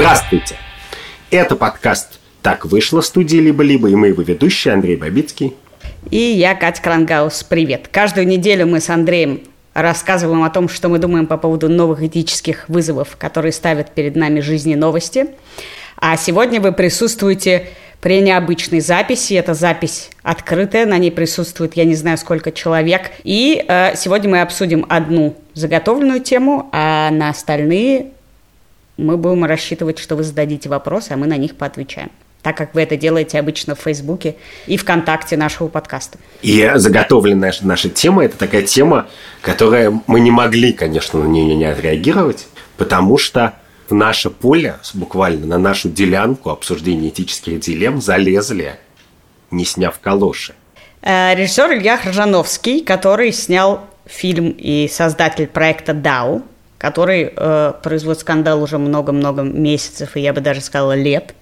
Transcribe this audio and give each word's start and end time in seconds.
Здравствуйте! 0.00 0.56
Это 1.30 1.56
подкаст 1.56 2.20
«Так 2.40 2.64
вышло» 2.64 3.02
студии 3.02 3.36
«Либо-либо» 3.36 3.90
и 3.90 3.94
мы 3.94 4.06
его 4.06 4.22
ведущие 4.22 4.72
Андрей 4.72 4.96
Бабицкий. 4.96 5.52
И 6.10 6.16
я, 6.16 6.54
Катя 6.54 6.80
Крангаус. 6.80 7.42
Привет! 7.42 7.86
Каждую 7.92 8.26
неделю 8.26 8.66
мы 8.66 8.80
с 8.80 8.88
Андреем 8.88 9.42
рассказываем 9.74 10.42
о 10.42 10.48
том, 10.48 10.70
что 10.70 10.88
мы 10.88 11.00
думаем 11.00 11.26
по 11.26 11.36
поводу 11.36 11.68
новых 11.68 12.02
этических 12.02 12.66
вызовов, 12.70 13.18
которые 13.18 13.52
ставят 13.52 13.92
перед 13.92 14.16
нами 14.16 14.40
жизни 14.40 14.74
новости. 14.74 15.26
А 15.98 16.16
сегодня 16.16 16.62
вы 16.62 16.72
присутствуете 16.72 17.68
при 18.00 18.22
необычной 18.22 18.80
записи. 18.80 19.34
Это 19.34 19.52
запись 19.52 20.08
открытая, 20.22 20.86
на 20.86 20.96
ней 20.96 21.12
присутствует 21.12 21.76
я 21.76 21.84
не 21.84 21.94
знаю 21.94 22.16
сколько 22.16 22.52
человек. 22.52 23.10
И 23.22 23.62
э, 23.68 23.96
сегодня 23.96 24.30
мы 24.30 24.40
обсудим 24.40 24.86
одну 24.88 25.36
заготовленную 25.52 26.20
тему, 26.20 26.70
а 26.72 27.10
на 27.10 27.28
остальные 27.28 28.12
мы 29.00 29.16
будем 29.16 29.44
рассчитывать, 29.44 29.98
что 29.98 30.16
вы 30.16 30.22
зададите 30.22 30.68
вопросы, 30.68 31.12
а 31.12 31.16
мы 31.16 31.26
на 31.26 31.36
них 31.36 31.56
поотвечаем 31.56 32.10
так 32.42 32.56
как 32.56 32.74
вы 32.74 32.82
это 32.82 32.96
делаете 32.96 33.38
обычно 33.38 33.74
в 33.74 33.80
Фейсбуке 33.80 34.36
и 34.66 34.76
ВКонтакте 34.76 35.36
нашего 35.36 35.68
подкаста. 35.68 36.18
И 36.42 36.70
заготовленная 36.76 37.52
наша 37.60 37.90
тема– 37.90 38.24
это 38.24 38.36
такая 38.36 38.62
тема, 38.62 39.08
которая 39.42 40.00
мы 40.06 40.20
не 40.20 40.30
могли, 40.30 40.72
конечно, 40.72 41.22
на 41.22 41.28
нее 41.28 41.54
не 41.54 41.64
отреагировать, 41.64 42.46
потому 42.76 43.18
что 43.18 43.54
в 43.88 43.94
наше 43.94 44.30
поле, 44.30 44.76
буквально 44.94 45.46
на 45.46 45.58
нашу 45.58 45.88
делянку 45.88 46.50
обсуждения 46.50 47.08
этических 47.08 47.60
дилемм 47.60 48.00
залезли, 48.00 48.76
не 49.50 49.64
сняв 49.64 49.98
калоши. 49.98 50.54
Э, 51.02 51.34
режиссер 51.34 51.72
Илья 51.74 51.96
Хржановский, 51.96 52.82
который 52.82 53.32
снял 53.32 53.86
фильм 54.06 54.54
и 54.56 54.88
создатель 54.88 55.46
проекта 55.46 55.92
«Дау», 55.92 56.42
который 56.80 57.30
э, 57.36 57.72
производит 57.82 58.22
скандал 58.22 58.62
уже 58.62 58.78
много-много 58.78 59.42
месяцев, 59.42 60.16
и 60.16 60.20
я 60.20 60.32
бы 60.32 60.40
даже 60.40 60.62
сказала 60.62 60.94
лет. 60.94 61.34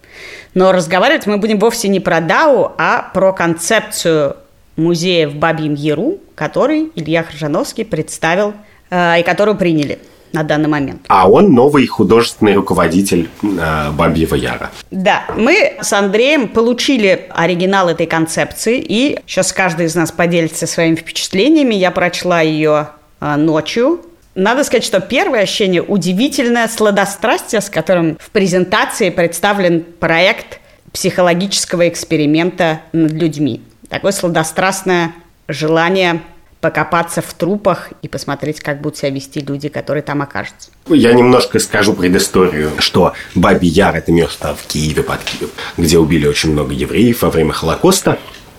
Но 0.54 0.72
разговаривать 0.72 1.26
мы 1.26 1.38
будем 1.38 1.60
вовсе 1.60 1.86
не 1.86 2.00
про 2.00 2.20
Дау, 2.20 2.72
а 2.76 3.08
про 3.14 3.32
концепцию 3.32 4.36
музея 4.74 5.28
в 5.28 5.36
Бабьем 5.36 5.74
Яру, 5.74 6.18
который 6.34 6.90
Илья 6.96 7.22
Хржановский 7.22 7.84
представил 7.84 8.52
э, 8.90 9.20
и 9.20 9.22
которую 9.22 9.56
приняли 9.56 10.00
на 10.32 10.42
данный 10.42 10.68
момент. 10.68 11.02
А 11.06 11.30
он 11.30 11.52
новый 11.52 11.86
художественный 11.86 12.54
руководитель 12.54 13.30
э, 13.40 13.90
Бабьего 13.92 14.34
Яра. 14.34 14.72
Да, 14.90 15.22
мы 15.36 15.74
с 15.80 15.92
Андреем 15.92 16.48
получили 16.48 17.28
оригинал 17.30 17.88
этой 17.88 18.06
концепции, 18.06 18.84
и 18.84 19.20
сейчас 19.24 19.52
каждый 19.52 19.86
из 19.86 19.94
нас 19.94 20.10
поделится 20.10 20.66
своими 20.66 20.96
впечатлениями. 20.96 21.76
Я 21.76 21.92
прочла 21.92 22.40
ее 22.40 22.88
э, 23.20 23.36
ночью, 23.36 24.00
надо 24.38 24.62
сказать, 24.62 24.84
что 24.84 25.00
первое 25.00 25.42
ощущение– 25.42 25.82
удивительное 25.86 26.68
сладострастие, 26.68 27.60
с 27.60 27.68
которым 27.68 28.16
в 28.20 28.30
презентации 28.30 29.10
представлен 29.10 29.82
проект 29.82 30.60
психологического 30.92 31.88
эксперимента 31.88 32.80
над 32.92 33.12
людьми. 33.12 33.62
Такое 33.88 34.12
сладострастное 34.12 35.12
желание 35.48 36.22
покопаться 36.60 37.20
в 37.20 37.34
трупах 37.34 37.90
и 38.02 38.08
посмотреть, 38.08 38.60
как 38.60 38.80
будут 38.80 38.98
себя 38.98 39.10
вести 39.10 39.40
люди, 39.40 39.68
которые 39.68 40.02
там 40.02 40.22
окажутся. 40.22 40.70
Я 40.88 41.12
немножко 41.12 41.58
скажу 41.58 41.94
предысторию, 41.94 42.70
что 42.78 43.14
Бабий 43.34 43.68
Яр– 43.68 43.96
это 43.96 44.12
место 44.12 44.54
в 44.54 44.66
Киеве, 44.66 45.02
под 45.02 45.20
Киев, 45.22 45.50
где 45.76 45.98
убили 45.98 46.26
очень 46.26 46.52
много 46.52 46.74
евреев 46.74 47.22
во 47.22 47.30
время 47.30 47.52
Холокоста. 47.52 48.18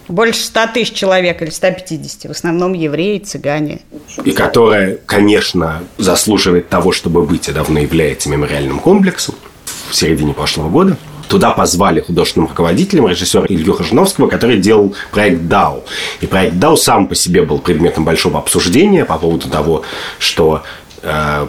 Больше 0.09 0.41
100 0.41 0.59
тысяч 0.73 0.93
человек 0.93 1.41
или 1.43 1.51
150, 1.51 2.25
в 2.25 2.31
основном 2.31 2.73
евреи, 2.73 3.19
цыгане. 3.19 3.81
И 4.25 4.31
которая, 4.31 4.97
конечно, 5.05 5.83
заслуживает 5.99 6.67
того, 6.67 6.91
чтобы 6.91 7.23
быть 7.25 7.47
и 7.47 7.51
давно 7.51 7.79
является 7.79 8.27
мемориальным 8.27 8.79
комплексом 8.79 9.35
в 9.89 9.95
середине 9.95 10.33
прошлого 10.33 10.69
года. 10.69 10.97
Туда 11.27 11.51
позвали 11.51 12.01
художественным 12.01 12.47
руководителем 12.47 13.07
режиссера 13.07 13.45
Илью 13.47 13.73
Хожновского, 13.73 14.27
который 14.27 14.57
делал 14.57 14.95
проект 15.11 15.43
«Дау». 15.43 15.83
И 16.21 16.25
проект 16.25 16.55
«Дау» 16.55 16.75
сам 16.75 17.07
по 17.07 17.13
себе 17.13 17.43
был 17.43 17.59
предметом 17.59 18.03
большого 18.03 18.39
обсуждения 18.39 19.05
по 19.05 19.19
поводу 19.19 19.47
того, 19.47 19.83
что 20.17 20.63
Э, 21.01 21.47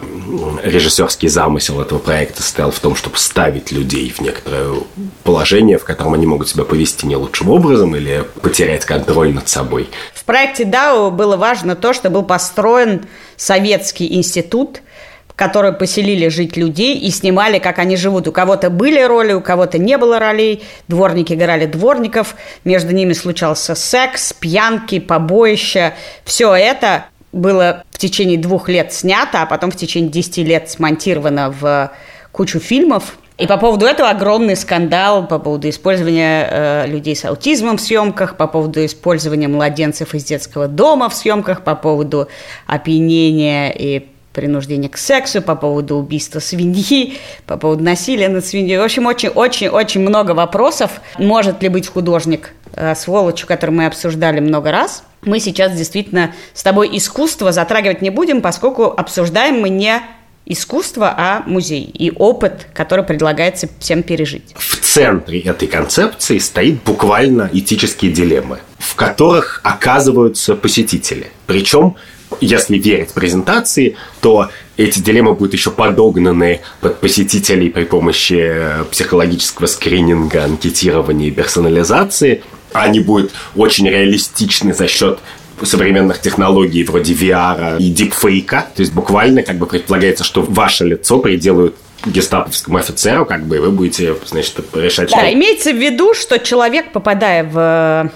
режиссерский 0.63 1.27
замысел 1.27 1.81
этого 1.81 1.99
проекта 1.99 2.41
состоял 2.41 2.71
в 2.71 2.79
том, 2.79 2.95
чтобы 2.95 3.17
ставить 3.17 3.71
людей 3.71 4.09
в 4.09 4.21
некоторое 4.21 4.81
положение, 5.23 5.77
в 5.77 5.83
котором 5.83 6.13
они 6.13 6.25
могут 6.25 6.49
себя 6.49 6.63
повести 6.63 7.05
не 7.05 7.15
лучшим 7.15 7.49
образом 7.49 7.95
или 7.95 8.25
потерять 8.41 8.85
контроль 8.85 9.33
над 9.33 9.49
собой. 9.49 9.89
В 10.13 10.23
проекте 10.23 10.63
DAO 10.63 11.11
было 11.11 11.35
важно 11.35 11.75
то, 11.75 11.93
что 11.93 12.09
был 12.09 12.23
построен 12.23 13.05
советский 13.35 14.15
институт, 14.15 14.81
в 15.27 15.33
который 15.33 15.73
поселили 15.73 16.27
жить 16.29 16.55
людей 16.55 16.97
и 16.97 17.09
снимали, 17.09 17.59
как 17.59 17.79
они 17.79 17.97
живут. 17.97 18.27
У 18.27 18.31
кого-то 18.31 18.69
были 18.69 19.01
роли, 19.01 19.33
у 19.33 19.41
кого-то 19.41 19.77
не 19.77 19.97
было 19.97 20.19
ролей. 20.19 20.63
Дворники 20.87 21.33
играли 21.33 21.65
дворников, 21.65 22.35
между 22.63 22.93
ними 22.93 23.13
случался 23.13 23.75
секс, 23.75 24.33
пьянки, 24.33 24.99
побоища. 24.99 25.93
Все 26.23 26.53
это 26.53 27.05
было 27.31 27.83
в 27.91 27.97
течение 27.97 28.37
двух 28.37 28.69
лет 28.69 28.93
снято, 28.93 29.41
а 29.41 29.45
потом 29.45 29.71
в 29.71 29.75
течение 29.75 30.11
десяти 30.11 30.43
лет 30.43 30.69
смонтировано 30.69 31.51
в 31.51 31.91
кучу 32.31 32.59
фильмов. 32.59 33.17
И 33.37 33.47
по 33.47 33.57
поводу 33.57 33.85
этого 33.85 34.09
огромный 34.09 34.55
скандал 34.55 35.25
по 35.25 35.39
поводу 35.39 35.67
использования 35.67 36.47
э, 36.47 36.87
людей 36.87 37.15
с 37.15 37.25
аутизмом 37.25 37.77
в 37.77 37.81
съемках, 37.81 38.37
по 38.37 38.45
поводу 38.45 38.85
использования 38.85 39.47
младенцев 39.47 40.13
из 40.13 40.23
детского 40.25 40.67
дома 40.67 41.09
в 41.09 41.15
съемках, 41.15 41.63
по 41.63 41.73
поводу 41.73 42.27
опьянения 42.67 43.71
и 43.71 44.10
принуждения 44.33 44.89
к 44.89 44.97
сексу, 44.97 45.41
по 45.41 45.55
поводу 45.55 45.95
убийства 45.95 46.39
свиньи, 46.39 47.17
по 47.45 47.57
поводу 47.57 47.83
насилия 47.83 48.29
над 48.29 48.45
свиньей. 48.45 48.77
В 48.77 48.83
общем, 48.83 49.05
очень-очень-очень 49.05 50.01
много 50.01 50.31
вопросов. 50.31 51.01
Может 51.17 51.61
ли 51.61 51.69
быть 51.69 51.87
художник 51.87 52.53
э, 52.73 52.95
сволочью, 52.95 53.47
который 53.47 53.71
мы 53.71 53.85
обсуждали 53.85 54.39
много 54.39 54.71
раз– 54.71 55.03
мы 55.23 55.39
сейчас 55.39 55.73
действительно 55.73 56.33
с 56.53 56.63
тобой 56.63 56.89
искусство 56.97 57.51
затрагивать 57.51 58.01
не 58.01 58.09
будем, 58.09 58.41
поскольку 58.41 58.85
обсуждаем 58.85 59.59
мы 59.61 59.69
не 59.69 60.01
искусство, 60.45 61.13
а 61.15 61.43
музей 61.45 61.83
и 61.83 62.11
опыт, 62.11 62.67
который 62.73 63.05
предлагается 63.05 63.69
всем 63.79 64.01
пережить. 64.01 64.55
В 64.55 64.77
центре 64.77 65.39
этой 65.39 65.67
концепции 65.67 66.39
стоит 66.39 66.81
буквально 66.83 67.49
этические 67.53 68.11
дилеммы, 68.11 68.59
в 68.79 68.95
которых 68.95 69.61
оказываются 69.63 70.55
посетители. 70.55 71.27
Причем 71.45 71.95
если 72.41 72.77
верить 72.77 73.13
презентации, 73.13 73.95
то 74.19 74.49
эти 74.75 74.99
дилеммы 74.99 75.33
будут 75.33 75.53
еще 75.53 75.71
подогнаны 75.71 76.61
под 76.81 76.99
посетителей 76.99 77.69
при 77.69 77.85
помощи 77.85 78.53
психологического 78.91 79.67
скрининга, 79.67 80.43
анкетирования 80.43 81.29
и 81.29 81.31
персонализации– 81.31 82.43
они 82.73 82.99
будут 82.99 83.31
очень 83.55 83.87
реалистичны 83.87 84.73
за 84.73 84.87
счет 84.87 85.19
современных 85.61 86.21
технологий 86.21 86.83
вроде 86.83 87.13
VR 87.13 87.77
и 87.79 87.89
дипфейка. 87.89 88.67
То 88.75 88.81
есть 88.81 88.93
буквально 88.93 89.43
как 89.43 89.57
бы 89.57 89.67
предполагается, 89.67 90.23
что 90.23 90.41
ваше 90.41 90.85
лицо 90.85 91.19
приделают 91.19 91.75
гестаповскому 92.05 92.79
офицеру, 92.79 93.25
как 93.27 93.45
бы, 93.45 93.57
и 93.57 93.59
вы 93.59 93.69
будете, 93.69 94.15
значит, 94.25 94.55
решать, 94.73 95.11
да, 95.11 95.19
что... 95.19 95.33
имеется 95.33 95.71
в 95.71 95.77
виду, 95.77 96.15
что 96.15 96.39
человек, 96.39 96.91
попадая 96.91 97.43
в 97.43 98.11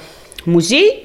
музей, 0.45 1.04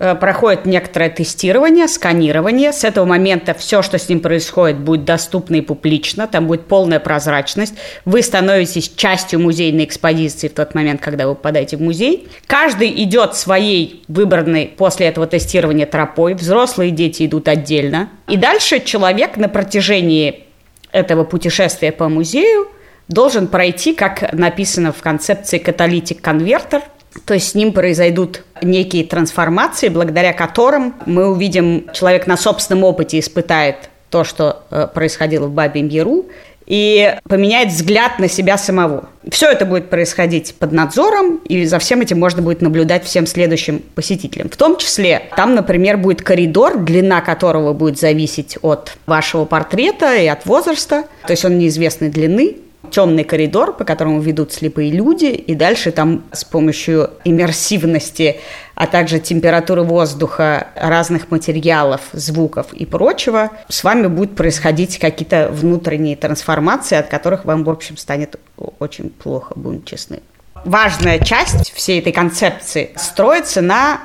проходит 0.00 0.64
некоторое 0.64 1.10
тестирование, 1.10 1.86
сканирование. 1.86 2.72
С 2.72 2.84
этого 2.84 3.04
момента 3.04 3.52
все, 3.52 3.82
что 3.82 3.98
с 3.98 4.08
ним 4.08 4.20
происходит, 4.20 4.78
будет 4.78 5.04
доступно 5.04 5.56
и 5.56 5.60
публично. 5.60 6.26
Там 6.26 6.46
будет 6.46 6.66
полная 6.66 7.00
прозрачность. 7.00 7.74
Вы 8.06 8.22
становитесь 8.22 8.88
частью 8.96 9.40
музейной 9.40 9.84
экспозиции 9.84 10.48
в 10.48 10.54
тот 10.54 10.74
момент, 10.74 11.02
когда 11.02 11.28
вы 11.28 11.34
попадаете 11.34 11.76
в 11.76 11.82
музей. 11.82 12.28
Каждый 12.46 12.90
идет 13.02 13.36
своей 13.36 14.02
выбранной 14.08 14.72
после 14.74 15.06
этого 15.06 15.26
тестирования 15.26 15.84
тропой. 15.84 16.32
Взрослые 16.32 16.90
дети 16.92 17.26
идут 17.26 17.48
отдельно. 17.48 18.08
И 18.26 18.38
дальше 18.38 18.80
человек 18.80 19.36
на 19.36 19.48
протяжении 19.50 20.44
этого 20.92 21.24
путешествия 21.24 21.92
по 21.92 22.08
музею 22.08 22.68
должен 23.08 23.48
пройти, 23.48 23.94
как 23.94 24.32
написано 24.32 24.92
в 24.92 25.02
концепции 25.02 25.58
каталитик 25.58 26.22
конвертер– 26.22 26.82
то 27.24 27.34
есть 27.34 27.50
с 27.50 27.54
ним 27.54 27.72
произойдут 27.72 28.44
некие 28.62 29.04
трансформации, 29.04 29.88
благодаря 29.88 30.32
которым 30.32 30.94
мы 31.06 31.28
увидим, 31.28 31.86
человек 31.92 32.26
на 32.26 32.36
собственном 32.36 32.84
опыте 32.84 33.18
испытает 33.18 33.90
то, 34.10 34.24
что 34.24 34.64
э, 34.70 34.88
происходило 34.92 35.46
в 35.46 35.52
Бабьем 35.52 35.88
Яру, 35.88 36.26
и 36.70 37.16
поменяет 37.28 37.70
взгляд 37.70 38.20
на 38.20 38.28
себя 38.28 38.56
самого. 38.56 39.08
Все 39.28 39.50
это 39.50 39.66
будет 39.66 39.90
происходить 39.90 40.54
под 40.54 40.70
надзором, 40.70 41.40
и 41.48 41.64
за 41.64 41.80
всем 41.80 42.00
этим 42.00 42.20
можно 42.20 42.42
будет 42.42 42.62
наблюдать 42.62 43.04
всем 43.04 43.26
следующим 43.26 43.82
посетителям. 43.96 44.48
В 44.48 44.56
том 44.56 44.76
числе 44.76 45.22
там, 45.34 45.56
например, 45.56 45.96
будет 45.96 46.22
коридор, 46.22 46.78
длина 46.78 47.22
которого 47.22 47.72
будет 47.72 47.98
зависеть 47.98 48.56
от 48.62 48.92
вашего 49.06 49.46
портрета 49.46 50.14
и 50.14 50.28
от 50.28 50.46
возраста, 50.46 51.06
то 51.26 51.32
есть 51.32 51.44
он 51.44 51.58
неизвестной 51.58 52.08
длины, 52.08 52.58
темный 52.90 53.24
коридор, 53.24 53.76
по 53.76 53.84
которому 53.84 54.20
ведут 54.20 54.52
слепые 54.52 54.90
люди, 54.90 55.26
и 55.26 55.54
дальше 55.54 55.92
там 55.92 56.24
с 56.32 56.44
помощью 56.44 57.10
иммерсивности, 57.24 58.40
а 58.74 58.86
также 58.86 59.18
температуры 59.18 59.82
воздуха, 59.82 60.68
разных 60.74 61.30
материалов, 61.30 62.00
звуков 62.12 62.72
и 62.72 62.86
прочего, 62.86 63.50
с 63.68 63.84
вами 63.84 64.06
будут 64.06 64.36
происходить 64.36 64.98
какие-то 64.98 65.50
внутренние 65.52 66.16
трансформации, 66.16 66.96
от 66.96 67.08
которых 67.08 67.44
вам, 67.44 67.64
в 67.64 67.70
общем, 67.70 67.96
станет 67.96 68.36
очень 68.78 69.10
плохо, 69.10 69.52
будем 69.56 69.84
честны. 69.84 70.20
Важная 70.64 71.18
часть 71.18 71.72
всей 71.72 72.00
этой 72.00 72.12
концепции 72.12 72.90
строится 72.96 73.62
на 73.62 74.00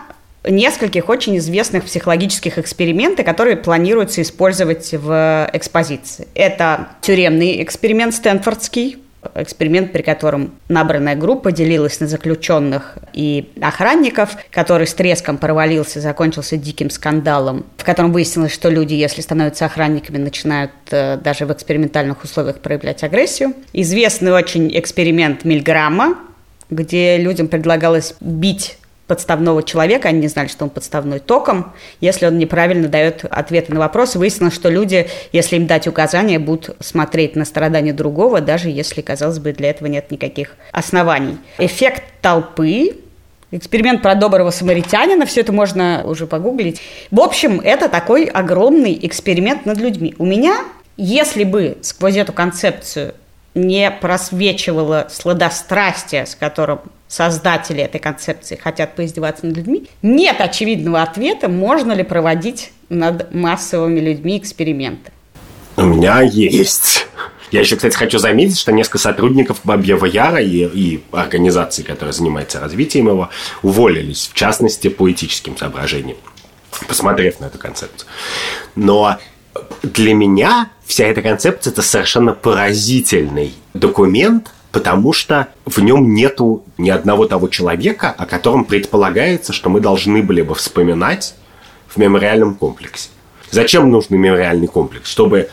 нескольких 0.47 1.09
очень 1.09 1.37
известных 1.37 1.85
психологических 1.85 2.57
экспериментов, 2.57 3.25
которые 3.25 3.57
планируется 3.57 4.21
использовать 4.21 4.91
в 4.93 5.49
экспозиции. 5.53 6.27
Это 6.35 6.89
тюремный 7.01 7.61
эксперимент 7.63 8.13
Стэнфордский, 8.13 8.97
эксперимент, 9.33 9.91
при 9.91 10.01
котором 10.01 10.53
набранная 10.69 11.15
группа 11.15 11.51
делилась 11.51 11.99
на 11.99 12.07
заключенных 12.07 12.97
и 13.13 13.51
охранников, 13.61 14.37
который 14.51 14.87
с 14.87 14.93
треском 14.93 15.37
провалился, 15.37 15.99
закончился 15.99 16.57
диким 16.57 16.89
скандалом, 16.89 17.65
в 17.77 17.83
котором 17.83 18.11
выяснилось, 18.11 18.53
что 18.53 18.69
люди, 18.69 18.93
если 18.93 19.21
становятся 19.21 19.65
охранниками, 19.65 20.17
начинают 20.17 20.71
э, 20.91 21.17
даже 21.17 21.45
в 21.45 21.51
экспериментальных 21.51 22.23
условиях 22.23 22.59
проявлять 22.59 23.03
агрессию. 23.03 23.53
Известный 23.73 24.31
очень 24.31 24.77
эксперимент 24.77 25.43
Мильграмма, 25.43 26.17
где 26.69 27.17
людям 27.17 27.47
предлагалось 27.47 28.15
бить 28.19 28.77
подставного 29.07 29.61
человека, 29.63 30.09
они 30.09 30.19
не 30.19 30.27
знали, 30.27 30.47
что 30.47 30.63
он 30.63 30.69
подставной 30.69 31.19
током, 31.19 31.73
если 32.01 32.25
он 32.25 32.37
неправильно 32.37 32.87
дает 32.87 33.25
ответы 33.29 33.73
на 33.73 33.79
вопросы. 33.79 34.17
Выяснилось, 34.17 34.55
что 34.55 34.69
люди, 34.69 35.07
если 35.31 35.57
им 35.57 35.67
дать 35.67 35.87
указания, 35.87 36.39
будут 36.39 36.75
смотреть 36.79 37.35
на 37.35 37.45
страдания 37.45 37.93
другого, 37.93 38.41
даже 38.41 38.69
если, 38.69 39.01
казалось 39.01 39.39
бы, 39.39 39.53
для 39.53 39.69
этого 39.69 39.87
нет 39.87 40.11
никаких 40.11 40.55
оснований. 40.71 41.37
Эффект 41.57 42.03
толпы 42.21 42.97
Эксперимент 43.51 44.01
про 44.01 44.15
доброго 44.15 44.49
самаритянина, 44.49 45.25
все 45.25 45.41
это 45.41 45.53
можно 45.53 46.03
уже 46.05 46.25
погуглить. 46.27 46.81
В 47.09 47.21
общем, 47.21 47.61
это 47.63 47.87
такой 47.87 48.25
огромный 48.25 48.99
эксперимент 49.03 49.65
над 49.65 49.77
людьми. 49.77 50.13
У 50.17 50.25
меня, 50.25 50.65
если 50.97 51.43
бы 51.45 51.77
сквозь 51.81 52.17
эту 52.17 52.33
концепцию 52.33 53.13
не 53.53 53.89
просвечивало 53.91 55.07
сладострастие, 55.09 56.25
с 56.25 56.35
которым 56.35 56.81
создатели 57.07 57.81
этой 57.81 57.99
концепции 57.99 58.55
хотят 58.55 58.95
поиздеваться 58.95 59.45
над 59.45 59.57
людьми, 59.57 59.87
нет 60.01 60.41
очевидного 60.41 61.01
ответа, 61.01 61.47
можно 61.49 61.91
ли 61.91 62.03
проводить 62.03 62.71
над 62.89 63.33
массовыми 63.33 63.99
людьми 63.99 64.37
эксперименты. 64.37 65.11
У 65.77 65.83
меня 65.83 66.21
есть. 66.21 67.07
Я 67.51 67.61
еще, 67.61 67.75
кстати, 67.75 67.95
хочу 67.95 68.17
заметить, 68.17 68.59
что 68.59 68.71
несколько 68.71 68.97
сотрудников 68.97 69.59
Бабьего 69.63 70.05
Яра 70.05 70.41
и, 70.41 70.65
и 70.65 71.03
организации, 71.11 71.83
которая 71.83 72.11
занимается 72.11 72.59
развитием 72.59 73.07
его, 73.07 73.29
уволились, 73.61 74.29
в 74.31 74.33
частности, 74.33 74.87
по 74.87 75.09
этическим 75.11 75.55
соображениям, 75.55 76.17
посмотрев 76.87 77.39
на 77.39 77.45
эту 77.45 77.57
концепцию. 77.57 78.09
Но 78.75 79.17
для 79.83 80.13
меня 80.13 80.69
вся 80.85 81.05
эта 81.05 81.21
концепция– 81.21 81.71
это 81.73 81.81
совершенно 81.81 82.33
поразительный 82.33 83.53
документ, 83.73 84.51
потому 84.75 85.13
что 85.13 85.47
в 85.65 85.79
нем 85.79 86.13
нету 86.13 86.65
ни 86.77 86.89
одного 86.89 87.27
того 87.27 87.47
человека, 87.47 88.13
о 88.17 88.25
котором 88.25 88.65
предполагается, 88.65 89.53
что 89.53 89.69
мы 89.69 89.79
должны 89.79 90.21
были 90.21 90.41
бы 90.41 90.53
вспоминать 90.53 91.35
в 91.87 91.95
мемориальном 91.95 92.55
комплексе. 92.55 93.07
Зачем 93.51 93.89
нужен 93.89 94.19
мемориальный 94.19 94.67
комплекс? 94.67 95.09
Чтобы, 95.09 95.49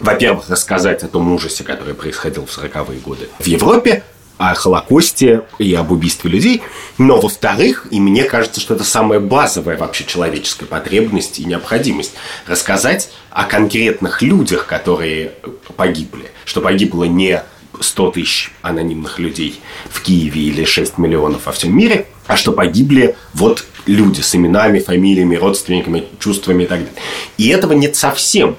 во-первых, 0.00 0.48
рассказать 0.48 1.02
о 1.02 1.08
том 1.08 1.30
ужасе, 1.34 1.64
который 1.64 1.92
происходил 1.92 2.46
в 2.46 2.48
40-е 2.48 2.98
годы 3.00 3.28
в 3.38 3.46
Европе, 3.46 4.04
о 4.38 4.54
Холокосте 4.54 5.42
и 5.58 5.74
об 5.74 5.92
убийстве 5.92 6.30
людей. 6.30 6.62
Но, 6.96 7.20
во-вторых, 7.20 7.88
и 7.90 8.00
мне 8.00 8.24
кажется, 8.24 8.62
что 8.62 8.74
это 8.74 8.84
самая 8.84 9.20
базовая 9.20 9.76
вообще 9.76 10.04
человеческая 10.04 10.64
потребность 10.64 11.40
и 11.40 11.44
необходимость 11.44 12.14
рассказать 12.46 13.10
о 13.28 13.44
конкретных 13.44 14.22
людях, 14.22 14.66
которые 14.66 15.32
погибли. 15.76 16.30
Что 16.46 16.62
погибло 16.62 17.04
не 17.04 17.42
100 17.80 18.10
тысяч 18.12 18.52
анонимных 18.62 19.18
людей 19.18 19.60
в 19.90 20.02
Киеве 20.02 20.42
или 20.42 20.64
6 20.64 20.98
миллионов 20.98 21.46
во 21.46 21.52
всем 21.52 21.76
мире, 21.76 22.06
а 22.26 22.36
что 22.36 22.52
погибли 22.52 23.16
вот 23.34 23.64
люди 23.86 24.20
с 24.20 24.34
именами, 24.34 24.80
фамилиями, 24.80 25.36
родственниками, 25.36 26.04
чувствами 26.18 26.64
и 26.64 26.66
так 26.66 26.80
далее. 26.80 26.94
И 27.38 27.48
этого 27.48 27.72
нет 27.72 27.96
совсем. 27.96 28.56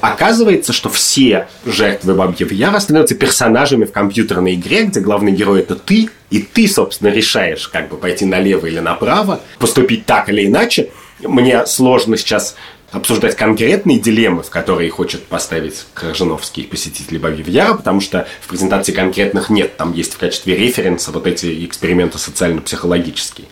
Оказывается, 0.00 0.72
что 0.72 0.88
все 0.88 1.48
жертвы 1.64 2.14
Бабьего 2.14 2.52
Яра 2.52 2.78
становятся 2.78 3.14
персонажами 3.14 3.84
в 3.84 3.92
компьютерной 3.92 4.54
игре, 4.54 4.84
где 4.84 5.00
главный 5.00 5.32
герой 5.32 5.60
это 5.60 5.74
ты, 5.74 6.10
и 6.30 6.40
ты, 6.40 6.68
собственно, 6.68 7.08
решаешь, 7.08 7.68
как 7.68 7.88
бы 7.88 7.96
пойти 7.96 8.24
налево 8.24 8.66
или 8.66 8.78
направо, 8.78 9.40
поступить 9.58 10.06
так 10.06 10.28
или 10.28 10.46
иначе. 10.46 10.90
Мне 11.20 11.66
сложно 11.66 12.16
сейчас 12.16 12.54
обсуждать 12.90 13.36
конкретные 13.36 13.98
дилеммы, 13.98 14.42
в 14.42 14.50
которые 14.50 14.90
хочет 14.90 15.26
поставить 15.26 15.86
Крыжановский 15.94 16.64
посетитель 16.64 17.18
Бабьего 17.18 17.50
Яра, 17.50 17.74
потому 17.74 18.00
что 18.00 18.26
в 18.40 18.48
презентации 18.48 18.92
конкретных 18.92 19.50
нет. 19.50 19.76
Там 19.76 19.92
есть 19.92 20.14
в 20.14 20.18
качестве 20.18 20.56
референса 20.56 21.12
вот 21.12 21.26
эти 21.26 21.64
эксперименты 21.66 22.18
социально-психологические. 22.18 23.48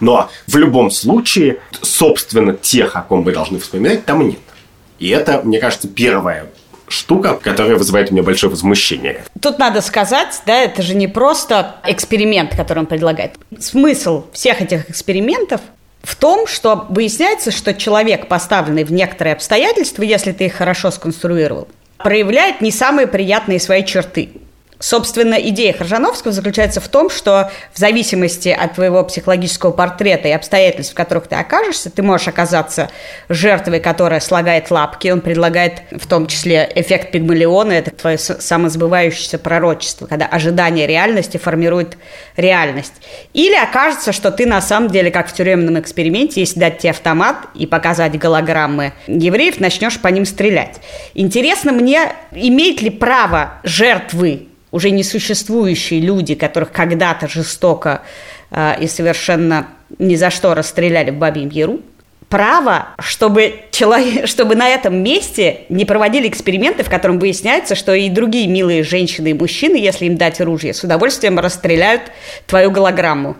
Но 0.00 0.28
в 0.46 0.56
любом 0.56 0.90
случае, 0.90 1.60
собственно, 1.82 2.54
тех, 2.54 2.96
о 2.96 3.02
ком 3.02 3.24
вы 3.24 3.32
должны 3.32 3.58
вспоминать, 3.58 4.04
там 4.04 4.28
нет. 4.28 4.38
И 4.98 5.08
это, 5.08 5.40
мне 5.44 5.58
кажется, 5.58 5.88
первая 5.88 6.50
штука, 6.88 7.34
которая 7.34 7.76
вызывает 7.76 8.10
у 8.10 8.12
меня 8.12 8.22
большое 8.22 8.50
возмущение. 8.50 9.24
Тут 9.40 9.58
надо 9.58 9.80
сказать, 9.80 10.42
да, 10.46 10.62
это 10.62 10.82
же 10.82 10.94
не 10.94 11.08
просто 11.08 11.76
эксперимент, 11.84 12.54
который 12.54 12.80
он 12.80 12.86
предлагает. 12.86 13.32
Смысл 13.58 14.26
всех 14.32 14.60
этих 14.60 14.90
экспериментов 14.90 15.60
в 16.04 16.16
том, 16.16 16.46
что 16.46 16.86
выясняется, 16.90 17.50
что 17.50 17.72
человек, 17.74 18.28
поставленный 18.28 18.84
в 18.84 18.92
некоторые 18.92 19.34
обстоятельства, 19.34 20.02
если 20.02 20.32
ты 20.32 20.46
их 20.46 20.54
хорошо 20.54 20.90
сконструировал, 20.90 21.66
проявляет 21.96 22.60
не 22.60 22.70
самые 22.70 23.06
приятные 23.06 23.58
свои 23.58 23.84
черты. 23.84 24.28
Собственно, 24.84 25.36
идея 25.36 25.72
Хржановского 25.72 26.30
заключается 26.30 26.78
в 26.78 26.88
том, 26.88 27.08
что 27.08 27.50
в 27.72 27.78
зависимости 27.78 28.50
от 28.50 28.74
твоего 28.74 29.02
психологического 29.02 29.70
портрета 29.70 30.28
и 30.28 30.32
обстоятельств, 30.32 30.92
в 30.92 30.94
которых 30.94 31.26
ты 31.26 31.36
окажешься, 31.36 31.88
ты 31.88 32.02
можешь 32.02 32.28
оказаться 32.28 32.90
жертвой, 33.30 33.80
которая 33.80 34.20
слагает 34.20 34.70
лапки. 34.70 35.08
Он 35.08 35.22
предлагает 35.22 35.80
в 35.90 36.06
том 36.06 36.26
числе 36.26 36.70
эффект 36.74 37.12
пигмалиона, 37.12 37.72
это 37.72 37.92
твое 37.92 38.18
самосбывающееся 38.18 39.38
пророчество, 39.38 40.04
когда 40.04 40.26
ожидание 40.26 40.86
реальности 40.86 41.38
формирует 41.38 41.96
реальность. 42.36 42.92
Или 43.32 43.54
окажется, 43.54 44.12
что 44.12 44.30
ты 44.30 44.44
на 44.44 44.60
самом 44.60 44.90
деле, 44.90 45.10
как 45.10 45.30
в 45.30 45.32
тюремном 45.32 45.80
эксперименте, 45.80 46.40
если 46.40 46.60
дать 46.60 46.80
тебе 46.80 46.90
автомат 46.90 47.36
и 47.54 47.64
показать 47.64 48.18
голограммы 48.18 48.92
евреев, 49.06 49.60
начнешь 49.60 49.98
по 49.98 50.08
ним 50.08 50.26
стрелять. 50.26 50.82
Интересно 51.14 51.72
мне, 51.72 52.12
имеет 52.32 52.82
ли 52.82 52.90
право 52.90 53.54
жертвы 53.62 54.48
уже 54.74 54.90
несуществующие 54.90 56.00
люди, 56.00 56.34
которых 56.34 56.72
когда-то 56.72 57.28
жестоко 57.28 58.02
э, 58.50 58.74
и 58.80 58.88
совершенно 58.88 59.68
ни 60.00 60.16
за 60.16 60.30
что 60.30 60.52
расстреляли 60.52 61.12
в 61.12 61.14
Бабьем 61.14 61.48
Яру, 61.48 61.78
право, 62.28 62.88
чтобы, 62.98 63.60
человек, 63.70 64.26
чтобы 64.26 64.56
на 64.56 64.68
этом 64.68 65.00
месте 65.00 65.60
не 65.68 65.84
проводили 65.84 66.26
эксперименты, 66.28 66.82
в 66.82 66.90
котором 66.90 67.20
выясняется, 67.20 67.76
что 67.76 67.94
и 67.94 68.08
другие 68.08 68.48
милые 68.48 68.82
женщины 68.82 69.28
и 69.28 69.34
мужчины, 69.34 69.76
если 69.76 70.06
им 70.06 70.16
дать 70.16 70.40
оружие, 70.40 70.74
с 70.74 70.82
удовольствием 70.82 71.38
расстреляют 71.38 72.10
твою 72.48 72.72
голограмму. 72.72 73.36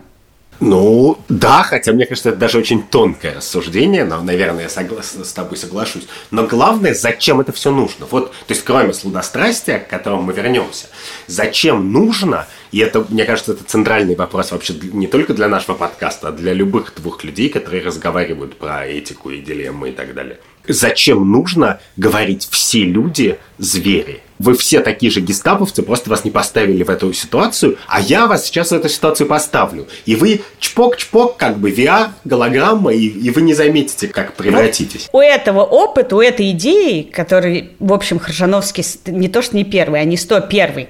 Ну, 0.67 1.19
да, 1.29 1.63
хотя 1.63 1.93
мне 1.93 2.07
кажется, 2.07 2.31
это 2.31 2.39
даже 2.39 2.59
очень 2.59 2.83
тонкое 2.83 3.35
рассуждение, 3.35 4.05
но, 4.05 4.23
наверное, 4.23 4.63
я 4.63 4.69
согла- 4.69 5.03
с 5.03 5.33
тобой 5.33 5.59
соглашусь. 5.59 6.07
Но 6.31 6.47
главное, 6.47 6.95
зачем 6.95 7.41
это 7.41 7.53
все 7.53 7.71
нужно? 7.71 8.07
Вот, 8.11 8.31
то 8.31 8.37
есть, 8.49 8.65
кроме 8.65 8.95
сладострастия, 8.95 9.79
к 9.79 9.89
которому 9.89 10.23
мы 10.23 10.33
вернемся, 10.33 10.87
зачем 11.27 11.93
нужно, 11.93 12.47
и 12.73 12.79
это, 12.79 13.05
мне 13.11 13.27
кажется, 13.27 13.53
это 13.53 13.65
центральный 13.65 14.17
вопрос 14.17 14.53
вообще 14.53 14.75
не 14.93 15.07
только 15.07 15.35
для 15.35 15.49
нашего 15.49 15.75
подкаста, 15.75 16.29
а 16.29 16.33
для 16.33 16.55
любых 16.55 16.95
двух 16.97 17.23
людей, 17.25 17.51
которые 17.51 17.85
разговаривают 17.85 18.57
про 18.57 18.87
этику 18.87 19.31
и 19.31 19.43
дилеммы 19.43 19.91
и 19.91 19.93
так 19.93 20.15
далее. 20.15 20.39
Зачем 20.67 21.31
нужно 21.31 21.81
говорить 21.97 22.49
«все 22.51 22.85
люди– 22.85 23.39
звери»? 23.59 24.23
вы 24.39 24.57
все 24.57 24.81
такие 24.81 25.11
же 25.11 25.21
гестаповцы, 25.21 25.83
просто 25.83 26.11
вас 26.11 26.25
не 26.25 26.31
поставили 26.31 26.83
в 26.83 26.91
эту 26.91 27.13
ситуацию, 27.13 27.79
а 27.87 28.01
я 28.01 28.27
вас 28.27 28.47
сейчас 28.47 28.71
в 28.71 28.75
эту 28.75 28.89
ситуацию 28.89 29.27
поставлю. 29.27 29.87
И 30.07 30.17
вы 30.17 30.43
чпок-чпок, 30.59 31.37
как 31.37 31.59
бы 31.59 31.71
VR, 31.71 32.09
голограмма, 32.25 32.93
и, 32.93 33.07
и 33.07 33.31
вы 33.31 33.43
не 33.43 33.55
заметите, 33.55 34.09
как 34.09 34.35
превратитесь. 34.35 35.09
У 35.13 35.21
этого 35.21 35.63
опыта, 35.63 36.17
у 36.17 36.21
этой 36.21 36.51
идеи, 36.51 37.03
который, 37.03 37.71
в 37.79 37.93
общем, 37.93 38.19
Хржановский 38.19 38.85
не 39.07 39.29
то 39.29 39.43
что 39.43 39.57
не 39.57 39.65
первый, 39.65 40.01
а 40.01 40.05
не 40.05 40.17
сто 40.17 40.41
первый 40.41 40.89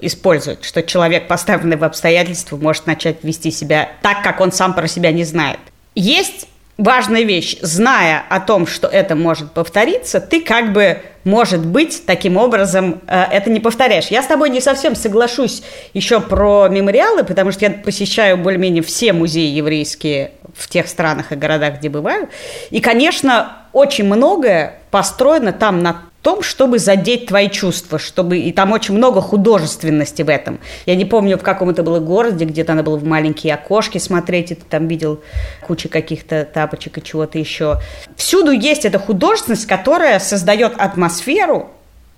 использует, 0.00 0.64
что 0.64 0.82
человек, 0.82 1.28
поставленный 1.28 1.76
в 1.76 1.84
обстоятельства, 1.84 2.56
может 2.56 2.86
начать 2.86 3.22
вести 3.22 3.50
себя 3.50 3.90
так, 4.02 4.22
как 4.22 4.40
он 4.40 4.50
сам 4.50 4.74
про 4.74 4.88
себя 4.88 5.12
не 5.12 5.24
знает. 5.24 5.58
Есть 5.94 6.48
важная 6.78 7.22
вещь. 7.22 7.58
Зная 7.60 8.24
о 8.30 8.40
том, 8.40 8.66
что 8.66 8.86
это 8.86 9.16
может 9.16 9.50
повториться, 9.52 10.20
ты 10.20 10.40
как 10.40 10.72
бы, 10.72 11.02
может 11.24 11.66
быть, 11.66 12.04
таким 12.06 12.36
образом 12.36 13.00
э, 13.06 13.24
это 13.32 13.50
не 13.50 13.60
повторяешь. 13.60 14.06
Я 14.06 14.22
с 14.22 14.26
тобой 14.26 14.48
не 14.48 14.60
совсем 14.60 14.94
соглашусь 14.94 15.62
еще 15.92 16.20
про 16.20 16.68
мемориалы, 16.68 17.24
потому 17.24 17.50
что 17.50 17.64
я 17.64 17.72
посещаю 17.72 18.38
более-менее 18.38 18.82
все 18.82 19.12
музеи 19.12 19.48
еврейские 19.48 20.30
в 20.54 20.68
тех 20.68 20.88
странах 20.88 21.32
и 21.32 21.36
городах, 21.36 21.78
где 21.78 21.88
бываю. 21.88 22.28
И, 22.70 22.80
конечно, 22.80 23.52
очень 23.72 24.04
многое 24.04 24.78
построено 24.90 25.52
там 25.52 25.82
на 25.82 26.02
том, 26.28 26.42
чтобы 26.42 26.78
задеть 26.78 27.24
твои 27.24 27.48
чувства, 27.48 27.98
чтобы 27.98 28.36
и 28.36 28.52
там 28.52 28.72
очень 28.72 28.94
много 28.94 29.22
художественности 29.22 30.20
в 30.20 30.28
этом. 30.28 30.60
Я 30.84 30.94
не 30.94 31.06
помню, 31.06 31.38
в 31.38 31.42
каком 31.42 31.70
это 31.70 31.82
было 31.82 32.00
городе, 32.00 32.44
где-то 32.44 32.74
надо 32.74 32.90
было 32.90 32.98
в 32.98 33.04
маленькие 33.04 33.54
окошки 33.54 33.96
смотреть, 33.96 34.50
и 34.50 34.54
ты 34.54 34.62
там 34.68 34.88
видел 34.88 35.22
кучу 35.66 35.88
каких-то 35.88 36.44
тапочек 36.44 36.98
и 36.98 37.02
чего-то 37.02 37.38
еще. 37.38 37.80
Всюду 38.14 38.50
есть 38.50 38.84
эта 38.84 38.98
художественность, 38.98 39.64
которая 39.64 40.18
создает 40.18 40.74
атмосферу, 40.76 41.70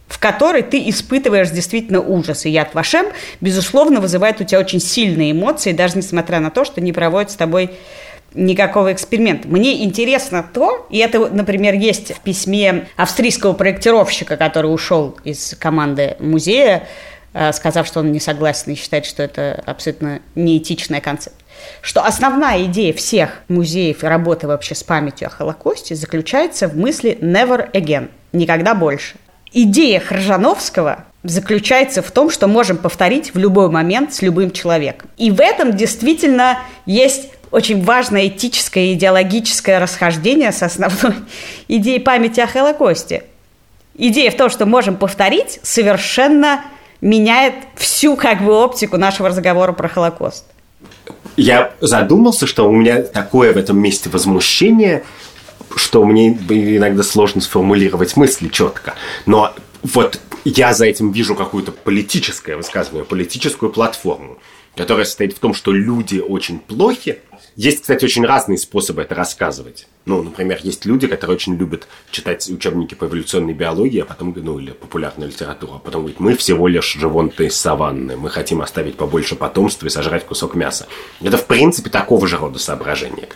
в 0.08 0.18
которой 0.18 0.62
ты 0.62 0.88
испытываешь 0.90 1.50
действительно 1.50 2.00
ужас. 2.00 2.46
И 2.46 2.50
Яд 2.50 2.74
Вашем, 2.74 3.06
безусловно, 3.40 4.00
вызывает 4.00 4.40
у 4.40 4.44
тебя 4.44 4.58
очень 4.58 4.80
сильные 4.80 5.30
эмоции, 5.30 5.70
даже 5.70 5.96
несмотря 5.96 6.40
на 6.40 6.50
то, 6.50 6.64
что 6.64 6.80
не 6.80 6.92
проводит 6.92 7.30
с 7.30 7.36
тобой 7.36 7.70
никакого 8.34 8.92
эксперимента. 8.92 9.48
Мне 9.48 9.84
интересно 9.84 10.44
то, 10.52 10.86
и 10.90 10.98
это, 10.98 11.28
например, 11.28 11.74
есть 11.74 12.14
в 12.14 12.20
письме 12.20 12.86
австрийского 12.96 13.52
проектировщика, 13.52 14.36
который 14.36 14.72
ушел 14.72 15.16
из 15.24 15.56
команды 15.58 16.16
музея, 16.20 16.86
э, 17.32 17.52
сказав, 17.52 17.86
что 17.86 18.00
он 18.00 18.12
не 18.12 18.20
согласен 18.20 18.72
и 18.72 18.74
считает, 18.76 19.06
что 19.06 19.22
это 19.22 19.62
абсолютно 19.66 20.20
неэтичная 20.34 21.00
концепция 21.00 21.40
что 21.82 22.04
основная 22.04 22.64
идея 22.64 22.92
всех 22.92 23.42
музеев 23.48 24.04
и 24.04 24.06
работы 24.06 24.46
вообще 24.46 24.74
с 24.74 24.82
памятью 24.82 25.28
о 25.28 25.30
Холокосте 25.30 25.94
заключается 25.94 26.68
в 26.68 26.76
мысли 26.76 27.18
«never 27.20 27.70
again»– 27.72 28.10
«никогда 28.32 28.74
больше». 28.74 29.16
Идея 29.52 29.98
Хржановского 29.98 31.04
заключается 31.22 32.02
в 32.02 32.10
том, 32.12 32.30
что 32.30 32.46
можем 32.46 32.76
повторить 32.76 33.34
в 33.34 33.38
любой 33.38 33.68
момент 33.68 34.14
с 34.14 34.22
любым 34.22 34.52
человеком. 34.52 35.10
И 35.16 35.30
в 35.30 35.40
этом 35.40 35.76
действительно 35.76 36.58
есть 36.86 37.30
очень 37.50 37.82
важное 37.82 38.28
этическое 38.28 38.86
и 38.86 38.94
идеологическое 38.94 39.80
расхождение 39.80 40.52
с 40.52 40.62
основной 40.62 41.14
идеей 41.68 42.00
памяти 42.00 42.40
о 42.40 42.46
Холокосте. 42.46 43.24
Идея 43.96 44.30
в 44.30 44.36
том, 44.36 44.50
что 44.50 44.66
можем 44.66 44.96
повторить, 44.96 45.60
совершенно 45.62 46.64
меняет 47.00 47.54
всю 47.76 48.16
как 48.16 48.42
бы 48.42 48.52
оптику 48.52 48.96
нашего 48.96 49.28
разговора 49.28 49.72
про 49.72 49.88
Холокост. 49.88 50.44
Я 51.36 51.72
задумался, 51.80 52.46
что 52.46 52.68
у 52.68 52.72
меня 52.72 53.02
такое 53.02 53.52
в 53.52 53.56
этом 53.56 53.78
месте 53.78 54.10
возмущение, 54.10 55.04
что 55.76 56.04
мне 56.04 56.28
иногда 56.28 57.02
сложно 57.02 57.40
сформулировать 57.40 58.16
мысли 58.16 58.48
четко. 58.48 58.94
Но 59.26 59.54
вот 59.82 60.20
я 60.44 60.72
за 60.72 60.86
этим 60.86 61.12
вижу 61.12 61.34
какое-то 61.34 61.72
политическое 61.72 62.56
высказывание, 62.56 63.04
политическую 63.04 63.70
платформу, 63.72 64.38
которая 64.76 65.04
состоит 65.04 65.34
в 65.34 65.38
том, 65.38 65.54
что 65.54 65.72
люди 65.72 66.18
очень 66.18 66.58
плохи, 66.58 67.18
есть, 67.56 67.82
кстати, 67.82 68.04
очень 68.04 68.24
разные 68.24 68.58
способы 68.58 69.02
это 69.02 69.14
рассказывать. 69.14 69.86
Ну, 70.06 70.22
например, 70.22 70.60
есть 70.62 70.86
люди, 70.86 71.06
которые 71.06 71.36
очень 71.36 71.56
любят 71.56 71.88
читать 72.10 72.48
учебники 72.48 72.94
по 72.94 73.04
эволюционной 73.04 73.52
биологии, 73.52 74.00
а 74.00 74.04
потом, 74.04 74.32
ну, 74.36 74.58
или 74.58 74.70
популярную 74.70 75.30
литературу, 75.30 75.74
а 75.74 75.78
потом 75.78 76.02
говорят, 76.02 76.20
мы 76.20 76.36
всего 76.36 76.68
лишь 76.68 76.94
животные 76.94 77.50
саванны, 77.50 78.16
мы 78.16 78.30
хотим 78.30 78.62
оставить 78.62 78.96
побольше 78.96 79.34
потомства 79.34 79.86
и 79.86 79.90
сожрать 79.90 80.24
кусок 80.24 80.54
мяса. 80.54 80.86
Это, 81.20 81.36
в 81.36 81.46
принципе, 81.46 81.90
такого 81.90 82.26
же 82.26 82.38
рода 82.38 82.58
соображения. 82.58 83.28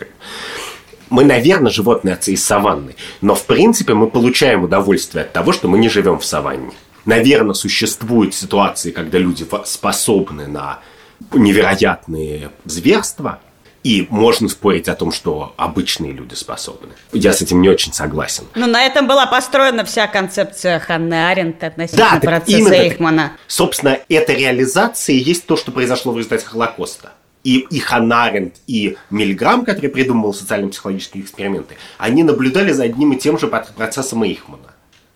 Мы, 1.09 1.23
наверное, 1.23 1.71
животные 1.71 2.17
из 2.25 2.43
саванны, 2.43 2.95
но, 3.21 3.35
в 3.35 3.45
принципе, 3.45 3.93
мы 3.93 4.09
получаем 4.09 4.63
удовольствие 4.63 5.25
от 5.25 5.33
того, 5.33 5.51
что 5.51 5.67
мы 5.67 5.77
не 5.77 5.89
живем 5.89 6.17
в 6.17 6.25
саванне. 6.25 6.73
Наверное, 7.05 7.53
существуют 7.53 8.33
ситуации, 8.33 8.89
когда 8.89 9.19
люди 9.19 9.45
способны 9.65 10.47
на 10.47 10.79
невероятные 11.33 12.51
зверства, 12.65 13.39
и 13.85 14.07
можно 14.09 14.49
спорить 14.49 14.89
о 14.89 14.95
том, 14.95 15.11
что 15.11 15.53
обычные 15.57 16.11
люди 16.11 16.33
способны. 16.33 16.89
Я 17.13 17.33
с 17.33 17.43
этим 17.43 17.61
не 17.61 17.69
очень 17.69 17.93
согласен. 17.93 18.45
Ну, 18.55 18.65
на 18.65 18.83
этом 18.83 19.07
была 19.07 19.27
построена 19.27 19.85
вся 19.85 20.07
концепция 20.07 20.79
Ханны 20.79 21.27
Аренд 21.29 21.63
относительно 21.63 22.09
да, 22.13 22.19
процесса 22.19 22.73
Эйхмана. 22.73 23.29
Так. 23.29 23.39
Собственно, 23.45 23.99
эта 24.09 24.33
реализация 24.33 25.15
есть 25.17 25.45
то, 25.45 25.55
что 25.55 25.71
произошло 25.71 26.13
в 26.13 26.17
результате 26.17 26.47
Холокоста. 26.47 27.11
И, 27.43 27.59
и 27.59 27.77
Ханаренд, 27.77 28.55
и 28.65 28.97
Мильграм, 29.11 29.63
который 29.63 29.91
придумывал 29.91 30.33
социально-психологические 30.33 31.23
эксперименты, 31.23 31.75
они 31.99 32.23
наблюдали 32.23 32.71
за 32.71 32.85
одним 32.85 33.13
и 33.13 33.17
тем 33.17 33.37
же 33.37 33.45
процессом 33.47 34.23
Эйхмана 34.23 34.71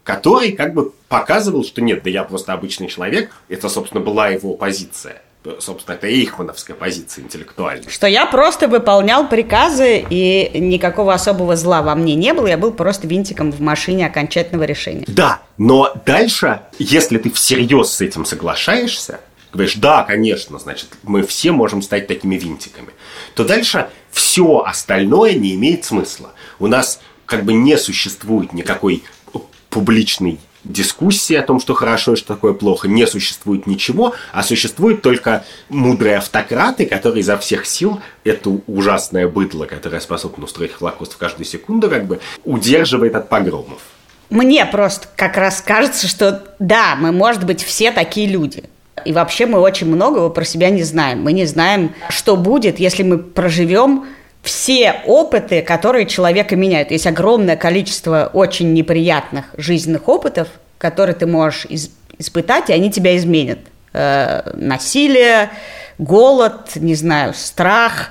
который 0.05 0.53
как 0.53 0.73
бы 0.73 0.91
показывал, 1.07 1.63
что 1.63 1.81
нет, 1.81 2.01
да 2.01 2.09
я 2.09 2.23
просто 2.23 2.53
обычный 2.53 2.87
человек, 2.87 3.31
это, 3.47 3.69
собственно, 3.69 4.01
была 4.01 4.29
его 4.29 4.55
позиция 4.55 5.21
собственно, 5.59 5.95
это 5.95 6.07
эйхмановская 6.07 6.75
позиция 6.75 7.23
интеллектуальная. 7.23 7.89
Что 7.89 8.07
я 8.07 8.25
просто 8.25 8.67
выполнял 8.67 9.27
приказы, 9.27 10.05
и 10.09 10.51
никакого 10.59 11.13
особого 11.13 11.55
зла 11.55 11.81
во 11.81 11.95
мне 11.95 12.15
не 12.15 12.33
было, 12.33 12.47
я 12.47 12.57
был 12.57 12.71
просто 12.71 13.07
винтиком 13.07 13.51
в 13.51 13.59
машине 13.61 14.05
окончательного 14.05 14.63
решения. 14.63 15.05
Да, 15.07 15.41
но 15.57 15.93
дальше, 16.05 16.61
если 16.77 17.17
ты 17.17 17.31
всерьез 17.31 17.91
с 17.91 18.01
этим 18.01 18.25
соглашаешься, 18.25 19.19
говоришь, 19.51 19.75
да, 19.75 20.03
конечно, 20.03 20.59
значит, 20.59 20.89
мы 21.03 21.23
все 21.23 21.51
можем 21.51 21.81
стать 21.81 22.07
такими 22.07 22.35
винтиками, 22.35 22.89
то 23.33 23.43
дальше 23.43 23.89
все 24.11 24.63
остальное 24.65 25.33
не 25.33 25.55
имеет 25.55 25.85
смысла. 25.85 26.31
У 26.59 26.67
нас 26.67 26.99
как 27.25 27.43
бы 27.43 27.53
не 27.53 27.77
существует 27.77 28.53
никакой 28.53 29.03
публичной 29.69 30.39
дискуссии 30.63 31.35
о 31.35 31.43
том, 31.43 31.59
что 31.59 31.73
хорошо 31.73 32.13
и 32.13 32.15
что 32.15 32.27
такое 32.27 32.53
плохо, 32.53 32.87
не 32.87 33.05
существует 33.07 33.67
ничего, 33.67 34.13
а 34.31 34.43
существуют 34.43 35.01
только 35.01 35.43
мудрые 35.69 36.17
автократы, 36.17 36.85
которые 36.85 37.21
изо 37.21 37.37
всех 37.37 37.65
сил 37.65 38.01
это 38.23 38.49
ужасное 38.67 39.27
быдло, 39.27 39.65
которое 39.65 39.99
способно 39.99 40.45
устроить 40.45 40.73
Холокост 40.73 41.13
в 41.13 41.17
каждую 41.17 41.45
секунду, 41.45 41.89
как 41.89 42.05
бы 42.05 42.19
удерживает 42.43 43.15
от 43.15 43.29
погромов. 43.29 43.81
Мне 44.29 44.65
просто 44.65 45.07
как 45.15 45.37
раз 45.37 45.61
кажется, 45.61 46.07
что 46.07 46.43
да, 46.59 46.95
мы, 46.95 47.11
может 47.11 47.45
быть, 47.45 47.63
все 47.63 47.91
такие 47.91 48.27
люди. 48.27 48.63
И 49.05 49.13
вообще 49.13 49.45
мы 49.45 49.59
очень 49.59 49.87
многого 49.87 50.29
про 50.29 50.43
себя 50.43 50.69
не 50.69 50.83
знаем. 50.83 51.23
Мы 51.23 51.33
не 51.33 51.45
знаем, 51.45 51.93
что 52.09 52.35
будет, 52.35 52.79
если 52.79 53.03
мы 53.03 53.17
проживем 53.17 54.05
все 54.49 55.01
опыты, 55.05 55.61
которые 55.61 56.07
человека 56.07 56.55
меняют. 56.55 56.89
Есть 56.89 57.05
огромное 57.05 57.55
количество 57.55 58.31
очень 58.33 58.73
неприятных 58.73 59.45
жизненных 59.55 60.09
опытов, 60.09 60.47
которые 60.79 61.15
ты 61.15 61.27
можешь 61.27 61.65
из- 61.65 61.91
испытать, 62.17 62.71
и 62.71 62.73
они 62.73 62.89
тебя 62.89 63.15
изменят. 63.15 63.59
Э, 63.93 64.41
насилие, 64.55 65.51
голод, 65.99 66.71
не 66.77 66.95
знаю, 66.95 67.35
страх. 67.35 68.09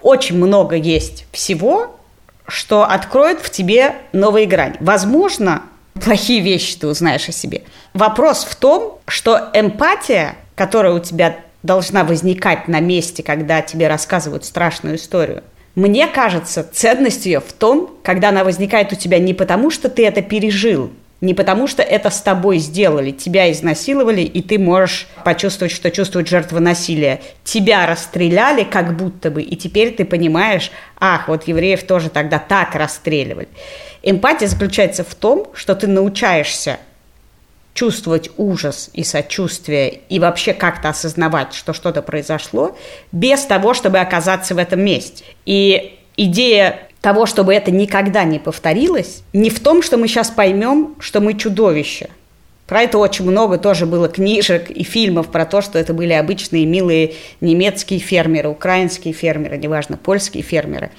Очень 0.00 0.38
много 0.38 0.76
есть 0.76 1.26
всего, 1.30 2.00
что 2.48 2.84
откроет 2.84 3.40
в 3.40 3.50
тебе 3.50 3.96
новые 4.14 4.46
грани. 4.46 4.76
Возможно, 4.80 5.62
плохие 6.02 6.40
вещи 6.40 6.78
ты 6.78 6.86
узнаешь 6.86 7.28
о 7.28 7.32
себе. 7.32 7.64
Вопрос 7.92 8.46
в 8.48 8.56
том, 8.56 8.98
что 9.06 9.50
эмпатия, 9.52 10.36
которая 10.54 10.94
у 10.94 11.00
тебя 11.00 11.36
должна 11.62 12.02
возникать 12.02 12.66
на 12.66 12.80
месте, 12.80 13.22
когда 13.22 13.60
тебе 13.60 13.88
рассказывают 13.88 14.46
страшную 14.46 14.96
историю– 14.96 15.44
мне 15.76 16.06
кажется, 16.06 16.66
ценность 16.72 17.26
ее 17.26 17.40
в 17.40 17.52
том, 17.52 17.96
когда 18.02 18.30
она 18.30 18.44
возникает 18.44 18.92
у 18.92 18.96
тебя 18.96 19.18
не 19.18 19.34
потому, 19.34 19.70
что 19.70 19.90
ты 19.90 20.06
это 20.06 20.22
пережил, 20.22 20.90
не 21.20 21.34
потому, 21.34 21.66
что 21.66 21.82
это 21.82 22.08
с 22.08 22.22
тобой 22.22 22.58
сделали, 22.58 23.10
тебя 23.10 23.52
изнасиловали, 23.52 24.22
и 24.22 24.40
ты 24.40 24.58
можешь 24.58 25.06
почувствовать, 25.22 25.72
что 25.72 25.90
чувствует 25.90 26.28
жертва 26.28 26.60
насилия. 26.60 27.20
Тебя 27.44 27.86
расстреляли 27.86 28.64
как 28.64 28.96
будто 28.96 29.30
бы, 29.30 29.42
и 29.42 29.54
теперь 29.54 29.94
ты 29.94 30.06
понимаешь, 30.06 30.70
ах, 30.98 31.28
вот 31.28 31.46
евреев 31.46 31.82
тоже 31.82 32.08
тогда 32.08 32.38
так 32.38 32.74
расстреливали. 32.74 33.48
Эмпатия 34.02 34.48
заключается 34.48 35.04
в 35.04 35.14
том, 35.14 35.48
что 35.52 35.74
ты 35.74 35.86
научаешься 35.86 36.78
чувствовать 37.76 38.30
ужас 38.38 38.90
и 38.94 39.04
сочувствие 39.04 40.00
и 40.08 40.18
вообще 40.18 40.54
как-то 40.54 40.88
осознавать, 40.88 41.52
что 41.52 41.74
что-то 41.74 42.00
произошло, 42.00 42.76
без 43.12 43.42
того, 43.42 43.74
чтобы 43.74 43.98
оказаться 43.98 44.54
в 44.54 44.58
этом 44.58 44.80
месте. 44.80 45.24
И 45.44 45.98
идея 46.16 46.88
того, 47.02 47.26
чтобы 47.26 47.54
это 47.54 47.70
никогда 47.70 48.24
не 48.24 48.38
повторилось, 48.38 49.22
не 49.34 49.50
в 49.50 49.60
том, 49.60 49.82
что 49.82 49.98
мы 49.98 50.08
сейчас 50.08 50.30
поймем, 50.30 50.96
что 50.98 51.20
мы 51.20 51.34
чудовище. 51.34 52.08
Про 52.66 52.82
это 52.82 52.98
очень 52.98 53.26
много 53.26 53.58
тоже 53.58 53.84
было 53.86 54.08
книжек 54.08 54.70
и 54.70 54.82
фильмов 54.82 55.28
про 55.28 55.44
то, 55.44 55.60
что 55.60 55.78
это 55.78 55.92
были 55.92 56.14
обычные 56.14 56.64
милые 56.64 57.12
немецкие 57.40 58.00
фермеры, 58.00 58.48
украинские 58.48 59.12
фермеры, 59.12 59.58
неважно, 59.58 59.98
польские 59.98 60.42
фермеры. 60.42 60.90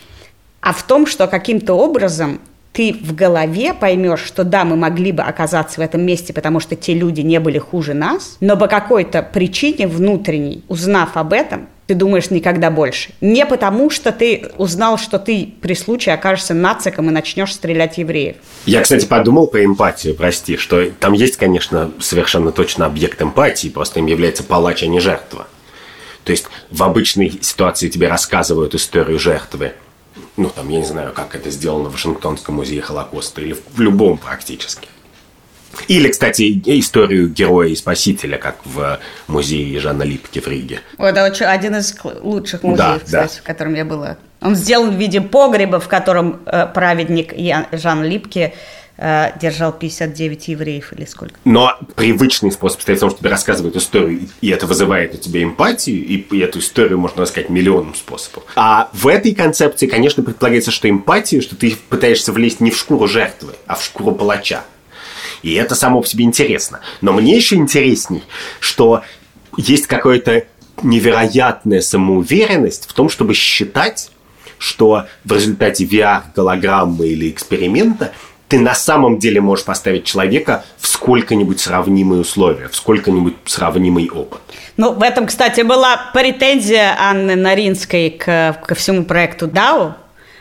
А 0.61 0.73
в 0.73 0.83
том, 0.83 1.07
что 1.07 1.27
каким-то 1.27 1.73
образом 1.73 2.39
ты 2.77 2.93
в 2.93 3.15
голове 3.15 3.73
поймешь, 3.73 4.23
что 4.23 4.43
да, 4.43 4.63
мы 4.63 4.75
могли 4.75 5.11
бы 5.11 5.23
оказаться 5.23 5.81
в 5.81 5.83
этом 5.83 6.01
месте, 6.01 6.31
потому 6.31 6.59
что 6.59 6.75
те 6.75 6.93
люди 6.93 7.21
не 7.21 7.39
были 7.39 7.57
хуже 7.57 7.95
нас, 7.95 8.37
но 8.39 8.55
по 8.55 8.67
какой-то 8.67 9.23
причине 9.23 9.87
внутренней, 9.87 10.63
узнав 10.67 11.17
об 11.17 11.33
этом, 11.33 11.69
ты 11.87 11.95
думаешь 11.95 12.29
никогда 12.29 12.69
больше. 12.69 13.09
Не 13.19 13.47
потому, 13.47 13.89
что 13.89 14.11
ты 14.11 14.51
узнал, 14.59 14.99
что 14.99 15.17
ты 15.17 15.55
при 15.59 15.73
случае 15.73 16.13
окажешься 16.13 16.53
нациком 16.53 17.09
и 17.09 17.11
начнешь 17.11 17.55
стрелять 17.55 17.97
евреев. 17.97 18.35
Я, 18.67 18.81
кстати, 18.81 19.07
подумал 19.07 19.47
про 19.47 19.65
эмпатию, 19.65 20.13
прости, 20.13 20.55
что 20.57 20.87
там 20.99 21.13
есть, 21.13 21.37
конечно, 21.37 21.89
совершенно 21.99 22.51
точно 22.51 22.85
объект 22.85 23.19
эмпатии, 23.19 23.69
просто 23.69 24.01
им 24.01 24.05
является 24.05 24.43
палач, 24.43 24.83
а 24.83 24.87
не 24.87 24.99
жертва. 24.99 25.47
То 26.25 26.31
есть 26.31 26.45
в 26.69 26.83
обычной 26.83 27.39
ситуации 27.41 27.89
тебе 27.89 28.07
рассказывают 28.07 28.75
историю 28.75 29.17
жертвы, 29.17 29.73
ну, 30.37 30.49
там, 30.49 30.69
я 30.69 30.79
не 30.79 30.85
знаю, 30.85 31.13
как 31.13 31.35
это 31.35 31.49
сделано 31.49 31.89
в 31.89 31.93
Вашингтонском 31.93 32.55
музее 32.55 32.81
Холокоста 32.81 33.41
или 33.41 33.53
в 33.53 33.79
любом 33.79 34.17
практически. 34.17 34.87
Или, 35.87 36.09
кстати, 36.09 36.61
историю 36.65 37.29
героя 37.29 37.69
и 37.69 37.75
спасителя, 37.75 38.37
как 38.37 38.57
в 38.65 38.99
музее 39.27 39.79
Жанна 39.79 40.03
Липки 40.03 40.39
в 40.39 40.47
Риге. 40.47 40.79
Это 40.97 41.25
очень, 41.25 41.45
один 41.45 41.75
из 41.75 41.95
лучших 42.21 42.63
музеев, 42.63 42.79
да, 42.79 43.05
кстати, 43.05 43.35
да. 43.35 43.41
в 43.41 43.43
котором 43.43 43.75
я 43.75 43.85
была. 43.85 44.17
Он 44.41 44.55
сделан 44.55 44.95
в 44.95 44.99
виде 44.99 45.21
погреба, 45.21 45.79
в 45.79 45.87
котором 45.87 46.41
э, 46.45 46.67
праведник 46.67 47.33
Жан 47.71 48.03
Липки 48.03 48.53
держал 48.97 49.73
59 49.73 50.47
евреев 50.47 50.93
или 50.93 51.05
сколько. 51.05 51.35
Но 51.45 51.77
привычный 51.95 52.51
способ 52.51 52.81
стоит 52.81 52.97
в 52.97 53.01
том, 53.01 53.09
что 53.11 53.19
тебе 53.19 53.29
рассказывают 53.29 53.75
историю, 53.75 54.27
и 54.41 54.49
это 54.49 54.65
вызывает 54.65 55.13
у 55.13 55.17
тебя 55.17 55.43
эмпатию, 55.43 56.03
и, 56.03 56.39
эту 56.39 56.59
историю 56.59 56.97
можно 56.97 57.21
рассказать 57.21 57.49
миллионом 57.49 57.93
способов. 57.93 58.43
А 58.55 58.89
в 58.93 59.07
этой 59.07 59.35
концепции, 59.35 59.87
конечно, 59.87 60.23
предполагается, 60.23 60.71
что 60.71 60.89
эмпатию, 60.89 61.41
что 61.41 61.55
ты 61.55 61.77
пытаешься 61.89 62.31
влезть 62.31 62.59
не 62.59 62.71
в 62.71 62.77
шкуру 62.77 63.07
жертвы, 63.07 63.53
а 63.67 63.75
в 63.75 63.83
шкуру 63.83 64.13
палача. 64.13 64.63
И 65.43 65.53
это 65.53 65.75
само 65.75 66.01
по 66.01 66.07
себе 66.07 66.25
интересно. 66.25 66.79
Но 67.01 67.13
мне 67.13 67.35
еще 67.35 67.55
интересней, 67.55 68.23
что 68.59 69.03
есть 69.55 69.87
какая-то 69.87 70.45
невероятная 70.81 71.81
самоуверенность 71.81 72.87
в 72.89 72.93
том, 72.93 73.09
чтобы 73.09 73.33
считать, 73.33 74.09
что 74.57 75.05
в 75.23 75.31
результате 75.31 75.85
VR-голограммы 75.85 77.07
или 77.07 77.29
эксперимента 77.29 78.13
ты 78.47 78.59
на 78.59 78.73
самом 78.73 79.19
деле 79.19 79.41
можешь 79.41 79.65
поставить 79.65 80.05
человека 80.05 80.63
в 80.77 80.87
сколько-нибудь 80.87 81.59
сравнимые 81.59 82.21
условия, 82.21 82.69
в 82.69 82.75
сколько-нибудь 82.75 83.35
сравнимый 83.45 84.09
опыт. 84.09 84.39
Ну, 84.77 84.93
в 84.93 85.03
этом, 85.03 85.27
кстати, 85.27 85.61
была 85.61 86.11
претензия 86.13 86.95
Анны 86.99 87.35
Наринской 87.35 88.11
к, 88.11 88.61
ко 88.65 88.75
всему 88.75 89.03
проекту 89.03 89.47
DAO, 89.47 89.93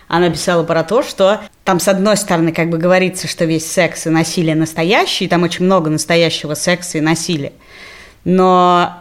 она 0.08 0.30
писала 0.30 0.62
про 0.62 0.84
то, 0.84 1.02
что 1.02 1.40
там, 1.64 1.80
с 1.80 1.88
одной 1.88 2.16
стороны, 2.16 2.52
как 2.52 2.70
бы 2.70 2.78
говорится, 2.78 3.26
что 3.26 3.44
весь 3.44 3.70
секс 3.70 4.06
и 4.06 4.10
насилие 4.10 4.54
настоящий, 4.54 5.26
там 5.26 5.42
очень 5.42 5.64
много 5.64 5.90
настоящего 5.90 6.54
секса 6.54 6.98
и 6.98 7.00
насилия. 7.00 7.52
Но 8.24 8.92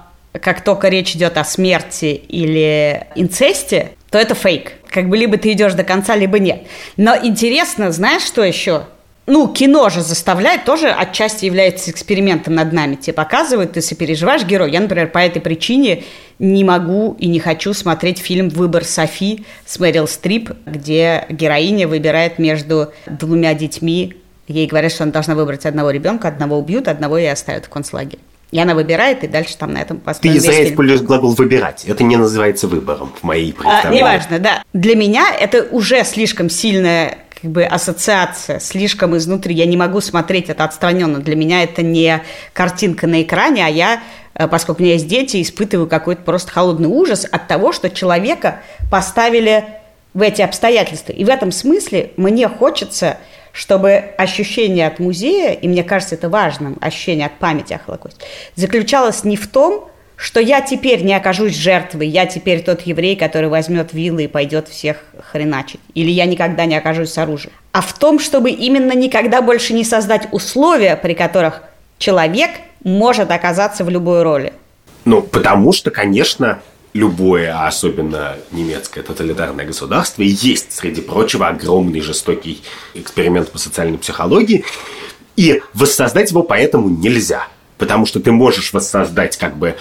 как 0.41 0.63
только 0.63 0.89
речь 0.89 1.15
идет 1.15 1.37
о 1.37 1.43
смерти 1.43 2.05
или 2.27 3.07
инцесте, 3.15 3.91
то 4.09 4.17
это 4.17 4.33
фейк. 4.33 4.73
Как 4.89 5.07
бы 5.07 5.17
либо 5.17 5.37
ты 5.37 5.51
идешь 5.51 5.73
до 5.73 5.83
конца, 5.83 6.15
либо 6.15 6.39
нет. 6.39 6.63
Но 6.97 7.15
интересно, 7.15 7.91
знаешь, 7.91 8.23
что 8.23 8.43
еще? 8.43 8.85
Ну, 9.27 9.47
кино 9.47 9.89
же 9.89 10.01
заставляет, 10.01 10.65
тоже 10.65 10.89
отчасти 10.89 11.45
является 11.45 11.89
экспериментом 11.89 12.55
над 12.55 12.71
нами. 12.73 12.95
Тебе 12.95 13.13
показывают, 13.13 13.73
ты 13.73 13.81
сопереживаешь 13.81 14.43
герой. 14.43 14.71
Я, 14.71 14.79
например, 14.79 15.07
по 15.07 15.17
этой 15.17 15.41
причине 15.41 16.03
не 16.37 16.63
могу 16.63 17.15
и 17.17 17.27
не 17.27 17.39
хочу 17.39 17.73
смотреть 17.73 18.19
фильм 18.19 18.49
«Выбор 18.49 18.83
Софи» 18.83 19.45
с 19.65 19.79
Мэрил 19.79 20.07
Стрип, 20.07 20.51
где 20.65 21.25
героиня 21.29 21.87
выбирает 21.87 22.37
между 22.37 22.93
двумя 23.07 23.55
детьми. 23.55 24.15
Ей 24.47 24.67
говорят, 24.67 24.91
что 24.91 25.03
она 25.03 25.11
должна 25.11 25.33
выбрать 25.33 25.65
одного 25.65 25.89
ребенка, 25.89 26.27
одного 26.27 26.59
убьют, 26.59 26.87
одного 26.87 27.17
и 27.17 27.25
оставят 27.25 27.65
в 27.65 27.69
концлагере. 27.69 28.19
И 28.51 28.59
она 28.59 28.75
выбирает, 28.75 29.23
и 29.23 29.27
дальше 29.27 29.57
там 29.57 29.73
на 29.73 29.79
этом 29.79 29.97
построен 29.97 30.35
Ты 30.35 30.41
зря 30.41 30.69
используешь 30.69 31.01
глагол 31.01 31.33
«выбирать». 31.33 31.83
Это 31.85 32.03
не 32.03 32.15
называется 32.15 32.67
выбором 32.67 33.11
в 33.19 33.23
моей 33.23 33.51
представлении. 33.53 34.01
А, 34.01 34.01
неважно, 34.01 34.39
да. 34.39 34.63
Для 34.71 34.95
меня 34.95 35.25
это 35.37 35.67
уже 35.71 36.03
слишком 36.03 36.51
сильная 36.51 37.17
как 37.41 37.51
бы 37.51 37.63
ассоциация 37.63 38.59
слишком 38.59 39.15
изнутри. 39.17 39.53
Я 39.53 39.65
не 39.65 39.77
могу 39.77 40.01
смотреть 40.01 40.49
это 40.49 40.63
отстраненно. 40.63 41.19
Для 41.19 41.35
меня 41.35 41.63
это 41.63 41.83
не 41.83 42.21
картинка 42.53 43.07
на 43.07 43.21
экране, 43.21 43.65
а 43.65 43.69
я, 43.69 44.01
э, 44.33 44.47
поскольку 44.47 44.81
у 44.81 44.85
меня 44.85 44.93
есть 44.93 45.07
дети, 45.07 45.41
испытываю 45.41 45.87
какой-то 45.87 46.21
просто 46.23 46.51
холодный 46.51 46.87
ужас 46.87 47.25
от 47.29 47.47
того, 47.47 47.71
что 47.71 47.89
человека 47.89 48.61
поставили 48.89 49.65
в 50.13 50.21
эти 50.21 50.41
обстоятельства. 50.41 51.11
И 51.11 51.25
в 51.25 51.29
этом 51.29 51.51
смысле 51.51 52.11
мне 52.15 52.47
хочется, 52.47 53.17
чтобы 53.51 53.95
ощущение 54.17 54.87
от 54.87 54.99
музея, 54.99 55.51
и 55.51 55.67
мне 55.67 55.83
кажется 55.83 56.15
это 56.15 56.29
важным, 56.29 56.77
ощущение 56.79 57.27
от 57.27 57.37
памяти 57.37 57.73
о 57.73 57.79
Холокосте, 57.79 58.25
заключалось 58.55 59.25
не 59.25 59.35
в 59.35 59.47
том, 59.47 59.89
что 60.17 60.39
я 60.39 60.61
теперь 60.61 61.03
не 61.03 61.13
окажусь 61.13 61.55
жертвой, 61.55 62.07
я 62.07 62.25
теперь 62.25 62.63
тот 62.63 62.81
еврей, 62.81 63.15
который 63.15 63.49
возьмет 63.49 63.93
вилы 63.93 64.23
и 64.23 64.27
пойдет 64.27 64.67
всех 64.67 64.97
хреначить, 65.31 65.79
или 65.93 66.09
я 66.09 66.25
никогда 66.25 66.65
не 66.65 66.77
окажусь 66.77 67.11
с 67.11 67.17
оружием, 67.17 67.53
а 67.71 67.81
в 67.81 67.93
том, 67.97 68.19
чтобы 68.19 68.51
именно 68.51 68.93
никогда 68.93 69.41
больше 69.41 69.73
не 69.73 69.83
создать 69.83 70.27
условия, 70.31 70.95
при 70.95 71.13
которых 71.13 71.63
человек 71.97 72.51
может 72.83 73.31
оказаться 73.31 73.83
в 73.83 73.89
любой 73.89 74.23
роли. 74.23 74.53
Ну, 75.05 75.21
потому 75.21 75.71
что, 75.73 75.91
конечно, 75.91 76.59
любое, 76.93 77.53
а 77.53 77.67
особенно 77.67 78.37
немецкое 78.51 79.03
тоталитарное 79.03 79.65
государство, 79.65 80.23
и 80.23 80.27
есть, 80.27 80.71
среди 80.71 81.01
прочего, 81.01 81.47
огромный 81.47 81.99
жестокий 81.99 82.63
эксперимент 82.93 83.51
по 83.51 83.57
социальной 83.57 83.97
психологии, 83.97 84.63
и 85.35 85.61
воссоздать 85.73 86.31
его 86.31 86.41
поэтому 86.41 86.89
нельзя. 86.89 87.47
Потому 87.77 88.05
что 88.05 88.21
ты 88.21 88.31
можешь 88.31 88.71
воссоздать 88.71 89.35
как 89.35 89.57
бы 89.57 89.75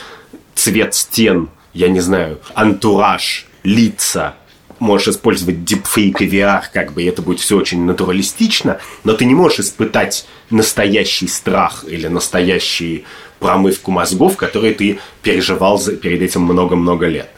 цвет 0.55 0.95
стен, 0.95 1.49
я 1.73 1.89
не 1.89 2.01
знаю, 2.01 2.41
антураж, 2.55 3.47
лица, 3.63 4.35
можешь 4.79 5.09
использовать 5.09 5.65
дипфейк 5.65 6.21
и 6.21 6.29
VR, 6.29 6.63
как 6.73 6.93
бы, 6.93 7.03
и 7.03 7.07
это 7.07 7.23
будет 7.23 7.41
все 7.41 7.57
очень 7.57 7.85
натуралистично, 7.85 8.79
но 9.03 9.15
ты 9.15 9.25
не 9.25 9.35
можешь 9.35 9.61
испытать 9.61 10.27
настоящий 10.51 11.29
страх 11.29 11.85
или 11.89 12.07
настоящую 12.07 13.05
промывку 13.39 13.91
мозгов, 13.91 14.37
которые 14.37 14.75
ты 14.75 14.99
переживал 15.23 15.79
перед 15.79 16.23
этим 16.23 16.43
много-много 16.43 17.07
лет. 17.07 17.31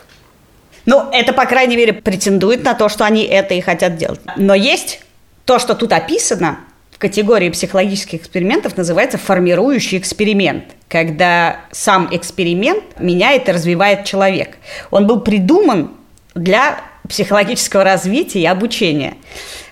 Ну, 0.84 1.08
это, 1.12 1.32
по 1.32 1.46
крайней 1.46 1.76
мере, 1.76 1.92
претендует 1.92 2.62
на 2.62 2.74
то, 2.74 2.88
что 2.88 3.04
они 3.04 3.24
это 3.24 3.54
и 3.54 3.60
хотят 3.60 3.96
делать. 3.96 4.20
Но 4.36 4.54
есть 4.54 5.00
то, 5.44 5.58
что 5.58 5.74
тут 5.74 5.92
описано, 5.92 6.60
в 6.96 6.98
категории 6.98 7.50
психологических 7.50 8.20
экспериментов 8.20 8.78
называется 8.78 9.18
формирующий 9.18 9.98
эксперимент, 9.98 10.64
когда 10.88 11.60
сам 11.70 12.08
эксперимент 12.10 12.84
меняет 12.98 13.50
и 13.50 13.52
развивает 13.52 14.06
человек. 14.06 14.56
Он 14.90 15.06
был 15.06 15.20
придуман 15.20 15.90
для 16.34 16.80
психологического 17.06 17.84
развития 17.84 18.40
и 18.40 18.46
обучения. 18.46 19.12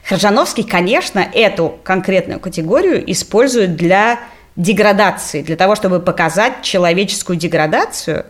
Хржановский, 0.07 0.65
конечно, 0.65 1.19
эту 1.19 1.79
конкретную 1.83 2.41
категорию 2.41 3.11
использует 3.11 3.75
для 3.75 4.21
деградации, 4.57 5.41
для 5.41 5.57
того, 5.57 5.77
чтобы 5.77 6.01
показать 6.01 6.61
человеческую 6.61 7.39
деградацию. 7.39 8.27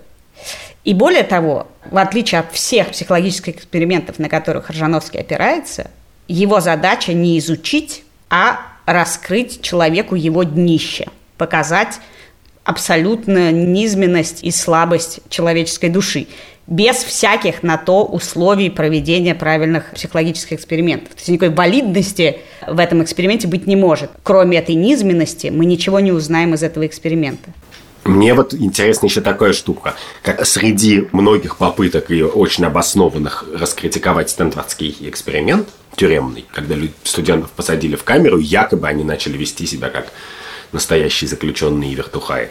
И 0.85 0.95
более 0.95 1.25
того, 1.25 1.67
в 1.91 1.99
отличие 1.99 2.43
от 2.43 2.53
всех 2.53 2.91
психологических 2.91 3.57
экспериментов, 3.57 4.21
на 4.21 4.29
которых 4.29 4.67
Хржановский 4.67 5.19
опирается, 5.19 5.91
его 6.29 6.61
задача 6.61 7.13
не 7.13 7.41
изучить, 7.41 8.05
а 8.31 8.74
раскрыть 8.87 9.63
человеку 9.63 10.15
его 10.15 10.43
днище, 10.43 11.07
показать 11.37 12.01
абсолютную 12.65 13.55
низменность 13.55 14.43
и 14.43 14.51
слабость 14.51 15.21
человеческой 15.29 15.91
души 15.91 16.27
без 16.67 16.97
всяких 16.97 17.63
на 17.63 17.77
то 17.77 18.05
условий 18.05 18.71
проведения 18.71 19.35
правильных 19.35 19.91
психологических 19.91 20.55
экспериментов. 20.55 21.11
То 21.11 21.19
есть 21.19 21.29
никакой 21.29 21.55
валидности 21.55 22.39
в 22.67 22.79
этом 22.79 23.03
эксперименте 23.03 23.47
быть 23.47 23.67
не 23.67 23.77
может. 23.77 24.11
Кроме 24.23 24.59
этой 24.59 24.75
низменности 24.75 25.49
мы 25.49 25.67
ничего 25.67 26.01
не 26.01 26.11
узнаем 26.13 26.55
из 26.55 26.63
этого 26.63 26.87
эксперимента. 26.87 27.51
Мне 28.05 28.35
вот 28.35 28.55
интересна 28.55 29.07
еще 29.07 29.23
такая 29.23 29.55
штука, 29.55 29.95
как 30.23 30.45
среди 30.47 31.09
многих 31.13 31.57
попыток 31.57 32.11
и 32.11 32.23
очень 32.23 32.65
обоснованных 32.65 33.47
раскритиковать 33.55 34.31
стэнфордский 34.31 34.97
эксперимент– 35.01 35.69
тюремный, 35.97 36.45
когда 36.53 36.77
студентов 37.05 37.51
посадили 37.53 37.97
в 37.97 38.05
камеру, 38.05 38.39
якобы 38.39 38.89
они 38.89 39.05
начали 39.05 39.37
вести 39.37 39.67
себя 39.67 39.91
как 39.91 40.13
настоящие 40.73 41.29
заключенные 41.29 41.93
и 41.93 41.95
вертухаи. 41.95 42.51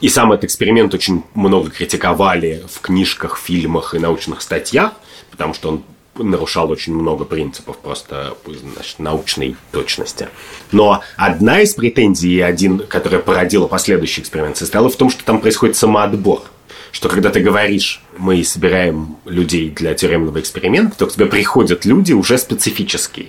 И 0.00 0.08
сам 0.08 0.32
этот 0.32 0.44
эксперимент 0.44 0.94
очень 0.94 1.24
много 1.34 1.70
критиковали 1.70 2.64
в 2.72 2.80
книжках, 2.80 3.36
фильмах 3.36 3.94
и 3.94 3.98
научных 3.98 4.42
статьях, 4.42 4.92
потому 5.30 5.54
что 5.54 5.70
он 5.70 5.82
нарушал 6.30 6.70
очень 6.70 6.94
много 6.94 7.24
принципов 7.24 7.78
просто 7.78 8.36
значит, 8.46 8.98
научной 8.98 9.56
точности. 9.72 10.28
Но 10.72 11.02
одна 11.16 11.60
из 11.60 11.74
претензий, 11.74 12.40
один, 12.40 12.80
которая 12.80 13.20
породила 13.20 13.66
последующий 13.66 14.22
эксперимент, 14.22 14.56
состояла 14.56 14.88
в 14.88 14.96
том, 14.96 15.10
что 15.10 15.24
там 15.24 15.40
происходит 15.40 15.76
самоотбор– 15.76 16.42
что 16.92 17.08
когда 17.08 17.30
ты 17.30 17.40
говоришь, 17.40 18.00
мы 18.16 18.42
собираем 18.44 19.16
людей 19.24 19.70
для 19.70 19.94
тюремного 19.94 20.40
эксперимента, 20.40 20.98
то 20.98 21.06
к 21.06 21.12
тебе 21.12 21.26
приходят 21.26 21.84
люди 21.84 22.12
уже 22.12 22.38
специфические. 22.38 23.28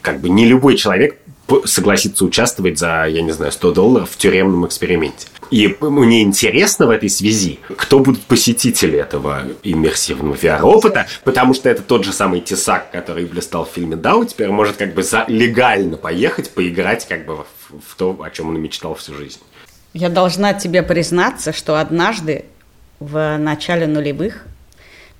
как 0.00 0.20
бы 0.20 0.28
не 0.28 0.46
любой 0.46 0.76
человек 0.76 1.18
согласится 1.64 2.24
участвовать 2.24 2.78
за, 2.78 3.06
я 3.06 3.22
не 3.22 3.32
знаю, 3.32 3.52
100 3.52 3.72
долларов 3.72 4.10
в 4.10 4.16
тюремном 4.16 4.66
эксперименте. 4.66 5.26
И 5.50 5.76
мне 5.80 6.22
интересно 6.22 6.86
в 6.86 6.90
этой 6.90 7.10
связи, 7.10 7.58
кто 7.76 7.98
будут 7.98 8.22
посетители 8.22 8.98
этого 8.98 9.42
иммерсивного 9.62 10.34
VR-опыта, 10.34 11.06
потому 11.24 11.52
что 11.52 11.68
это 11.68 11.82
тот 11.82 12.04
же 12.04 12.12
самый 12.12 12.40
Тесак, 12.40 12.90
который 12.90 13.26
блистал 13.26 13.66
в 13.66 13.68
фильме 13.68 13.96
«Дау», 13.96 14.24
теперь 14.24 14.48
может 14.48 14.76
как 14.76 14.94
бы 14.94 15.02
за 15.02 15.26
легально 15.28 15.98
поехать, 15.98 16.50
поиграть 16.50 17.06
как 17.06 17.26
бы 17.26 17.36
в, 17.36 17.46
в 17.86 17.96
то, 17.96 18.18
о 18.22 18.30
чем 18.30 18.48
он 18.48 18.60
мечтал 18.60 18.94
всю 18.94 19.14
жизнь. 19.14 19.40
Я 19.92 20.08
должна 20.08 20.54
тебе 20.54 20.82
признаться, 20.82 21.52
что 21.52 21.78
однажды 21.78 22.46
в 23.02 23.36
начале 23.38 23.86
нулевых. 23.86 24.44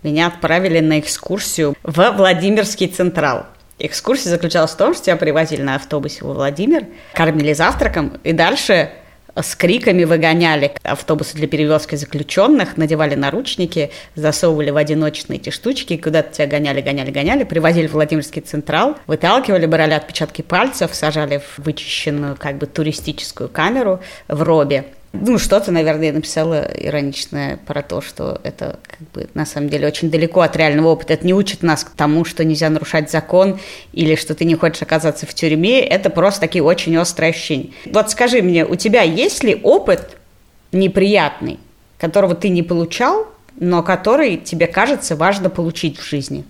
Меня 0.02 0.28
отправили 0.28 0.80
на 0.80 0.98
экскурсию 1.00 1.74
в 1.82 2.10
Владимирский 2.12 2.88
Централ. 2.88 3.46
Экскурсия 3.78 4.30
заключалась 4.30 4.72
в 4.72 4.76
том, 4.76 4.94
что 4.94 5.04
тебя 5.04 5.16
привозили 5.16 5.62
на 5.62 5.76
автобусе 5.76 6.24
во 6.24 6.34
Владимир, 6.34 6.86
кормили 7.14 7.52
завтраком, 7.52 8.20
и 8.22 8.32
дальше 8.32 8.90
с 9.34 9.54
криками 9.54 10.04
выгоняли. 10.04 10.72
Автобусы 10.82 11.36
для 11.36 11.46
перевозки 11.46 11.94
заключенных, 11.94 12.76
надевали 12.76 13.14
наручники, 13.14 13.90
засовывали 14.14 14.70
в 14.70 14.76
одиночные 14.76 15.38
эти 15.38 15.50
штучки, 15.50 15.96
куда-то 15.96 16.32
тебя 16.32 16.46
гоняли, 16.46 16.80
гоняли, 16.80 17.10
гоняли, 17.10 17.44
привозили 17.44 17.86
в 17.86 17.94
Владимирский 17.94 18.42
Централ, 18.42 18.96
выталкивали, 19.06 19.66
брали 19.66 19.94
отпечатки 19.94 20.42
пальцев, 20.42 20.94
сажали 20.94 21.38
в 21.38 21.64
вычищенную 21.64 22.36
как 22.36 22.58
бы 22.58 22.66
туристическую 22.66 23.48
камеру 23.48 24.00
в 24.28 24.42
робе 24.42 24.84
ну, 25.12 25.38
что-то, 25.38 25.70
наверное, 25.72 26.06
я 26.06 26.12
написала 26.14 26.70
ироничное 26.74 27.58
про 27.66 27.82
то, 27.82 28.00
что 28.00 28.40
это 28.44 28.78
как 28.86 29.00
бы 29.10 29.28
на 29.34 29.44
самом 29.44 29.68
деле 29.68 29.86
очень 29.86 30.10
далеко 30.10 30.40
от 30.40 30.56
реального 30.56 30.88
опыта. 30.88 31.12
Это 31.12 31.26
не 31.26 31.34
учит 31.34 31.62
нас 31.62 31.84
к 31.84 31.90
тому, 31.90 32.24
что 32.24 32.44
нельзя 32.44 32.70
нарушать 32.70 33.10
закон 33.10 33.60
или 33.92 34.14
что 34.14 34.34
ты 34.34 34.46
не 34.46 34.54
хочешь 34.54 34.80
оказаться 34.80 35.26
в 35.26 35.34
тюрьме. 35.34 35.80
Это 35.80 36.08
просто 36.08 36.40
такие 36.40 36.64
очень 36.64 36.96
острые 36.96 37.30
ощущения. 37.30 37.70
Вот 37.86 38.10
скажи 38.10 38.40
мне, 38.40 38.64
у 38.64 38.74
тебя 38.74 39.02
есть 39.02 39.44
ли 39.44 39.60
опыт 39.62 40.16
неприятный, 40.72 41.58
которого 41.98 42.34
ты 42.34 42.48
не 42.48 42.62
получал, 42.62 43.26
но 43.56 43.82
который 43.82 44.38
тебе 44.38 44.66
кажется 44.66 45.14
важно 45.14 45.50
получить 45.50 45.98
в 45.98 46.08
жизни? 46.08 46.44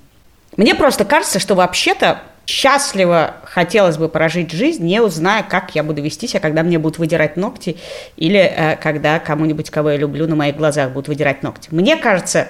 Мне 0.57 0.77
просто 0.77 1.05
кажется, 1.05 1.41
что 1.41 1.57
вообще-то 1.57 2.23
счастливо 2.53 3.37
хотелось 3.45 3.97
бы 3.97 4.11
прожить 4.11 4.51
жизнь, 4.51 4.85
не 4.85 5.01
узная, 5.01 5.43
как 5.43 5.75
я 5.75 5.83
буду 5.83 6.03
вести 6.03 6.29
себя, 6.29 6.41
когда 6.41 6.63
мне 6.63 6.79
будут 6.79 6.99
выдирать 6.99 7.39
ногти, 7.39 7.79
или 8.17 8.41
э, 8.41 8.77
когда 8.77 9.19
кому-нибудь, 9.19 9.71
кого 9.71 9.91
я 9.93 9.97
люблю, 9.97 10.29
на 10.29 10.37
моих 10.37 10.57
глазах 10.57 10.91
будут 10.91 11.09
выдирать 11.09 11.43
ногти. 11.43 11.69
Мне 11.73 11.97
кажется, 11.97 12.49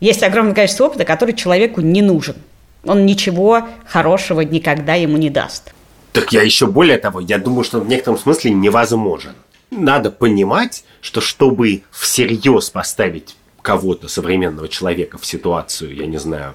есть 0.00 0.22
огромное 0.22 0.54
количество 0.54 0.86
опыта, 0.86 1.04
который 1.04 1.34
человеку 1.34 1.82
не 1.82 2.00
нужен. 2.00 2.36
Он 2.84 3.04
ничего 3.04 3.68
хорошего 3.86 4.40
никогда 4.40 4.94
ему 4.94 5.18
не 5.18 5.28
даст. 5.28 5.74
Так 6.14 6.32
я 6.32 6.42
еще 6.42 6.66
более 6.66 6.96
того, 6.96 7.20
я 7.20 7.36
думаю, 7.36 7.64
что 7.64 7.80
в 7.80 7.88
некотором 7.88 8.18
смысле 8.18 8.52
невозможен. 8.52 9.34
Надо 9.70 10.10
понимать, 10.10 10.84
что 11.02 11.20
чтобы 11.20 11.82
всерьез 11.90 12.70
поставить 12.70 13.36
кого-то, 13.60 14.08
современного 14.08 14.68
человека, 14.68 15.18
в 15.18 15.26
ситуацию, 15.26 15.94
я 15.94 16.06
не 16.06 16.18
знаю, 16.18 16.54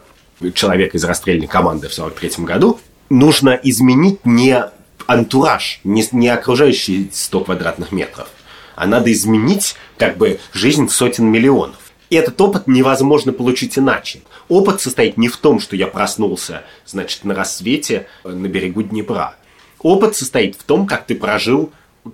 человека 0.53 0.97
из 0.97 1.03
расстрельной 1.03 1.47
команды 1.47 1.87
в 1.87 1.93
43 1.93 2.45
году, 2.45 2.79
нужно 3.09 3.59
изменить 3.63 4.25
не 4.25 4.63
антураж, 5.05 5.79
не, 5.83 6.05
не 6.11 6.27
окружающие 6.27 7.07
100 7.11 7.43
квадратных 7.45 7.91
метров, 7.91 8.29
а 8.75 8.85
надо 8.87 9.11
изменить 9.11 9.75
как 9.97 10.17
бы 10.17 10.39
жизнь 10.53 10.89
сотен 10.89 11.25
миллионов. 11.25 11.77
И 12.09 12.15
этот 12.15 12.39
опыт 12.39 12.67
невозможно 12.67 13.33
получить 13.33 13.77
иначе. 13.77 14.21
Опыт 14.47 14.79
состоит 14.79 15.17
не 15.17 15.27
в 15.27 15.37
том, 15.37 15.59
что 15.59 15.75
я 15.75 15.87
проснулся, 15.87 16.63
значит, 16.85 17.25
на 17.25 17.35
рассвете 17.35 18.07
э, 18.23 18.29
на 18.29 18.47
берегу 18.47 18.81
Днепра. 18.81 19.35
Опыт 19.79 20.15
состоит 20.15 20.55
в 20.55 20.63
том, 20.63 20.87
как 20.87 21.05
ты 21.05 21.15
прожил 21.15 21.71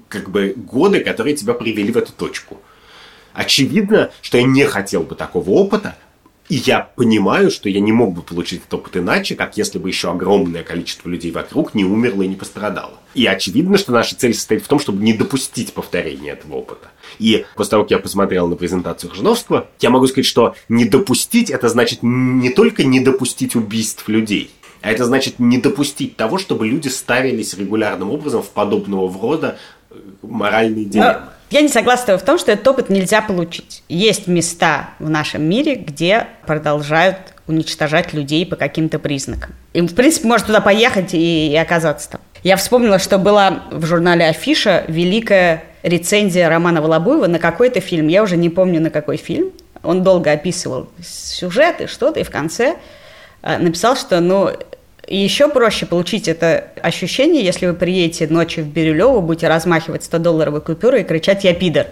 как 0.08 0.30
бы 0.32 0.54
годы, 0.56 1.02
которые 1.02 1.36
тебя 1.36 1.54
привели 1.54 1.92
в 1.92 1.98
эту 1.98 2.12
точку. 2.12 2.60
Очевидно, 3.34 4.12
что 4.22 4.38
я 4.38 4.44
не 4.44 4.66
хотел 4.66 5.04
бы 5.04 5.16
такого 5.16 5.50
опыта, 5.52 5.96
и 6.50 6.56
я 6.56 6.82
понимаю, 6.96 7.50
что 7.50 7.70
я 7.70 7.80
не 7.80 7.92
мог 7.92 8.14
бы 8.14 8.22
получить 8.22 8.62
этот 8.62 8.74
опыт 8.74 8.98
иначе, 8.98 9.36
как 9.36 9.58
если 9.58 9.80
бы 9.80 9.88
еще 9.88 10.12
огромное 10.12 10.64
количество 10.64 11.08
людей 11.08 11.32
вокруг 11.32 11.74
не 11.74 11.86
умерло 11.86 12.24
и 12.24 12.28
не 12.28 12.36
пострадало. 12.36 13.00
И 13.14 13.26
очевидно, 13.26 13.78
что 13.78 13.92
наша 13.92 14.16
цель 14.16 14.34
состоит 14.34 14.64
в 14.64 14.68
том, 14.68 14.80
чтобы 14.80 15.04
не 15.04 15.14
допустить 15.14 15.74
повторения 15.74 16.32
этого 16.32 16.56
опыта. 16.56 16.90
И 17.20 17.46
после 17.56 17.72
того, 17.72 17.84
как 17.84 17.92
я 17.92 18.00
посмотрел 18.00 18.48
на 18.48 18.56
презентацию 18.56 19.12
Хжановского, 19.12 19.68
я 19.80 19.90
могу 19.90 20.08
сказать, 20.08 20.26
что 20.26 20.56
не 20.68 20.86
допустить– 20.86 21.50
это 21.52 21.70
значит 21.70 22.00
не 22.02 22.50
только 22.50 22.84
не 22.84 23.00
допустить 23.00 23.56
убийств 23.56 24.08
людей, 24.10 24.52
а 24.82 24.92
это 24.92 25.06
значит 25.06 25.40
не 25.40 25.60
допустить 25.60 26.18
того, 26.18 26.38
чтобы 26.38 26.68
люди 26.68 26.90
ставились 26.90 27.54
регулярным 27.54 28.12
образом 28.12 28.44
в 28.44 28.50
подобного 28.50 29.12
рода 29.22 29.58
э, 29.90 29.96
моральные 30.22 30.86
дилеммы. 30.86 31.30
Я 31.54 31.62
не 31.62 31.70
согласна 31.70 32.18
в 32.18 32.24
том, 32.24 32.40
что 32.40 32.52
этот 32.52 32.68
опыт 32.68 32.90
нельзя 32.90 33.22
получить. 33.22 33.84
Есть 33.88 34.26
места 34.26 34.90
в 34.98 35.08
нашем 35.08 35.44
мире, 35.44 35.76
где 35.76 36.26
продолжают 36.48 37.18
уничтожать 37.46 38.12
людей 38.12 38.44
по 38.44 38.56
каким-то 38.56 38.98
признакам. 38.98 39.54
И, 39.72 39.82
в 39.82 39.94
принципе, 39.94 40.28
можно 40.28 40.48
туда 40.48 40.62
поехать 40.62 41.14
и, 41.14 41.52
и 41.52 41.56
оказаться 41.56 42.10
там. 42.10 42.22
Я 42.42 42.58
вспомнила, 42.58 42.98
что 42.98 43.20
была 43.20 43.66
в 43.70 43.86
журнале 43.86 44.26
«Афиша» 44.26 44.84
великая 44.88 45.64
рецензия 45.84 46.50
Романа 46.50 46.82
Волобуева 46.82 47.28
на 47.28 47.38
какой-то 47.38 47.82
фильм. 47.82 48.08
Я 48.08 48.24
уже 48.24 48.36
не 48.36 48.50
помню, 48.50 48.82
на 48.82 48.90
какой 48.90 49.18
фильм. 49.18 49.52
Он 49.84 50.02
долго 50.02 50.32
описывал 50.32 50.90
сюжет 51.06 51.82
и 51.82 51.86
что-то, 51.86 52.20
и 52.20 52.24
в 52.24 52.32
конце 52.32 52.78
э, 53.44 53.60
написал, 53.60 53.96
что, 53.96 54.22
ну, 54.22 54.50
и 55.08 55.18
еще 55.18 55.50
проще 55.50 55.86
получить 55.86 56.28
это 56.28 56.72
ощущение, 56.82 57.44
если 57.44 57.68
вы 57.68 57.74
приедете 57.74 58.28
ночью 58.28 58.64
в 58.64 58.68
Бирюлево, 58.68 59.20
будете 59.20 59.48
размахивать 59.48 60.04
100-долларовой 60.04 60.62
купюрой 60.62 61.02
и 61.02 61.04
кричать 61.04 61.44
«Я 61.44 61.54
пидор». 61.54 61.88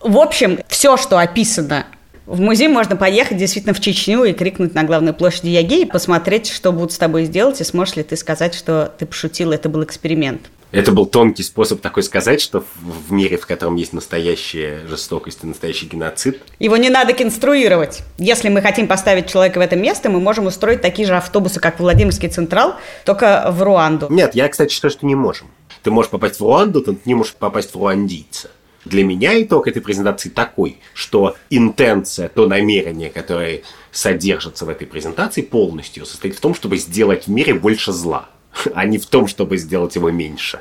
В 0.00 0.18
общем, 0.18 0.60
все, 0.68 0.96
что 0.96 1.18
описано 1.18 1.86
в 2.28 2.40
музей 2.40 2.68
можно 2.68 2.94
поехать 2.94 3.38
действительно 3.38 3.74
в 3.74 3.80
Чечню 3.80 4.24
и 4.24 4.34
крикнуть 4.34 4.74
на 4.74 4.84
главной 4.84 5.14
площади 5.14 5.48
«Я 5.48 5.86
посмотреть, 5.86 6.50
что 6.50 6.72
будут 6.72 6.92
с 6.92 6.98
тобой 6.98 7.24
сделать, 7.24 7.60
и 7.60 7.64
сможешь 7.64 7.96
ли 7.96 8.02
ты 8.02 8.16
сказать, 8.16 8.54
что 8.54 8.92
ты 8.98 9.06
пошутил, 9.06 9.52
это 9.52 9.70
был 9.70 9.82
эксперимент. 9.82 10.42
Это 10.70 10.92
был 10.92 11.06
тонкий 11.06 11.42
способ 11.42 11.80
такой 11.80 12.02
сказать, 12.02 12.42
что 12.42 12.62
в 12.76 13.10
мире, 13.10 13.38
в 13.38 13.46
котором 13.46 13.76
есть 13.76 13.94
настоящая 13.94 14.86
жестокость 14.86 15.38
и 15.42 15.46
настоящий 15.46 15.86
геноцид... 15.86 16.42
Его 16.58 16.76
не 16.76 16.90
надо 16.90 17.14
конструировать. 17.14 18.02
Если 18.18 18.50
мы 18.50 18.60
хотим 18.60 18.86
поставить 18.86 19.30
человека 19.30 19.58
в 19.58 19.62
это 19.62 19.76
место, 19.76 20.10
мы 20.10 20.20
можем 20.20 20.46
устроить 20.46 20.82
такие 20.82 21.08
же 21.08 21.16
автобусы, 21.16 21.58
как 21.58 21.80
Владимирский 21.80 22.28
Централ, 22.28 22.74
только 23.06 23.46
в 23.50 23.62
Руанду. 23.62 24.08
Нет, 24.10 24.34
я, 24.34 24.46
кстати, 24.48 24.72
считаю, 24.72 24.90
что 24.90 25.06
не 25.06 25.14
можем. 25.14 25.48
Ты 25.82 25.90
можешь 25.90 26.10
попасть 26.10 26.38
в 26.38 26.42
Руанду, 26.42 26.82
ты 26.82 26.98
не 27.06 27.14
можешь 27.14 27.34
попасть 27.34 27.74
в 27.74 27.78
руандийца. 27.78 28.50
Для 28.84 29.04
меня 29.04 29.40
итог 29.42 29.68
этой 29.68 29.80
презентации 29.80 30.28
такой, 30.28 30.78
что 30.92 31.36
интенция, 31.50 32.28
то 32.28 32.46
намерение, 32.46 33.10
которое 33.10 33.62
содержится 33.90 34.66
в 34.66 34.68
этой 34.68 34.86
презентации 34.86 35.42
полностью, 35.42 36.04
состоит 36.04 36.36
в 36.36 36.40
том, 36.40 36.54
чтобы 36.54 36.76
сделать 36.76 37.26
в 37.26 37.30
мире 37.30 37.54
больше 37.54 37.92
зла 37.92 38.28
а 38.74 38.84
не 38.84 38.98
в 38.98 39.06
том, 39.06 39.26
чтобы 39.26 39.56
сделать 39.56 39.94
его 39.96 40.10
меньше. 40.10 40.60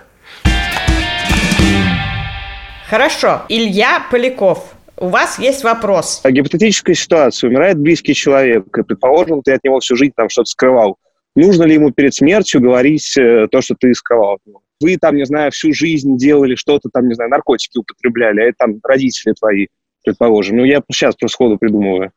Хорошо. 2.89 3.41
Илья 3.49 4.05
Поляков, 4.09 4.73
у 4.97 5.09
вас 5.09 5.39
есть 5.39 5.63
вопрос. 5.63 6.21
Гипотетическая 6.23 6.95
ситуация. 6.95 7.49
Умирает 7.49 7.77
близкий 7.77 8.13
человек, 8.13 8.65
и, 8.77 8.83
предположим, 8.83 9.41
ты 9.41 9.53
от 9.53 9.63
него 9.63 9.79
всю 9.79 9.95
жизнь 9.95 10.13
там 10.15 10.29
что-то 10.29 10.49
скрывал. 10.49 10.97
Нужно 11.35 11.63
ли 11.63 11.75
ему 11.75 11.91
перед 11.91 12.15
смертью 12.15 12.61
говорить 12.61 13.15
э, 13.17 13.47
то, 13.51 13.61
что 13.61 13.75
ты 13.79 13.93
скрывал 13.93 14.35
от 14.35 14.39
него? 14.45 14.61
Вы 14.79 14.97
там, 14.97 15.15
не 15.15 15.25
знаю, 15.25 15.51
всю 15.51 15.73
жизнь 15.73 16.17
делали 16.17 16.55
что-то, 16.55 16.89
там, 16.91 17.07
не 17.07 17.13
знаю, 17.13 17.29
наркотики 17.29 17.77
употребляли, 17.77 18.41
а 18.41 18.43
это 18.45 18.55
там 18.59 18.79
родители 18.83 19.33
твои, 19.33 19.67
предположим. 20.03 20.57
Ну, 20.57 20.63
я 20.63 20.81
сейчас 20.91 21.15
просто 21.15 21.33
сходу 21.33 21.57
придумываю. 21.57 22.11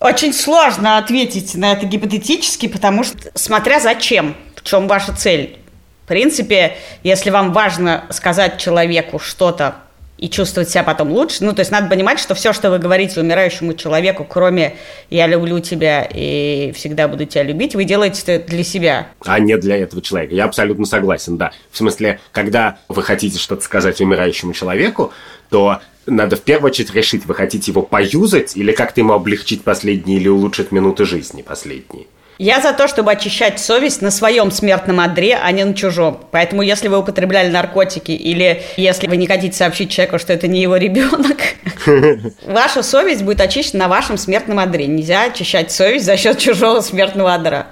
Очень 0.00 0.32
сложно 0.32 0.98
ответить 0.98 1.54
на 1.54 1.72
это 1.72 1.86
гипотетически, 1.86 2.66
потому 2.66 3.04
что 3.04 3.16
смотря 3.34 3.78
зачем 3.78 4.34
чем 4.64 4.88
ваша 4.88 5.14
цель? 5.14 5.58
В 6.04 6.08
принципе, 6.08 6.76
если 7.02 7.30
вам 7.30 7.52
важно 7.52 8.04
сказать 8.10 8.58
человеку 8.58 9.18
что-то 9.18 9.76
и 10.18 10.28
чувствовать 10.28 10.70
себя 10.70 10.84
потом 10.84 11.10
лучше. 11.10 11.42
Ну, 11.44 11.52
то 11.52 11.60
есть 11.60 11.70
надо 11.70 11.88
понимать, 11.88 12.20
что 12.20 12.34
все, 12.34 12.52
что 12.52 12.70
вы 12.70 12.78
говорите 12.78 13.20
умирающему 13.20 13.74
человеку, 13.74 14.24
кроме 14.24 14.76
«я 15.10 15.26
люблю 15.26 15.58
тебя 15.60 16.08
и 16.10 16.72
всегда 16.74 17.08
буду 17.08 17.26
тебя 17.26 17.42
любить», 17.42 17.74
вы 17.74 17.84
делаете 17.84 18.22
это 18.26 18.48
для 18.48 18.62
себя. 18.62 19.08
А 19.24 19.38
не 19.38 19.56
для 19.56 19.76
этого 19.76 20.00
человека. 20.00 20.34
Я 20.34 20.44
абсолютно 20.44 20.86
согласен, 20.86 21.36
да. 21.36 21.52
В 21.70 21.76
смысле, 21.76 22.20
когда 22.32 22.78
вы 22.88 23.02
хотите 23.02 23.38
что-то 23.38 23.62
сказать 23.64 24.00
умирающему 24.00 24.52
человеку, 24.52 25.12
то 25.50 25.80
надо 26.06 26.36
в 26.36 26.42
первую 26.42 26.70
очередь 26.70 26.94
решить, 26.94 27.26
вы 27.26 27.34
хотите 27.34 27.70
его 27.70 27.82
поюзать 27.82 28.56
или 28.56 28.72
как-то 28.72 29.00
ему 29.00 29.14
облегчить 29.14 29.62
последние 29.62 30.18
или 30.18 30.28
улучшить 30.28 30.70
минуты 30.70 31.04
жизни 31.04 31.42
последние. 31.42 32.06
Я 32.38 32.60
за 32.60 32.72
то, 32.72 32.88
чтобы 32.88 33.12
очищать 33.12 33.60
совесть 33.60 34.02
на 34.02 34.10
своем 34.10 34.50
смертном 34.50 34.98
одре, 34.98 35.38
а 35.40 35.50
не 35.52 35.64
на 35.64 35.74
чужом. 35.74 36.20
Поэтому, 36.32 36.62
если 36.62 36.88
вы 36.88 36.98
употребляли 36.98 37.48
наркотики 37.48 38.10
или 38.10 38.62
если 38.76 39.06
вы 39.06 39.16
не 39.16 39.26
хотите 39.26 39.56
сообщить 39.56 39.90
человеку, 39.90 40.18
что 40.18 40.32
это 40.32 40.48
не 40.48 40.60
его 40.60 40.76
ребенок, 40.76 41.38
ваша 42.46 42.82
совесть 42.82 43.22
будет 43.22 43.40
очищена 43.40 43.84
на 43.84 43.88
вашем 43.88 44.18
смертном 44.18 44.58
одре. 44.58 44.86
Нельзя 44.86 45.24
очищать 45.24 45.70
совесть 45.70 46.06
за 46.06 46.16
счет 46.16 46.38
чужого 46.38 46.80
смертного 46.80 47.34
одра. 47.34 47.66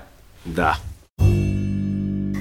Да. 0.44 0.76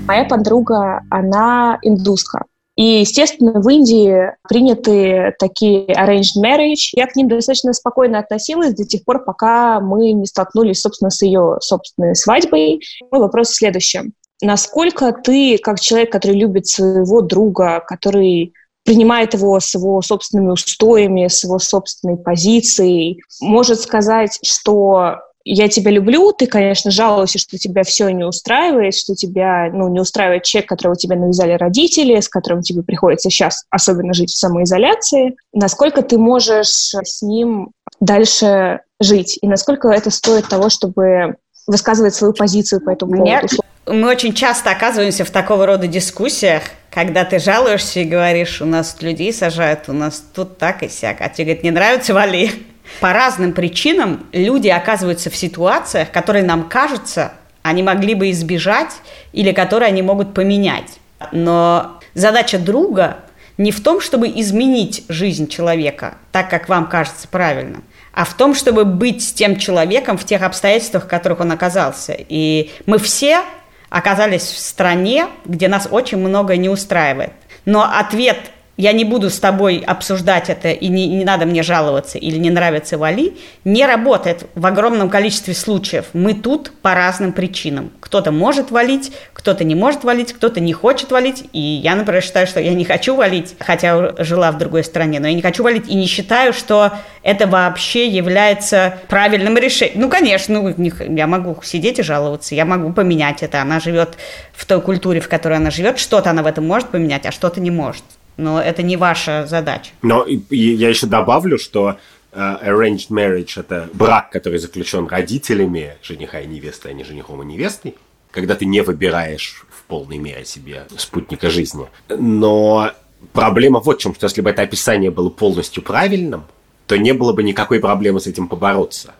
Моя 0.07 0.25
подруга, 0.25 1.01
она 1.09 1.79
индуска. 1.81 2.45
И, 2.81 3.01
естественно, 3.01 3.61
в 3.61 3.69
Индии 3.69 4.31
приняты 4.49 5.35
такие 5.37 5.85
arranged 5.85 6.41
marriage. 6.43 6.89
Я 6.93 7.05
к 7.05 7.15
ним 7.15 7.27
достаточно 7.29 7.73
спокойно 7.73 8.17
относилась 8.17 8.73
до 8.73 8.85
тех 8.85 9.05
пор, 9.05 9.23
пока 9.23 9.79
мы 9.79 10.11
не 10.13 10.25
столкнулись, 10.25 10.81
собственно, 10.81 11.11
с 11.11 11.21
ее 11.21 11.57
собственной 11.61 12.15
свадьбой. 12.15 12.81
Мой 13.11 13.21
вопрос 13.21 13.49
в 13.49 13.55
следующем. 13.55 14.13
Насколько 14.41 15.13
ты, 15.13 15.59
как 15.59 15.79
человек, 15.79 16.11
который 16.11 16.35
любит 16.39 16.65
своего 16.65 17.21
друга, 17.21 17.83
который 17.85 18.53
принимает 18.83 19.35
его 19.35 19.59
с 19.59 19.75
его 19.75 20.01
собственными 20.01 20.49
устоями, 20.49 21.27
с 21.27 21.43
его 21.43 21.59
собственной 21.59 22.17
позицией, 22.17 23.21
может 23.41 23.79
сказать, 23.79 24.39
что 24.43 25.17
я 25.43 25.67
тебя 25.67 25.91
люблю, 25.91 26.31
ты, 26.31 26.47
конечно, 26.47 26.91
жалуешься, 26.91 27.39
что 27.39 27.57
тебя 27.57 27.83
все 27.83 28.09
не 28.09 28.23
устраивает, 28.23 28.95
что 28.95 29.15
тебя, 29.15 29.69
ну, 29.71 29.87
не 29.89 29.99
устраивает 29.99 30.43
человек, 30.43 30.69
которого 30.69 30.95
тебе 30.95 31.15
навязали 31.15 31.53
родители, 31.53 32.19
с 32.19 32.29
которым 32.29 32.61
тебе 32.61 32.83
приходится 32.83 33.29
сейчас 33.29 33.65
особенно 33.69 34.13
жить 34.13 34.31
в 34.31 34.37
самоизоляции. 34.37 35.35
Насколько 35.53 36.01
ты 36.01 36.17
можешь 36.17 36.93
с 36.93 37.21
ним 37.21 37.71
дальше 37.99 38.81
жить? 38.99 39.39
И 39.41 39.47
насколько 39.47 39.89
это 39.89 40.09
стоит 40.11 40.47
того, 40.47 40.69
чтобы 40.69 41.35
высказывать 41.67 42.15
свою 42.15 42.33
позицию 42.33 42.81
по 42.81 42.91
этому 42.91 43.17
поводу? 43.17 43.47
Мы 43.87 44.09
очень 44.09 44.33
часто 44.33 44.69
оказываемся 44.69 45.25
в 45.25 45.31
такого 45.31 45.65
рода 45.65 45.87
дискуссиях, 45.87 46.63
когда 46.91 47.25
ты 47.25 47.39
жалуешься 47.39 48.01
и 48.01 48.03
говоришь, 48.03 48.61
у 48.61 48.65
нас 48.65 49.01
людей 49.01 49.33
сажают, 49.33 49.87
у 49.87 49.93
нас 49.93 50.23
тут 50.33 50.57
так 50.57 50.83
и 50.83 50.89
сяк. 50.89 51.17
А 51.19 51.29
тебе 51.29 51.45
говорят, 51.45 51.63
не 51.63 51.71
нравится, 51.71 52.13
вали. 52.13 52.51
По 52.99 53.13
разным 53.13 53.53
причинам 53.53 54.25
люди 54.31 54.67
оказываются 54.67 55.29
в 55.29 55.35
ситуациях, 55.35 56.11
которые 56.11 56.43
нам 56.43 56.67
кажется, 56.67 57.33
они 57.61 57.83
могли 57.83 58.15
бы 58.15 58.31
избежать 58.31 58.93
или 59.33 59.51
которые 59.51 59.87
они 59.87 60.01
могут 60.01 60.33
поменять. 60.33 60.99
Но 61.31 61.99
задача 62.13 62.57
друга 62.57 63.17
не 63.57 63.71
в 63.71 63.81
том, 63.81 64.01
чтобы 64.01 64.27
изменить 64.27 65.03
жизнь 65.07 65.47
человека 65.47 66.15
так, 66.31 66.49
как 66.49 66.67
вам 66.69 66.87
кажется 66.87 67.27
правильным, 67.27 67.83
а 68.13 68.25
в 68.25 68.33
том, 68.33 68.55
чтобы 68.55 68.85
быть 68.85 69.23
с 69.23 69.33
тем 69.33 69.57
человеком 69.57 70.17
в 70.17 70.25
тех 70.25 70.41
обстоятельствах, 70.41 71.05
в 71.05 71.07
которых 71.07 71.39
он 71.39 71.51
оказался. 71.51 72.15
И 72.17 72.71
мы 72.85 72.97
все 72.97 73.41
оказались 73.89 74.43
в 74.43 74.57
стране, 74.57 75.27
где 75.45 75.67
нас 75.67 75.87
очень 75.89 76.17
многое 76.17 76.57
не 76.57 76.69
устраивает. 76.69 77.33
Но 77.65 77.83
ответ 77.83 78.37
я 78.81 78.93
не 78.93 79.05
буду 79.05 79.29
с 79.29 79.39
тобой 79.39 79.83
обсуждать 79.85 80.49
это, 80.49 80.71
и 80.71 80.87
не, 80.87 81.07
не 81.07 81.23
надо 81.23 81.45
мне 81.45 81.61
жаловаться, 81.61 82.17
или 82.17 82.37
не 82.37 82.49
нравится 82.49 82.97
Вали, 82.97 83.37
не 83.63 83.85
работает 83.85 84.47
в 84.55 84.65
огромном 84.65 85.07
количестве 85.07 85.53
случаев. 85.53 86.05
Мы 86.13 86.33
тут 86.33 86.71
по 86.81 86.95
разным 86.95 87.31
причинам. 87.31 87.91
Кто-то 87.99 88.31
может 88.31 88.71
валить, 88.71 89.11
кто-то 89.33 89.63
не 89.63 89.75
может 89.75 90.03
валить, 90.03 90.33
кто-то 90.33 90.59
не 90.59 90.73
хочет 90.73 91.11
валить. 91.11 91.43
И 91.53 91.59
я, 91.59 91.93
например, 91.93 92.23
считаю, 92.23 92.47
что 92.47 92.59
я 92.59 92.73
не 92.73 92.83
хочу 92.83 93.15
валить, 93.15 93.55
хотя 93.59 94.15
жила 94.23 94.51
в 94.51 94.57
другой 94.57 94.83
стране, 94.83 95.19
но 95.19 95.27
я 95.27 95.35
не 95.35 95.43
хочу 95.43 95.61
валить 95.61 95.87
и 95.87 95.93
не 95.93 96.07
считаю, 96.07 96.51
что 96.51 96.93
это 97.21 97.45
вообще 97.45 98.07
является 98.07 98.97
правильным 99.09 99.57
решением. 99.57 100.01
Ну, 100.01 100.09
конечно, 100.09 100.59
ну, 100.59 100.75
я 101.15 101.27
могу 101.27 101.59
сидеть 101.61 101.99
и 101.99 102.03
жаловаться, 102.03 102.55
я 102.55 102.65
могу 102.65 102.91
поменять 102.93 103.43
это. 103.43 103.61
Она 103.61 103.79
живет 103.79 104.17
в 104.53 104.65
той 104.65 104.81
культуре, 104.81 105.19
в 105.19 105.29
которой 105.29 105.57
она 105.57 105.69
живет, 105.69 105.99
что-то 105.99 106.31
она 106.31 106.41
в 106.41 106.47
этом 106.47 106.65
может 106.65 106.89
поменять, 106.89 107.27
а 107.27 107.31
что-то 107.31 107.61
не 107.61 107.69
может 107.69 108.03
но 108.37 108.61
это 108.61 108.83
не 108.83 108.97
ваша 108.97 109.45
задача. 109.47 109.91
Но 110.01 110.25
я 110.49 110.89
еще 110.89 111.07
добавлю, 111.07 111.57
что 111.57 111.97
uh, 112.33 112.63
arranged 112.63 113.09
marriage– 113.09 113.53
это 113.59 113.89
брак, 113.93 114.29
который 114.31 114.59
заключен 114.59 115.07
родителями 115.07 115.97
жениха 116.01 116.41
и 116.41 116.47
невесты, 116.47 116.89
а 116.89 116.93
не 116.93 117.03
женихом 117.03 117.41
и 117.43 117.45
невестой, 117.45 117.95
когда 118.31 118.55
ты 118.55 118.65
не 118.65 118.81
выбираешь 118.81 119.65
в 119.69 119.83
полной 119.83 120.17
мере 120.17 120.45
себе 120.45 120.87
спутника 120.97 121.49
жизни. 121.49 121.87
Но 122.09 122.91
проблема 123.33 123.79
вот 123.79 123.99
в 123.99 124.01
чем, 124.01 124.15
что 124.15 124.25
если 124.25 124.41
бы 124.41 124.49
это 124.49 124.61
описание 124.61 125.11
было 125.11 125.29
полностью 125.29 125.83
правильным, 125.83 126.45
то 126.87 126.97
не 126.97 127.13
было 127.13 127.33
бы 127.33 127.43
никакой 127.43 127.79
проблемы 127.79 128.19
с 128.19 128.27
этим 128.27 128.47
побороться. 128.47 129.13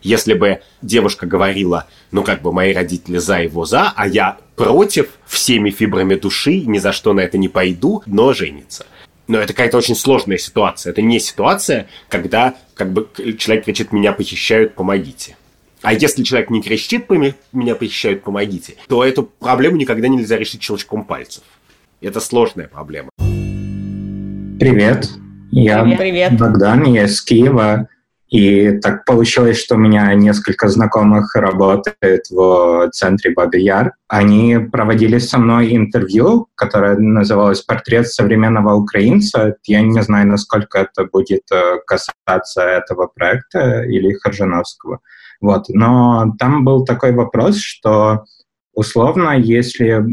Если 0.00 0.34
бы 0.34 0.62
девушка 0.80 1.26
говорила, 1.26 1.86
ну 2.12 2.22
как 2.22 2.42
бы 2.42 2.52
мои 2.52 2.72
родители 2.72 3.18
за 3.18 3.40
его 3.40 3.64
за, 3.64 3.92
а 3.94 4.06
я 4.06 4.38
против 4.58 5.08
всеми 5.26 5.70
фибрами 5.70 6.16
души, 6.16 6.60
ни 6.60 6.78
за 6.78 6.92
что 6.92 7.14
на 7.14 7.20
это 7.20 7.38
не 7.38 7.48
пойду, 7.48 8.02
но 8.06 8.32
женится. 8.32 8.84
Но 9.28 9.38
это 9.38 9.52
какая-то 9.52 9.78
очень 9.78 9.94
сложная 9.94 10.38
ситуация. 10.38 10.90
Это 10.90 11.00
не 11.00 11.20
ситуация, 11.20 11.86
когда 12.08 12.54
как 12.74 12.92
бы 12.92 13.08
человек 13.38 13.64
кричит 13.66 13.92
«меня 13.92 14.12
похищают, 14.12 14.74
помогите». 14.74 15.36
А 15.82 15.92
если 15.92 16.24
человек 16.24 16.50
не 16.50 16.60
кричит 16.60 17.08
«меня 17.52 17.74
похищают, 17.76 18.24
помогите», 18.24 18.74
то 18.88 19.04
эту 19.04 19.22
проблему 19.22 19.76
никогда 19.76 20.08
нельзя 20.08 20.36
решить 20.36 20.62
щелчком 20.62 21.04
пальцев. 21.04 21.44
Это 22.00 22.20
сложная 22.20 22.68
проблема. 22.68 23.10
Привет. 24.58 25.08
Я 25.50 25.82
Привет. 25.84 26.36
Богдан, 26.36 26.84
я 26.92 27.04
из 27.04 27.22
Киева. 27.22 27.88
И 28.28 28.72
так 28.80 29.06
получилось, 29.06 29.58
что 29.58 29.76
у 29.76 29.78
меня 29.78 30.12
несколько 30.14 30.68
знакомых 30.68 31.34
работает 31.34 32.28
в 32.30 32.90
центре 32.92 33.32
Бабий 33.32 33.62
Яр. 33.62 33.94
Они 34.06 34.58
проводили 34.70 35.18
со 35.18 35.38
мной 35.38 35.74
интервью, 35.74 36.48
которое 36.54 36.98
называлось 36.98 37.62
«Портрет 37.62 38.08
современного 38.08 38.74
украинца». 38.74 39.56
Я 39.64 39.80
не 39.80 40.02
знаю, 40.02 40.28
насколько 40.28 40.78
это 40.78 41.04
будет 41.10 41.42
э, 41.50 41.78
касаться 41.86 42.62
этого 42.62 43.06
проекта 43.06 43.82
или 43.84 44.12
Харжановского. 44.12 45.00
Вот. 45.40 45.64
Но 45.70 46.34
там 46.38 46.64
был 46.64 46.84
такой 46.84 47.12
вопрос, 47.12 47.58
что 47.58 48.24
условно, 48.74 49.38
если 49.38 50.04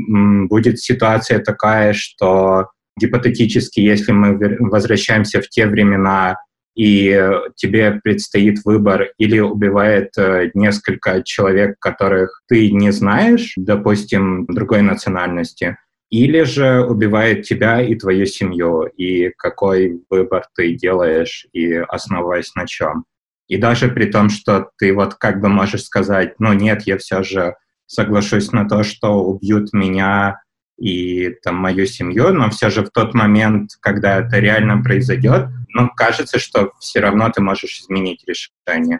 будет 0.47 0.79
ситуация 0.79 1.39
такая, 1.39 1.91
что 1.93 2.69
гипотетически, 2.97 3.81
если 3.81 4.13
мы 4.13 4.37
возвращаемся 4.59 5.41
в 5.41 5.49
те 5.49 5.67
времена, 5.67 6.37
и 6.75 7.17
тебе 7.55 7.99
предстоит 8.03 8.59
выбор 8.65 9.07
или 9.17 9.39
убивает 9.39 10.11
э, 10.17 10.51
несколько 10.53 11.23
человек, 11.23 11.77
которых 11.79 12.41
ты 12.47 12.69
не 12.71 12.91
знаешь, 12.91 13.53
допустим, 13.55 14.45
другой 14.47 14.81
национальности, 14.81 15.77
или 16.09 16.43
же 16.43 16.85
убивает 16.85 17.43
тебя 17.43 17.81
и 17.81 17.95
твою 17.95 18.25
семью, 18.25 18.83
и 18.83 19.31
какой 19.37 20.01
выбор 20.09 20.45
ты 20.55 20.73
делаешь, 20.73 21.47
и 21.53 21.73
основываясь 21.73 22.53
на 22.55 22.67
чем. 22.67 23.05
И 23.47 23.57
даже 23.57 23.89
при 23.89 24.05
том, 24.05 24.29
что 24.29 24.69
ты 24.77 24.93
вот 24.93 25.15
как 25.15 25.39
бы 25.39 25.49
можешь 25.49 25.83
сказать, 25.83 26.35
ну 26.39 26.53
нет, 26.53 26.83
я 26.85 26.97
все 26.97 27.23
же 27.23 27.55
соглашусь 27.85 28.51
на 28.51 28.67
то, 28.67 28.83
что 28.83 29.23
убьют 29.23 29.71
меня 29.73 30.39
и 30.77 31.29
там 31.43 31.55
мою 31.55 31.85
семью, 31.85 32.33
но 32.33 32.49
все 32.49 32.69
же 32.69 32.83
в 32.83 32.89
тот 32.89 33.13
момент, 33.13 33.71
когда 33.79 34.19
это 34.19 34.39
реально 34.39 34.81
произойдет, 34.81 35.47
ну, 35.69 35.89
кажется, 35.95 36.39
что 36.39 36.71
все 36.79 36.99
равно 36.99 37.29
ты 37.29 37.41
можешь 37.41 37.79
изменить 37.79 38.23
решение. 38.27 38.99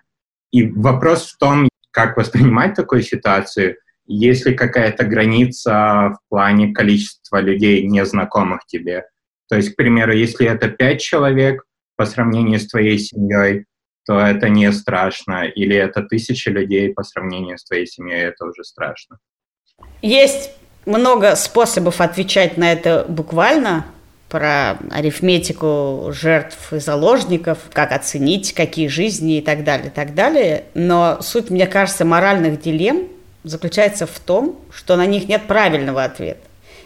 И 0.51 0.67
вопрос 0.69 1.31
в 1.31 1.37
том, 1.37 1.69
как 1.91 2.17
воспринимать 2.17 2.75
такую 2.75 3.01
ситуацию, 3.01 3.77
есть 4.07 4.45
ли 4.45 4.53
какая-то 4.53 5.05
граница 5.05 5.71
в 6.13 6.19
плане 6.29 6.73
количества 6.73 7.41
людей, 7.41 7.85
незнакомых 7.87 8.65
тебе. 8.67 9.05
То 9.49 9.55
есть, 9.55 9.73
к 9.73 9.75
примеру, 9.75 10.13
если 10.13 10.47
это 10.47 10.69
пять 10.69 11.01
человек 11.01 11.63
по 11.95 12.05
сравнению 12.05 12.59
с 12.59 12.67
твоей 12.67 12.97
семьей, 12.99 13.65
то 14.05 14.19
это 14.19 14.49
не 14.49 14.71
страшно. 14.71 15.45
Или 15.45 15.75
это 15.75 16.03
тысяча 16.03 16.51
людей 16.51 16.93
по 16.93 17.03
сравнению 17.03 17.57
с 17.57 17.65
твоей 17.65 17.87
семьей, 17.87 18.25
это 18.25 18.45
уже 18.45 18.63
страшно. 18.63 19.17
Есть 20.01 20.51
много 20.85 21.35
способов 21.35 22.01
отвечать 22.01 22.57
на 22.57 22.71
это 22.71 23.05
буквально 23.07 23.85
про 24.29 24.77
арифметику 24.91 26.11
жертв 26.11 26.73
и 26.73 26.79
заложников, 26.79 27.59
как 27.71 27.91
оценить, 27.91 28.53
какие 28.53 28.87
жизни 28.87 29.37
и 29.37 29.41
так 29.41 29.63
далее, 29.63 29.87
и 29.87 29.89
так 29.89 30.13
далее. 30.13 30.65
Но 30.73 31.19
суть, 31.21 31.49
мне 31.49 31.67
кажется, 31.67 32.05
моральных 32.05 32.59
дилемм 32.61 33.07
заключается 33.43 34.07
в 34.07 34.19
том, 34.19 34.59
что 34.71 34.95
на 34.95 35.05
них 35.05 35.27
нет 35.27 35.43
правильного 35.47 36.03
ответа. 36.03 36.41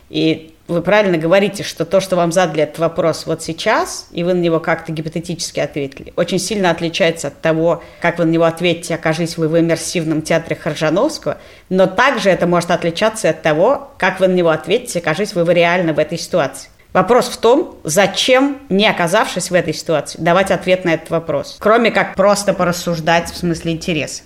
И 0.09 0.53
вы 0.69 0.81
правильно 0.81 1.17
говорите, 1.17 1.63
что 1.63 1.83
то, 1.83 1.99
что 1.99 2.15
вам 2.15 2.31
задали 2.31 2.63
этот 2.63 2.79
вопрос 2.79 3.25
вот 3.25 3.41
сейчас, 3.41 4.07
и 4.11 4.23
вы 4.23 4.33
на 4.33 4.39
него 4.39 4.59
как-то 4.59 4.91
гипотетически 4.91 5.59
ответили, 5.59 6.13
очень 6.15 6.39
сильно 6.39 6.69
отличается 6.69 7.27
от 7.29 7.41
того, 7.41 7.83
как 8.01 8.19
вы 8.19 8.25
на 8.25 8.31
него 8.31 8.45
ответите, 8.45 8.95
окажись 8.95 9.37
вы 9.37 9.47
в 9.47 9.59
иммерсивном 9.59 10.21
театре 10.21 10.55
Харжановского, 10.55 11.37
но 11.69 11.87
также 11.87 12.29
это 12.29 12.47
может 12.47 12.71
отличаться 12.71 13.29
от 13.29 13.41
того, 13.41 13.91
как 13.97 14.19
вы 14.19 14.27
на 14.27 14.33
него 14.33 14.49
ответите, 14.49 14.99
окажись 14.99 15.33
вы 15.33 15.51
реально 15.53 15.93
в 15.93 15.99
этой 15.99 16.17
ситуации. 16.17 16.69
Вопрос 16.93 17.27
в 17.27 17.37
том, 17.37 17.77
зачем, 17.83 18.59
не 18.69 18.87
оказавшись 18.87 19.51
в 19.51 19.53
этой 19.53 19.73
ситуации, 19.73 20.19
давать 20.19 20.49
ответ 20.49 20.85
на 20.85 20.95
этот 20.95 21.09
вопрос, 21.09 21.57
кроме 21.59 21.91
как 21.91 22.15
просто 22.15 22.53
порассуждать 22.53 23.31
в 23.31 23.37
смысле 23.37 23.73
интереса. 23.73 24.23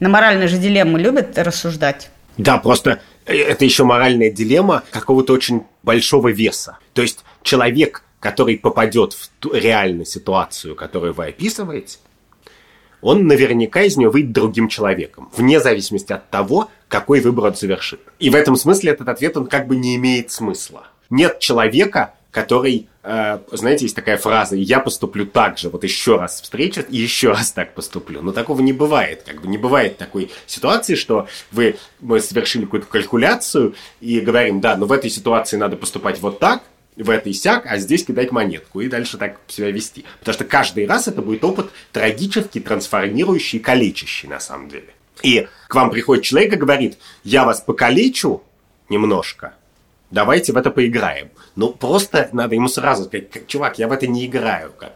На 0.00 0.08
моральные 0.08 0.48
же 0.48 0.58
дилеммы 0.58 0.98
любят 0.98 1.38
рассуждать. 1.38 2.10
Да, 2.36 2.58
просто 2.58 3.00
это 3.26 3.64
еще 3.64 3.84
моральная 3.84 4.30
дилемма 4.30 4.84
какого-то 4.90 5.32
очень 5.32 5.64
большого 5.82 6.28
веса. 6.28 6.78
То 6.94 7.02
есть 7.02 7.24
человек, 7.42 8.02
который 8.20 8.56
попадет 8.56 9.12
в 9.12 9.28
ту 9.40 9.52
реальную 9.52 10.06
ситуацию, 10.06 10.74
которую 10.74 11.12
вы 11.12 11.26
описываете, 11.26 11.98
он 13.02 13.26
наверняка 13.26 13.82
из 13.82 13.96
нее 13.96 14.10
выйдет 14.10 14.32
другим 14.32 14.68
человеком, 14.68 15.30
вне 15.36 15.60
зависимости 15.60 16.12
от 16.12 16.30
того, 16.30 16.70
какой 16.88 17.20
выбор 17.20 17.46
он 17.46 17.54
совершит. 17.54 18.00
И 18.18 18.30
в 18.30 18.34
этом 18.34 18.56
смысле 18.56 18.92
этот 18.92 19.08
ответ, 19.08 19.36
он 19.36 19.46
как 19.46 19.66
бы 19.66 19.76
не 19.76 19.96
имеет 19.96 20.30
смысла. 20.30 20.88
Нет 21.10 21.38
человека, 21.38 22.14
который, 22.36 22.86
э, 23.02 23.38
знаете, 23.52 23.86
есть 23.86 23.96
такая 23.96 24.18
фраза 24.18 24.56
«я 24.56 24.80
поступлю 24.80 25.24
так 25.24 25.56
же, 25.56 25.70
вот 25.70 25.84
еще 25.84 26.18
раз 26.18 26.42
встречу 26.42 26.82
и 26.86 26.98
еще 26.98 27.30
раз 27.30 27.50
так 27.50 27.72
поступлю». 27.72 28.20
Но 28.20 28.30
такого 28.30 28.60
не 28.60 28.74
бывает. 28.74 29.22
Как 29.24 29.40
бы 29.40 29.48
не 29.48 29.56
бывает 29.56 29.96
такой 29.96 30.30
ситуации, 30.46 30.96
что 30.96 31.26
вы, 31.50 31.76
мы 32.00 32.20
совершили 32.20 32.66
какую-то 32.66 32.88
калькуляцию 32.88 33.74
и 34.02 34.20
говорим, 34.20 34.60
да, 34.60 34.76
но 34.76 34.84
в 34.84 34.92
этой 34.92 35.08
ситуации 35.08 35.56
надо 35.56 35.76
поступать 35.78 36.20
вот 36.20 36.38
так, 36.38 36.62
в 36.94 37.08
этой 37.08 37.32
сяк, 37.32 37.64
а 37.64 37.78
здесь 37.78 38.04
кидать 38.04 38.32
монетку 38.32 38.82
и 38.82 38.88
дальше 38.88 39.16
так 39.16 39.40
себя 39.48 39.70
вести. 39.70 40.04
Потому 40.18 40.34
что 40.34 40.44
каждый 40.44 40.86
раз 40.86 41.08
это 41.08 41.22
будет 41.22 41.42
опыт 41.42 41.70
трагический, 41.90 42.60
трансформирующий, 42.60 43.60
калечащий 43.60 44.28
на 44.28 44.40
самом 44.40 44.68
деле. 44.68 44.92
И 45.22 45.48
к 45.68 45.74
вам 45.74 45.90
приходит 45.90 46.24
человек 46.24 46.52
и 46.52 46.56
говорит, 46.56 46.98
я 47.24 47.46
вас 47.46 47.62
покалечу 47.62 48.42
немножко, 48.90 49.54
давайте 50.10 50.52
в 50.52 50.56
это 50.56 50.70
поиграем. 50.70 51.30
Ну, 51.56 51.70
просто 51.70 52.28
надо 52.32 52.54
ему 52.54 52.68
сразу 52.68 53.04
сказать, 53.04 53.46
чувак, 53.46 53.78
я 53.78 53.88
в 53.88 53.92
это 53.92 54.06
не 54.06 54.26
играю. 54.26 54.72
Как. 54.78 54.92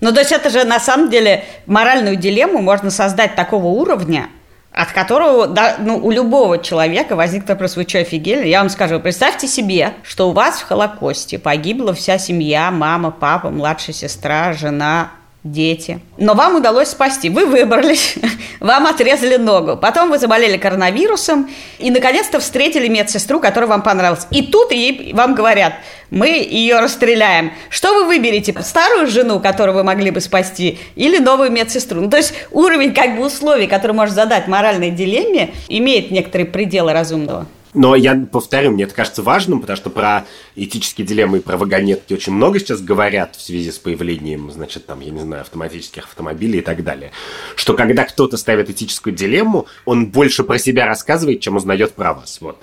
Ну, 0.00 0.12
то 0.12 0.20
есть 0.20 0.32
это 0.32 0.50
же 0.50 0.64
на 0.64 0.80
самом 0.80 1.10
деле 1.10 1.44
моральную 1.66 2.16
дилемму 2.16 2.60
можно 2.60 2.90
создать 2.90 3.34
такого 3.34 3.66
уровня, 3.66 4.28
от 4.72 4.92
которого 4.92 5.46
да, 5.46 5.76
ну, 5.78 5.96
у 5.96 6.10
любого 6.10 6.58
человека 6.58 7.16
возник 7.16 7.48
вопрос, 7.48 7.76
вы 7.76 7.84
что, 7.84 7.98
офигели? 7.98 8.46
Я 8.48 8.60
вам 8.60 8.68
скажу, 8.68 9.00
представьте 9.00 9.46
себе, 9.46 9.94
что 10.02 10.28
у 10.28 10.32
вас 10.32 10.60
в 10.60 10.64
Холокосте 10.64 11.38
погибла 11.38 11.94
вся 11.94 12.18
семья, 12.18 12.70
мама, 12.70 13.10
папа, 13.10 13.50
младшая 13.50 13.94
сестра, 13.94 14.52
жена, 14.52 15.12
дети. 15.52 16.00
Но 16.18 16.34
вам 16.34 16.56
удалось 16.56 16.88
спасти. 16.88 17.28
Вы 17.30 17.46
выбрались, 17.46 18.16
вам 18.60 18.86
отрезали 18.86 19.36
ногу. 19.36 19.76
Потом 19.76 20.10
вы 20.10 20.18
заболели 20.18 20.56
коронавирусом 20.56 21.50
и, 21.78 21.90
наконец-то, 21.90 22.40
встретили 22.40 22.88
медсестру, 22.88 23.40
которая 23.40 23.68
вам 23.68 23.82
понравилась. 23.82 24.26
И 24.30 24.42
тут 24.42 24.72
ей, 24.72 25.12
вам 25.12 25.34
говорят, 25.34 25.74
мы 26.10 26.28
ее 26.28 26.78
расстреляем. 26.80 27.52
Что 27.68 27.94
вы 27.94 28.04
выберете? 28.04 28.54
Старую 28.62 29.06
жену, 29.06 29.40
которую 29.40 29.74
вы 29.74 29.84
могли 29.84 30.10
бы 30.10 30.20
спасти, 30.20 30.78
или 30.94 31.18
новую 31.18 31.50
медсестру? 31.50 32.00
Ну, 32.00 32.10
то 32.10 32.16
есть 32.16 32.34
уровень 32.50 32.94
как 32.94 33.16
бы 33.16 33.26
условий, 33.26 33.66
который 33.66 33.92
может 33.92 34.14
задать 34.14 34.48
моральной 34.48 34.90
дилемме, 34.90 35.52
имеет 35.68 36.10
некоторые 36.10 36.46
пределы 36.46 36.92
разумного. 36.92 37.46
Но 37.76 37.94
я 37.94 38.14
повторю, 38.14 38.70
мне 38.70 38.84
это 38.84 38.94
кажется 38.94 39.22
важным, 39.22 39.60
потому 39.60 39.76
что 39.76 39.90
про 39.90 40.24
этические 40.54 41.06
дилеммы 41.06 41.38
и 41.38 41.40
про 41.42 41.58
вагонетки 41.58 42.14
очень 42.14 42.32
много 42.32 42.58
сейчас 42.58 42.80
говорят 42.80 43.36
в 43.36 43.42
связи 43.42 43.70
с 43.70 43.78
появлением, 43.78 44.50
значит, 44.50 44.86
там, 44.86 45.00
я 45.00 45.10
не 45.10 45.20
знаю, 45.20 45.42
автоматических 45.42 46.04
автомобилей 46.04 46.60
и 46.60 46.62
так 46.62 46.82
далее. 46.82 47.12
Что 47.54 47.74
когда 47.74 48.04
кто-то 48.04 48.38
ставит 48.38 48.70
этическую 48.70 49.14
дилемму, 49.14 49.66
он 49.84 50.06
больше 50.06 50.42
про 50.42 50.58
себя 50.58 50.86
рассказывает, 50.86 51.40
чем 51.40 51.56
узнает 51.56 51.92
про 51.92 52.14
вас. 52.14 52.38
Вот. 52.40 52.56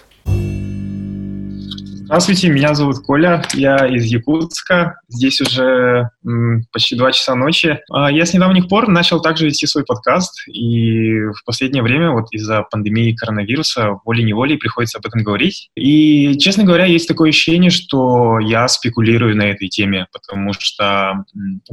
Здравствуйте, 2.14 2.50
меня 2.50 2.76
зовут 2.76 3.00
Коля, 3.00 3.42
я 3.56 3.88
из 3.88 4.06
Якутска, 4.06 5.00
здесь 5.08 5.42
уже 5.42 6.12
м, 6.24 6.64
почти 6.72 6.96
два 6.96 7.12
часа 7.12 7.34
ночи. 7.34 7.80
А, 7.92 8.12
я 8.12 8.28
с 8.28 8.36
недавних 8.36 8.68
пор 8.68 8.88
начал 8.88 9.20
также 9.20 9.48
вести 9.48 9.66
свой 9.66 9.84
подкаст, 9.84 10.48
и 10.48 11.22
в 11.22 11.44
последнее 11.44 11.82
время 11.82 12.12
вот 12.12 12.28
из-за 12.30 12.68
пандемии 12.70 13.16
коронавируса 13.16 14.00
волей-неволей 14.06 14.58
приходится 14.58 15.00
об 15.00 15.08
этом 15.08 15.24
говорить. 15.24 15.72
И, 15.76 16.38
честно 16.38 16.66
говоря, 16.66 16.86
есть 16.86 17.08
такое 17.08 17.30
ощущение, 17.30 17.72
что 17.72 18.38
я 18.38 18.68
спекулирую 18.68 19.36
на 19.36 19.50
этой 19.50 19.68
теме, 19.68 20.06
потому 20.14 20.54
что 20.54 21.26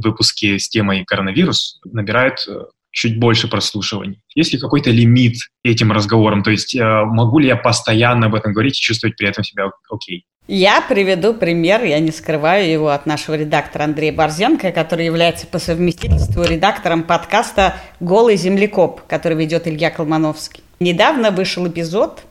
выпуски 0.03 0.57
с 0.57 0.69
темой 0.69 1.05
коронавирус 1.05 1.79
набирают 1.85 2.39
э, 2.47 2.61
чуть 2.91 3.19
больше 3.19 3.47
прослушиваний? 3.47 4.21
Есть 4.35 4.53
ли 4.53 4.59
какой-то 4.59 4.91
лимит 4.91 5.35
этим 5.63 5.91
разговорам? 5.91 6.43
То 6.43 6.51
есть 6.51 6.75
э, 6.75 7.03
могу 7.05 7.39
ли 7.39 7.47
я 7.47 7.55
постоянно 7.55 8.27
об 8.27 8.35
этом 8.35 8.53
говорить 8.53 8.77
и 8.77 8.81
чувствовать 8.81 9.15
при 9.17 9.27
этом 9.27 9.43
себя 9.43 9.71
окей? 9.89 10.25
Я 10.47 10.81
приведу 10.81 11.33
пример, 11.33 11.83
я 11.83 11.99
не 11.99 12.11
скрываю 12.11 12.69
его 12.69 12.89
от 12.89 13.05
нашего 13.05 13.35
редактора 13.35 13.83
Андрея 13.83 14.11
Борзенко, 14.11 14.71
который 14.71 15.05
является 15.05 15.47
по 15.47 15.59
совместительству 15.59 16.43
редактором 16.43 17.03
подкаста 17.03 17.77
«Голый 17.99 18.35
землекоп», 18.35 19.01
который 19.07 19.37
ведет 19.37 19.67
Илья 19.67 19.91
Колмановский. 19.91 20.63
Недавно 20.79 21.31
вышел 21.31 21.67
эпизод, 21.67 22.23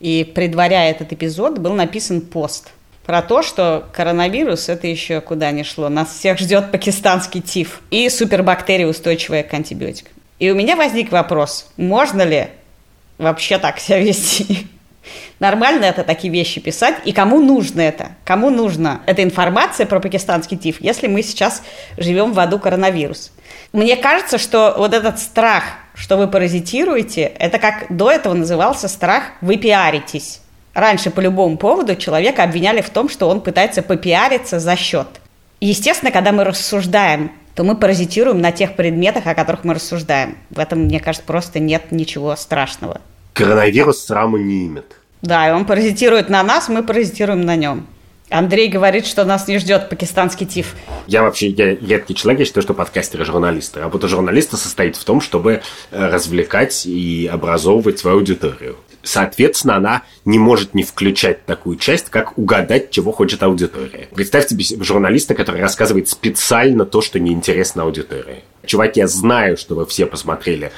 и 0.00 0.24
предваряя 0.34 0.90
этот 0.90 1.12
эпизод, 1.12 1.58
был 1.58 1.74
написан 1.74 2.20
пост– 2.22 2.72
про 3.08 3.22
то, 3.22 3.40
что 3.40 3.88
коронавирус 3.94 4.68
это 4.68 4.86
еще 4.86 5.22
куда 5.22 5.50
ни 5.50 5.62
шло. 5.62 5.88
Нас 5.88 6.10
всех 6.14 6.38
ждет 6.38 6.70
пакистанский 6.70 7.40
тиф 7.40 7.80
и 7.90 8.06
супербактерия, 8.10 8.86
устойчивая 8.86 9.42
к 9.44 9.54
антибиотикам. 9.54 10.12
И 10.38 10.50
у 10.50 10.54
меня 10.54 10.76
возник 10.76 11.10
вопрос, 11.10 11.70
можно 11.78 12.20
ли 12.20 12.48
вообще 13.16 13.56
так 13.56 13.78
себя 13.78 13.98
вести? 13.98 14.66
Нормально 15.40 15.86
это 15.86 16.04
такие 16.04 16.30
вещи 16.30 16.60
писать? 16.60 16.96
И 17.06 17.12
кому 17.12 17.40
нужно 17.40 17.80
это? 17.80 18.10
Кому 18.26 18.50
нужна 18.50 19.00
эта 19.06 19.22
информация 19.22 19.86
про 19.86 20.00
пакистанский 20.00 20.58
тиф, 20.58 20.76
если 20.80 21.06
мы 21.06 21.22
сейчас 21.22 21.62
живем 21.96 22.34
в 22.34 22.38
аду 22.38 22.58
коронавирус? 22.58 23.32
Мне 23.72 23.96
кажется, 23.96 24.36
что 24.36 24.74
вот 24.76 24.92
этот 24.92 25.18
страх, 25.18 25.64
что 25.94 26.18
вы 26.18 26.28
паразитируете, 26.28 27.22
это 27.22 27.58
как 27.58 27.86
до 27.88 28.10
этого 28.10 28.34
назывался 28.34 28.86
страх 28.86 29.22
«вы 29.40 29.56
пиаритесь». 29.56 30.42
Раньше 30.74 31.10
по 31.10 31.20
любому 31.20 31.56
поводу 31.56 31.96
человека 31.96 32.44
обвиняли 32.44 32.80
в 32.80 32.90
том, 32.90 33.08
что 33.08 33.28
он 33.28 33.40
пытается 33.40 33.82
попиариться 33.82 34.60
за 34.60 34.76
счет. 34.76 35.08
Естественно, 35.60 36.12
когда 36.12 36.32
мы 36.32 36.44
рассуждаем, 36.44 37.32
то 37.54 37.64
мы 37.64 37.74
паразитируем 37.76 38.40
на 38.40 38.52
тех 38.52 38.76
предметах, 38.76 39.26
о 39.26 39.34
которых 39.34 39.64
мы 39.64 39.74
рассуждаем. 39.74 40.38
В 40.50 40.60
этом, 40.60 40.82
мне 40.82 41.00
кажется, 41.00 41.26
просто 41.26 41.58
нет 41.58 41.90
ничего 41.90 42.36
страшного. 42.36 43.00
Коронавирус 43.32 44.04
сраму 44.04 44.36
не 44.36 44.66
имеет. 44.66 44.94
Да, 45.22 45.48
и 45.48 45.52
он 45.52 45.64
паразитирует 45.64 46.28
на 46.28 46.44
нас, 46.44 46.68
мы 46.68 46.84
паразитируем 46.84 47.40
на 47.40 47.56
нем. 47.56 47.86
Андрей 48.30 48.68
говорит, 48.68 49.06
что 49.06 49.24
нас 49.24 49.48
не 49.48 49.58
ждет 49.58 49.88
пакистанский 49.88 50.46
тиф. 50.46 50.74
Я 51.06 51.22
вообще 51.22 51.48
я 51.48 51.74
редкий 51.74 52.14
человек, 52.14 52.40
я 52.40 52.44
считаю, 52.44 52.62
что 52.62 52.74
подкастеры 52.74 53.24
журналисты. 53.24 53.80
Работа 53.80 54.06
журналиста 54.06 54.56
состоит 54.56 54.96
в 54.96 55.04
том, 55.04 55.20
чтобы 55.20 55.62
э, 55.90 56.06
развлекать 56.08 56.84
и 56.84 57.28
образовывать 57.32 57.98
свою 57.98 58.18
аудиторию. 58.18 58.76
Соответственно, 59.08 59.76
она 59.76 60.02
не 60.26 60.38
может 60.38 60.74
не 60.74 60.82
включать 60.82 61.46
такую 61.46 61.78
часть, 61.78 62.10
как 62.10 62.36
угадать, 62.36 62.90
чего 62.90 63.10
хочет 63.10 63.42
аудитория. 63.42 64.06
Представьте 64.14 64.54
себе 64.62 64.84
журналиста, 64.84 65.34
который 65.34 65.62
рассказывает 65.62 66.10
специально 66.10 66.84
то, 66.84 67.00
что 67.00 67.18
неинтересно 67.18 67.84
аудитории. 67.84 68.44
Чуваки, 68.66 69.00
я 69.00 69.08
знаю, 69.08 69.56
что 69.56 69.76
вы 69.76 69.86
все 69.86 70.04
посмотрели 70.04 70.72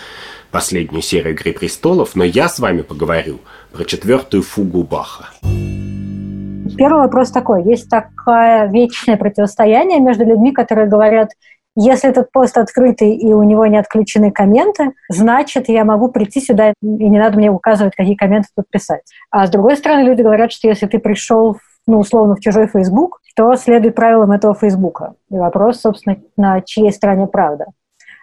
последнюю 0.53 1.03
серию 1.03 1.33
«Игры 1.35 1.53
престолов», 1.53 2.15
но 2.15 2.23
я 2.23 2.49
с 2.49 2.61
вами 2.61 2.83
поговорю 2.83 3.41
про 3.73 3.85
четвертую 3.85 4.45
фугу 4.45 4.85
Баха. 4.85 5.31
Первый 5.43 7.01
вопрос 7.01 7.33
такой. 7.33 7.65
Есть 7.65 7.91
такое 7.91 8.71
вечное 8.71 9.17
противостояние 9.17 9.99
между 9.99 10.25
людьми, 10.25 10.53
которые 10.53 10.89
говорят– 10.89 11.31
если 11.83 12.11
этот 12.11 12.31
пост 12.31 12.59
открытый 12.59 13.17
и 13.17 13.33
у 13.33 13.43
него 13.43 13.65
не 13.67 13.79
отключены 13.79 14.31
комменты, 14.31 14.93
значит, 15.09 15.69
я 15.69 15.85
могу 15.85 16.09
прийти 16.09 16.41
сюда, 16.41 16.71
и 16.71 16.75
не 16.83 17.19
надо 17.19 17.39
мне 17.39 17.51
указывать, 17.51 17.95
какие 17.97 18.17
комменты 18.17 18.49
тут 18.55 18.69
писать. 18.69 19.01
А 19.31 19.47
с 19.47 19.51
другой 19.51 19.77
стороны, 19.77 20.03
люди 20.03 20.21
говорят, 20.21 20.53
что 20.53 20.69
если 20.69 20.87
ты 20.87 20.99
пришел, 20.99 21.57
ну, 21.87 22.01
условно, 22.01 22.37
в 22.37 22.41
чужой 22.41 22.67
Facebook, 22.67 23.21
то 23.35 23.55
следуй 23.55 23.93
правилам 23.93 24.33
этого 24.33 24.55
Фейсбука. 24.55 25.15
И 25.31 25.39
вопрос, 25.39 25.81
собственно, 25.81 26.19
на 26.37 26.61
чьей 26.61 26.93
стороне 26.93 27.27
правда. 27.27 27.67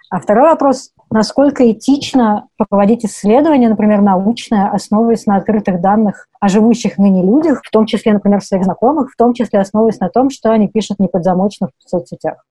А 0.09 0.19
второй 0.19 0.51
вопрос, 0.51 0.91
насколько 1.09 1.69
этично 1.69 2.47
проводить 2.69 3.05
исследования, 3.05 3.69
например, 3.69 4.01
научное, 4.01 4.69
основываясь 4.69 5.25
на 5.25 5.35
открытых 5.35 5.81
данных 5.81 6.27
о 6.39 6.47
живущих 6.47 6.99
ныне 6.99 7.23
людях, 7.23 7.61
в 7.65 7.71
том 7.71 7.87
числе, 7.87 8.13
например, 8.13 8.41
своих 8.43 8.63
знакомых, 8.63 9.11
в 9.11 9.17
том 9.17 9.33
числе 9.33 9.59
основываясь 9.59 9.99
на 9.99 10.09
том, 10.09 10.29
что 10.29 10.51
они 10.51 10.67
пишут 10.67 10.99
неподзамочно 10.99 11.69
в 11.83 11.89
соцсетях. 11.89 12.45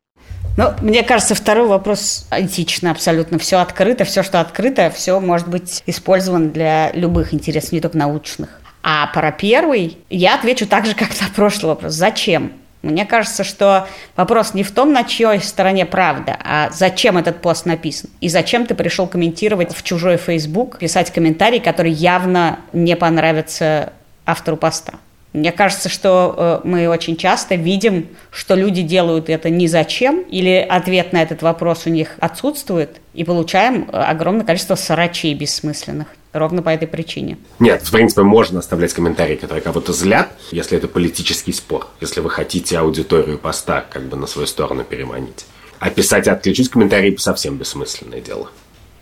Ну, 0.56 0.72
мне 0.80 1.02
кажется, 1.02 1.34
второй 1.34 1.66
вопрос 1.68 2.26
этично 2.30 2.90
абсолютно. 2.90 3.38
Все 3.38 3.58
открыто, 3.58 4.04
все, 4.04 4.22
что 4.22 4.40
открыто, 4.40 4.90
все 4.90 5.20
может 5.20 5.48
быть 5.48 5.82
использовано 5.86 6.48
для 6.48 6.90
любых 6.92 7.34
интересов, 7.34 7.72
не 7.72 7.80
только 7.80 7.98
научных. 7.98 8.60
А 8.82 9.08
про 9.08 9.32
первый 9.32 9.98
я 10.08 10.36
отвечу 10.36 10.66
так 10.66 10.86
же, 10.86 10.94
как 10.94 11.08
на 11.20 11.28
прошлый 11.34 11.74
вопрос. 11.74 11.92
Зачем? 11.92 12.52
Мне 12.82 13.04
кажется, 13.04 13.42
что 13.42 13.88
вопрос 14.14 14.54
не 14.54 14.62
в 14.62 14.70
том, 14.70 14.92
на 14.92 15.02
чьей 15.02 15.40
стороне 15.40 15.84
правда, 15.84 16.38
а 16.42 16.70
зачем 16.70 17.18
этот 17.18 17.42
пост 17.42 17.66
написан. 17.66 18.10
И 18.20 18.28
зачем 18.28 18.64
ты 18.64 18.74
пришел 18.74 19.08
комментировать 19.08 19.74
в 19.74 19.82
чужой 19.82 20.16
Facebook, 20.18 20.78
писать 20.78 21.12
комментарий, 21.12 21.58
который 21.58 21.90
явно 21.90 22.60
не 22.72 22.94
понравится 22.96 23.92
автору 24.24 24.56
поста. 24.56 24.94
Мне 25.36 25.52
кажется, 25.52 25.90
что 25.90 26.62
э, 26.64 26.66
мы 26.66 26.88
очень 26.88 27.14
часто 27.14 27.56
видим, 27.56 28.08
что 28.30 28.54
люди 28.54 28.80
делают 28.80 29.28
это 29.28 29.50
не 29.50 29.68
зачем, 29.68 30.22
или 30.22 30.66
ответ 30.66 31.12
на 31.12 31.22
этот 31.22 31.42
вопрос 31.42 31.82
у 31.84 31.90
них 31.90 32.16
отсутствует, 32.20 33.02
и 33.12 33.22
получаем 33.22 33.86
э, 33.92 33.98
огромное 33.98 34.46
количество 34.46 34.76
срачей 34.76 35.34
бессмысленных. 35.34 36.06
Ровно 36.32 36.62
по 36.62 36.70
этой 36.70 36.88
причине. 36.88 37.36
Нет, 37.58 37.82
в 37.82 37.92
принципе, 37.92 38.22
можно 38.22 38.60
оставлять 38.60 38.94
комментарии, 38.94 39.36
которые 39.36 39.60
кого-то 39.60 39.92
злят, 39.92 40.30
если 40.52 40.78
это 40.78 40.88
политический 40.88 41.52
спор, 41.52 41.86
если 42.00 42.20
вы 42.20 42.30
хотите 42.30 42.78
аудиторию 42.78 43.36
поста 43.36 43.84
как 43.90 44.04
бы 44.04 44.16
на 44.16 44.26
свою 44.26 44.46
сторону 44.46 44.84
переманить. 44.84 45.44
А 45.78 45.90
писать 45.90 46.28
и 46.28 46.30
отключить 46.30 46.70
комментарии 46.70 47.14
совсем 47.18 47.58
бессмысленное 47.58 48.22
дело. 48.22 48.48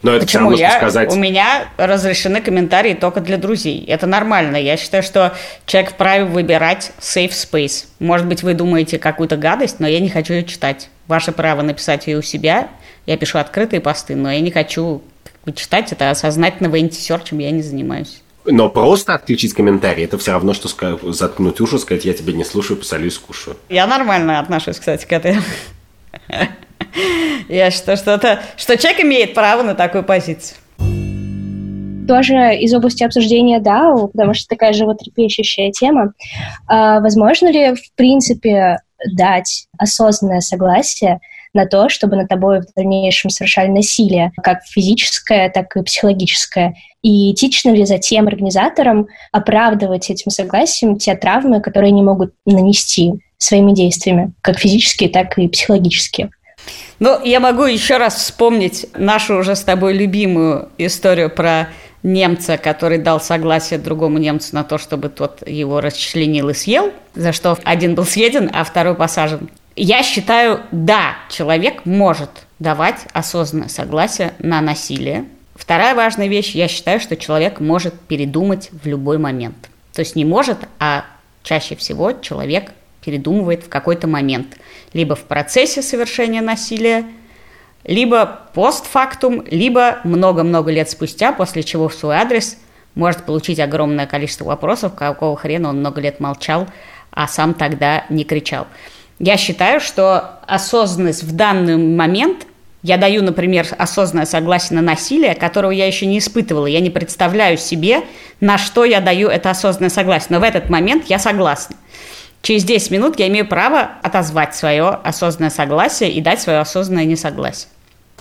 Но 0.04 0.12
это 0.12 0.26
Почему 0.26 0.52
я? 0.52 0.76
сказать... 0.76 1.10
У 1.10 1.16
меня 1.16 1.66
разрешены 1.78 2.42
комментарии 2.42 2.92
только 2.92 3.20
для 3.20 3.38
друзей. 3.38 3.84
Это 3.86 4.06
нормально. 4.06 4.56
Я 4.56 4.76
считаю, 4.76 5.02
что 5.02 5.34
человек 5.64 5.92
вправе 5.92 6.24
выбирать 6.26 6.92
safe 7.00 7.30
space. 7.30 7.86
Может 8.00 8.26
быть, 8.26 8.42
вы 8.42 8.52
думаете 8.52 8.98
какую-то 8.98 9.38
гадость, 9.38 9.80
но 9.80 9.88
я 9.88 10.00
не 10.00 10.10
хочу 10.10 10.34
ее 10.34 10.44
читать. 10.44 10.90
Ваше 11.06 11.32
право 11.32 11.62
написать 11.62 12.06
ее 12.06 12.18
у 12.18 12.22
себя. 12.22 12.68
Я 13.06 13.16
пишу 13.16 13.38
открытые 13.38 13.80
посты, 13.80 14.14
но 14.14 14.30
я 14.30 14.40
не 14.40 14.50
хочу 14.50 15.02
читать 15.54 15.92
это 15.92 16.14
сознательно 16.14 16.74
антисерчем 16.74 17.38
я 17.38 17.50
не 17.50 17.62
занимаюсь. 17.62 18.22
Но 18.46 18.68
просто 18.68 19.14
отключить 19.14 19.54
комментарии, 19.54 20.04
это 20.04 20.18
все 20.18 20.32
равно, 20.32 20.52
что 20.52 20.68
заткнуть 21.12 21.60
уши, 21.62 21.78
сказать, 21.78 22.04
я 22.04 22.12
тебя 22.12 22.34
не 22.34 22.44
слушаю, 22.44 22.76
посолю 22.76 23.06
и 23.06 23.10
скушаю. 23.10 23.56
Я 23.70 23.86
нормально 23.86 24.38
отношусь, 24.38 24.78
кстати, 24.78 25.06
к 25.06 25.12
этой 25.12 25.36
я 27.48 27.70
что, 27.70 27.92
это, 27.92 28.40
что 28.56 28.76
человек 28.76 29.00
имеет 29.00 29.34
право 29.34 29.62
на 29.62 29.74
такую 29.74 30.04
позицию. 30.04 30.58
Тоже 32.06 32.56
из 32.56 32.74
области 32.74 33.02
обсуждения 33.02 33.60
DAO, 33.60 34.08
потому 34.08 34.34
что 34.34 34.46
такая 34.48 34.74
животрепещущая 34.74 35.72
тема. 35.72 36.12
А, 36.66 37.00
возможно 37.00 37.50
ли, 37.50 37.74
в 37.74 37.94
принципе, 37.96 38.78
дать 39.16 39.66
осознанное 39.78 40.40
согласие 40.40 41.20
на 41.54 41.66
то, 41.66 41.88
чтобы 41.88 42.16
над 42.16 42.28
тобой 42.28 42.60
в 42.60 42.66
дальнейшем 42.76 43.30
совершали 43.30 43.68
насилие, 43.68 44.32
как 44.42 44.64
физическое, 44.64 45.48
так 45.48 45.76
и 45.76 45.82
психологическое. 45.82 46.74
И 47.02 47.32
этично 47.32 47.70
ли 47.70 47.86
затем 47.86 48.26
организаторам 48.26 49.06
оправдывать 49.30 50.10
этим 50.10 50.30
согласием 50.30 50.98
те 50.98 51.14
травмы, 51.14 51.60
которые 51.60 51.90
они 51.90 52.02
могут 52.02 52.34
нанести 52.44 53.14
своими 53.38 53.72
действиями, 53.72 54.32
как 54.42 54.58
физические, 54.58 55.10
так 55.10 55.38
и 55.38 55.48
психологические. 55.48 56.30
Ну, 56.98 57.22
я 57.24 57.40
могу 57.40 57.64
еще 57.64 57.96
раз 57.96 58.14
вспомнить 58.16 58.86
нашу 58.96 59.36
уже 59.36 59.56
с 59.56 59.62
тобой 59.62 59.94
любимую 59.94 60.68
историю 60.78 61.30
про 61.30 61.68
немца, 62.02 62.56
который 62.56 62.98
дал 62.98 63.20
согласие 63.20 63.78
другому 63.78 64.18
немцу 64.18 64.54
на 64.54 64.62
то, 64.62 64.78
чтобы 64.78 65.08
тот 65.08 65.46
его 65.48 65.80
расчленил 65.80 66.50
и 66.50 66.54
съел, 66.54 66.92
за 67.14 67.32
что 67.32 67.58
один 67.64 67.94
был 67.94 68.04
съеден, 68.04 68.50
а 68.52 68.62
второй 68.62 68.94
посажен. 68.94 69.48
Я 69.74 70.04
считаю, 70.04 70.60
да, 70.70 71.16
человек 71.30 71.84
может 71.84 72.30
давать 72.60 73.06
осознанное 73.12 73.68
согласие 73.68 74.34
на 74.38 74.60
насилие. 74.60 75.24
Вторая 75.56 75.94
важная 75.94 76.28
вещь, 76.28 76.54
я 76.54 76.68
считаю, 76.68 77.00
что 77.00 77.16
человек 77.16 77.58
может 77.58 77.98
передумать 78.00 78.70
в 78.70 78.86
любой 78.86 79.18
момент. 79.18 79.68
То 79.92 80.00
есть 80.00 80.14
не 80.14 80.24
может, 80.24 80.58
а 80.78 81.04
чаще 81.42 81.74
всего 81.74 82.12
человек 82.12 82.70
передумывает 83.04 83.64
в 83.64 83.68
какой-то 83.68 84.06
момент. 84.06 84.56
Либо 84.92 85.14
в 85.14 85.24
процессе 85.24 85.82
совершения 85.82 86.40
насилия, 86.40 87.04
либо 87.84 88.40
постфактум, 88.54 89.44
либо 89.50 89.98
много-много 90.04 90.70
лет 90.70 90.88
спустя, 90.90 91.32
после 91.32 91.62
чего 91.62 91.88
в 91.88 91.94
свой 91.94 92.16
адрес 92.16 92.56
может 92.94 93.24
получить 93.24 93.60
огромное 93.60 94.06
количество 94.06 94.44
вопросов, 94.44 94.94
какого 94.94 95.36
хрена 95.36 95.68
он 95.68 95.80
много 95.80 96.00
лет 96.00 96.20
молчал, 96.20 96.66
а 97.10 97.28
сам 97.28 97.54
тогда 97.54 98.04
не 98.08 98.24
кричал. 98.24 98.66
Я 99.18 99.36
считаю, 99.36 99.80
что 99.80 100.40
осознанность 100.46 101.22
в 101.22 101.34
данный 101.34 101.76
момент 101.76 102.46
я 102.82 102.98
даю, 102.98 103.22
например, 103.22 103.66
осознанное 103.78 104.26
согласие 104.26 104.78
на 104.78 104.82
насилие, 104.82 105.34
которого 105.34 105.70
я 105.70 105.86
еще 105.86 106.04
не 106.04 106.18
испытывала. 106.18 106.66
Я 106.66 106.80
не 106.80 106.90
представляю 106.90 107.56
себе, 107.56 108.02
на 108.40 108.58
что 108.58 108.84
я 108.84 109.00
даю 109.00 109.28
это 109.28 109.50
осознанное 109.50 109.88
согласие. 109.88 110.28
Но 110.30 110.40
в 110.40 110.42
этот 110.42 110.68
момент 110.68 111.06
я 111.06 111.18
согласна. 111.18 111.76
Через 112.44 112.62
10 112.64 112.90
минут 112.90 113.18
я 113.18 113.28
имею 113.28 113.48
право 113.48 113.92
отозвать 114.02 114.54
свое 114.54 114.90
осознанное 114.90 115.48
согласие 115.48 116.12
и 116.12 116.20
дать 116.20 116.42
свое 116.42 116.58
осознанное 116.58 117.06
несогласие. 117.06 117.70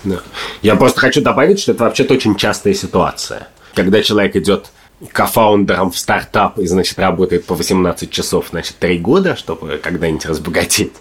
Да. 0.06 0.20
Я 0.62 0.78
просто 0.78 1.02
хочу 1.02 1.22
добавить, 1.22 1.60
что 1.60 1.74
это 1.74 1.84
вообще-то 1.84 2.14
очень 2.14 2.38
частая 2.38 2.74
ситуация. 2.74 3.50
Когда 3.76 4.02
человек 4.02 4.38
идет 4.38 4.68
кофаундером 5.12 5.92
в 5.92 5.98
стартап 5.98 6.58
и, 6.58 6.66
значит, 6.66 6.98
работает 7.00 7.46
по 7.46 7.54
18 7.54 8.10
часов, 8.10 8.48
значит, 8.52 8.78
3 8.80 9.00
года, 9.00 9.36
чтобы 9.36 9.78
когда-нибудь 9.84 10.26
разбогатеть, 10.26 10.94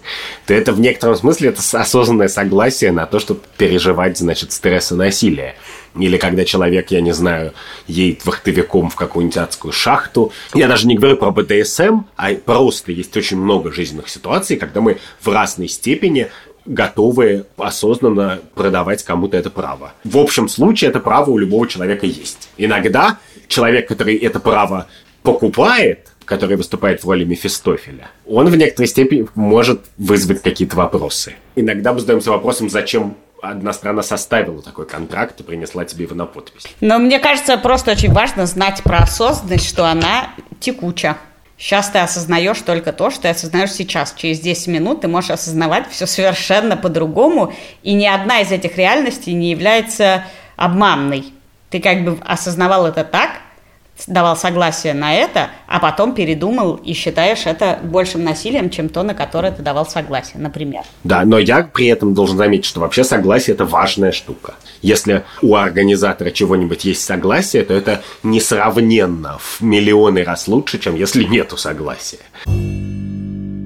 то 0.45 0.53
это 0.53 0.73
в 0.73 0.81
некотором 0.81 1.15
смысле 1.15 1.49
это 1.49 1.61
осознанное 1.79 2.27
согласие 2.27 2.91
на 2.91 3.05
то, 3.05 3.19
чтобы 3.19 3.39
переживать, 3.57 4.17
значит, 4.17 4.51
стресс 4.51 4.91
и 4.91 4.95
насилие. 4.95 5.55
Или 5.97 6.17
когда 6.17 6.43
человек, 6.45 6.91
я 6.91 7.01
не 7.01 7.11
знаю, 7.11 7.53
едет 7.87 8.25
вахтовиком 8.25 8.89
в 8.89 8.95
какую-нибудь 8.95 9.37
адскую 9.37 9.71
шахту. 9.71 10.31
Я 10.53 10.67
даже 10.67 10.87
не 10.87 10.95
говорю 10.95 11.17
про 11.17 11.31
БДСМ, 11.31 12.01
а 12.15 12.33
просто 12.33 12.91
есть 12.91 13.15
очень 13.15 13.37
много 13.37 13.71
жизненных 13.71 14.09
ситуаций, 14.09 14.57
когда 14.57 14.81
мы 14.81 14.97
в 15.21 15.27
разной 15.27 15.67
степени 15.67 16.29
готовы 16.65 17.45
осознанно 17.57 18.39
продавать 18.55 19.03
кому-то 19.03 19.37
это 19.37 19.49
право. 19.49 19.93
В 20.03 20.17
общем 20.17 20.47
случае 20.47 20.89
это 20.89 20.99
право 20.99 21.29
у 21.29 21.37
любого 21.37 21.67
человека 21.67 22.05
есть. 22.05 22.49
Иногда 22.57 23.19
человек, 23.47 23.87
который 23.87 24.15
это 24.15 24.39
право 24.39 24.87
покупает, 25.23 26.07
который 26.25 26.55
выступает 26.55 27.03
в 27.03 27.09
роли 27.09 27.25
Мефистофеля, 27.25 28.09
он 28.25 28.47
в 28.47 28.55
некоторой 28.55 28.87
степени 28.87 29.27
может 29.35 29.81
вызвать 29.97 30.41
какие-то 30.41 30.75
вопросы. 30.75 31.35
Иногда 31.55 31.93
мы 31.93 31.99
задаемся 31.99 32.31
вопросом, 32.31 32.69
зачем 32.69 33.17
одна 33.43 33.73
страна 33.73 34.03
составила 34.03 34.61
такой 34.61 34.85
контракт 34.87 35.39
и 35.39 35.43
принесла 35.43 35.85
тебе 35.85 36.05
его 36.05 36.15
на 36.15 36.25
подпись. 36.25 36.65
Но 36.81 36.97
мне 36.97 37.19
кажется, 37.19 37.57
просто 37.57 37.91
очень 37.91 38.11
важно 38.11 38.45
знать 38.45 38.81
про 38.83 38.99
осознанность, 38.99 39.67
что 39.67 39.85
она 39.85 40.29
текуча. 40.59 41.17
Сейчас 41.57 41.89
ты 41.89 41.99
осознаешь 41.99 42.59
только 42.61 42.91
то, 42.93 43.09
что 43.09 43.23
ты 43.23 43.27
осознаешь 43.29 43.71
сейчас. 43.71 44.13
Через 44.15 44.39
10 44.39 44.67
минут 44.67 45.01
ты 45.01 45.07
можешь 45.07 45.31
осознавать 45.31 45.89
все 45.89 46.07
совершенно 46.07 46.75
по-другому, 46.77 47.53
и 47.83 47.93
ни 47.93 48.05
одна 48.05 48.39
из 48.39 48.51
этих 48.51 48.77
реальностей 48.77 49.33
не 49.33 49.51
является 49.51 50.23
обманной. 50.55 51.33
Ты 51.69 51.79
как 51.79 52.03
бы 52.03 52.17
осознавал 52.25 52.87
это 52.87 53.03
так, 53.03 53.31
давал 54.07 54.35
согласие 54.35 54.93
на 54.93 55.13
это, 55.13 55.49
а 55.67 55.79
потом 55.79 56.13
передумал 56.13 56.75
и 56.75 56.93
считаешь 56.93 57.45
это 57.45 57.79
большим 57.83 58.23
насилием, 58.23 58.69
чем 58.69 58.89
то, 58.89 59.03
на 59.03 59.13
которое 59.13 59.51
ты 59.51 59.61
давал 59.61 59.85
согласие, 59.85 60.39
например. 60.39 60.83
Да, 61.03 61.23
но 61.25 61.37
я 61.37 61.63
при 61.63 61.87
этом 61.87 62.13
должен 62.13 62.37
заметить, 62.37 62.65
что 62.65 62.79
вообще 62.79 63.03
согласие– 63.03 63.53
это 63.55 63.65
важная 63.65 64.11
штука. 64.11 64.55
Если 64.81 65.23
у 65.41 65.55
организатора 65.55 66.31
чего-нибудь 66.31 66.85
есть 66.85 67.03
согласие, 67.03 67.63
то 67.63 67.73
это 67.73 68.01
несравненно 68.23 69.37
в 69.39 69.61
миллионы 69.61 70.23
раз 70.23 70.47
лучше, 70.47 70.79
чем 70.79 70.95
если 70.95 71.23
нету 71.23 71.55
согласия. 71.57 72.19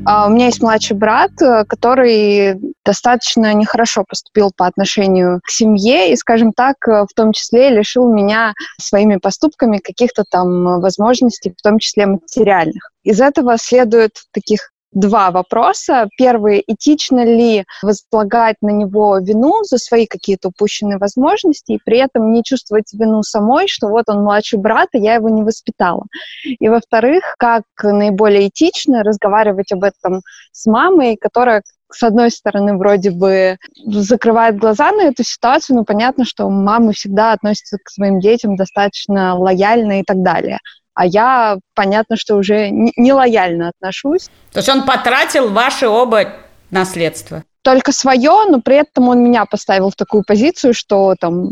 А, 0.09 0.25
у 0.27 0.29
меня 0.29 0.45
есть 0.45 0.61
младший 0.61 0.95
брат, 0.95 1.31
э, 1.41 1.65
который 1.65 2.57
достаточно 2.85 3.53
нехорошо 3.53 4.05
поступил 4.07 4.51
по 4.55 4.65
отношению 4.65 5.41
к 5.43 5.49
семье 5.49 6.13
и, 6.13 6.15
скажем 6.15 6.53
так, 6.53 6.75
э, 6.87 7.03
в 7.03 7.13
том 7.13 7.33
числе 7.33 7.69
лишил 7.69 8.09
меня 8.13 8.53
своими 8.79 9.17
поступками 9.17 9.79
каких-то 9.79 10.23
там 10.29 10.79
возможностей, 10.79 11.53
в 11.57 11.61
том 11.61 11.79
числе 11.79 12.05
материальных. 12.05 12.89
Из 13.03 13.19
этого 13.19 13.57
следует 13.57 14.11
таких 14.31 14.71
два 14.91 15.31
вопроса. 15.31 16.09
Первый, 16.17 16.63
этично 16.65 17.23
ли 17.23 17.65
возлагать 17.81 18.57
на 18.61 18.69
него 18.69 19.17
вину 19.19 19.63
за 19.63 19.77
свои 19.77 20.05
какие-то 20.05 20.49
упущенные 20.49 20.97
возможности 20.97 21.73
и 21.73 21.79
при 21.83 21.99
этом 21.99 22.31
не 22.31 22.43
чувствовать 22.43 22.93
вину 22.93 23.23
самой, 23.23 23.67
что 23.67 23.87
вот 23.87 24.05
он 24.07 24.23
младший 24.23 24.59
брат, 24.59 24.89
и 24.93 24.99
я 24.99 25.15
его 25.15 25.29
не 25.29 25.43
воспитала. 25.43 26.05
И 26.43 26.67
во-вторых, 26.69 27.35
как 27.37 27.63
наиболее 27.83 28.49
этично 28.49 29.03
разговаривать 29.03 29.71
об 29.71 29.83
этом 29.83 30.21
с 30.51 30.65
мамой, 30.65 31.17
которая 31.17 31.61
с 31.89 32.03
одной 32.03 32.31
стороны, 32.31 32.77
вроде 32.77 33.11
бы 33.11 33.57
закрывает 33.85 34.57
глаза 34.57 34.91
на 34.91 35.03
эту 35.03 35.23
ситуацию, 35.23 35.77
но 35.77 35.85
понятно, 35.85 36.25
что 36.25 36.49
мамы 36.49 36.91
всегда 36.91 37.31
относятся 37.31 37.77
к 37.81 37.89
своим 37.89 38.19
детям 38.19 38.57
достаточно 38.57 39.37
лояльно 39.37 40.01
и 40.01 40.03
так 40.03 40.21
далее 40.21 40.59
а 40.97 41.05
я, 41.05 41.59
понятно, 41.75 42.17
что 42.17 42.37
уже 42.37 42.71
не 42.71 43.13
лояльно 43.13 43.69
отношусь. 43.69 44.29
То 44.51 44.57
есть 44.57 44.67
он 44.67 44.83
потратил 44.83 45.51
ваши 45.51 45.87
оба 45.87 46.33
наследство? 46.71 47.43
Только 47.61 47.91
свое, 47.91 48.45
но 48.49 48.61
при 48.61 48.77
этом 48.77 49.07
он 49.07 49.23
меня 49.23 49.45
поставил 49.45 49.91
в 49.91 49.95
такую 49.95 50.23
позицию, 50.25 50.73
что 50.73 51.13
там 51.19 51.51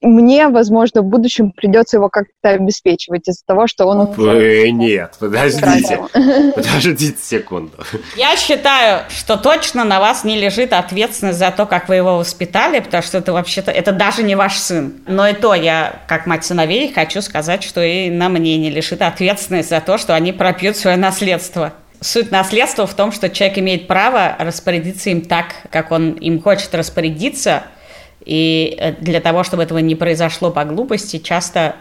мне, 0.00 0.48
возможно, 0.48 1.02
в 1.02 1.06
будущем 1.06 1.50
придется 1.50 1.96
его 1.96 2.08
как-то 2.08 2.50
обеспечивать 2.50 3.28
из-за 3.28 3.44
того, 3.44 3.66
что 3.66 3.86
он... 3.86 4.14
Э, 4.16 4.68
нет, 4.68 5.14
подождите. 5.18 6.00
Подождите 6.54 7.18
секунду. 7.20 7.72
Я 8.16 8.36
считаю, 8.36 9.02
что 9.10 9.36
точно 9.36 9.82
на 9.82 9.98
вас 9.98 10.22
не 10.22 10.38
лежит 10.38 10.72
ответственность 10.72 11.40
за 11.40 11.50
то, 11.50 11.66
как 11.66 11.88
вы 11.88 11.96
его 11.96 12.18
воспитали, 12.18 12.78
потому 12.78 13.02
что 13.02 13.18
это 13.18 13.32
вообще-то... 13.32 13.72
Это 13.72 13.90
даже 13.90 14.22
не 14.22 14.36
ваш 14.36 14.58
сын. 14.58 14.94
Но 15.08 15.26
и 15.26 15.34
то 15.34 15.54
я, 15.54 16.00
как 16.06 16.26
мать 16.26 16.44
сыновей, 16.44 16.92
хочу 16.92 17.20
сказать, 17.20 17.64
что 17.64 17.82
и 17.82 18.08
на 18.08 18.28
мне 18.28 18.56
не 18.56 18.70
лежит 18.70 19.02
ответственность 19.02 19.68
за 19.70 19.80
то, 19.80 19.98
что 19.98 20.14
они 20.14 20.32
пропьют 20.32 20.76
свое 20.76 20.96
наследство. 20.96 21.72
Суть 22.00 22.30
наследства 22.30 22.86
в 22.86 22.94
том, 22.94 23.10
что 23.10 23.28
человек 23.28 23.58
имеет 23.58 23.88
право 23.88 24.36
распорядиться 24.38 25.10
им 25.10 25.22
так, 25.22 25.46
как 25.70 25.90
он 25.90 26.12
им 26.12 26.40
хочет 26.40 26.72
распорядиться– 26.72 27.64
и 28.28 28.76
э, 28.78 28.92
для 29.00 29.20
того, 29.20 29.42
чтобы 29.42 29.62
этого 29.62 29.78
не 29.78 29.94
произошло 29.94 30.50
по 30.50 30.64
глупости, 30.66 31.16
часто 31.16 31.76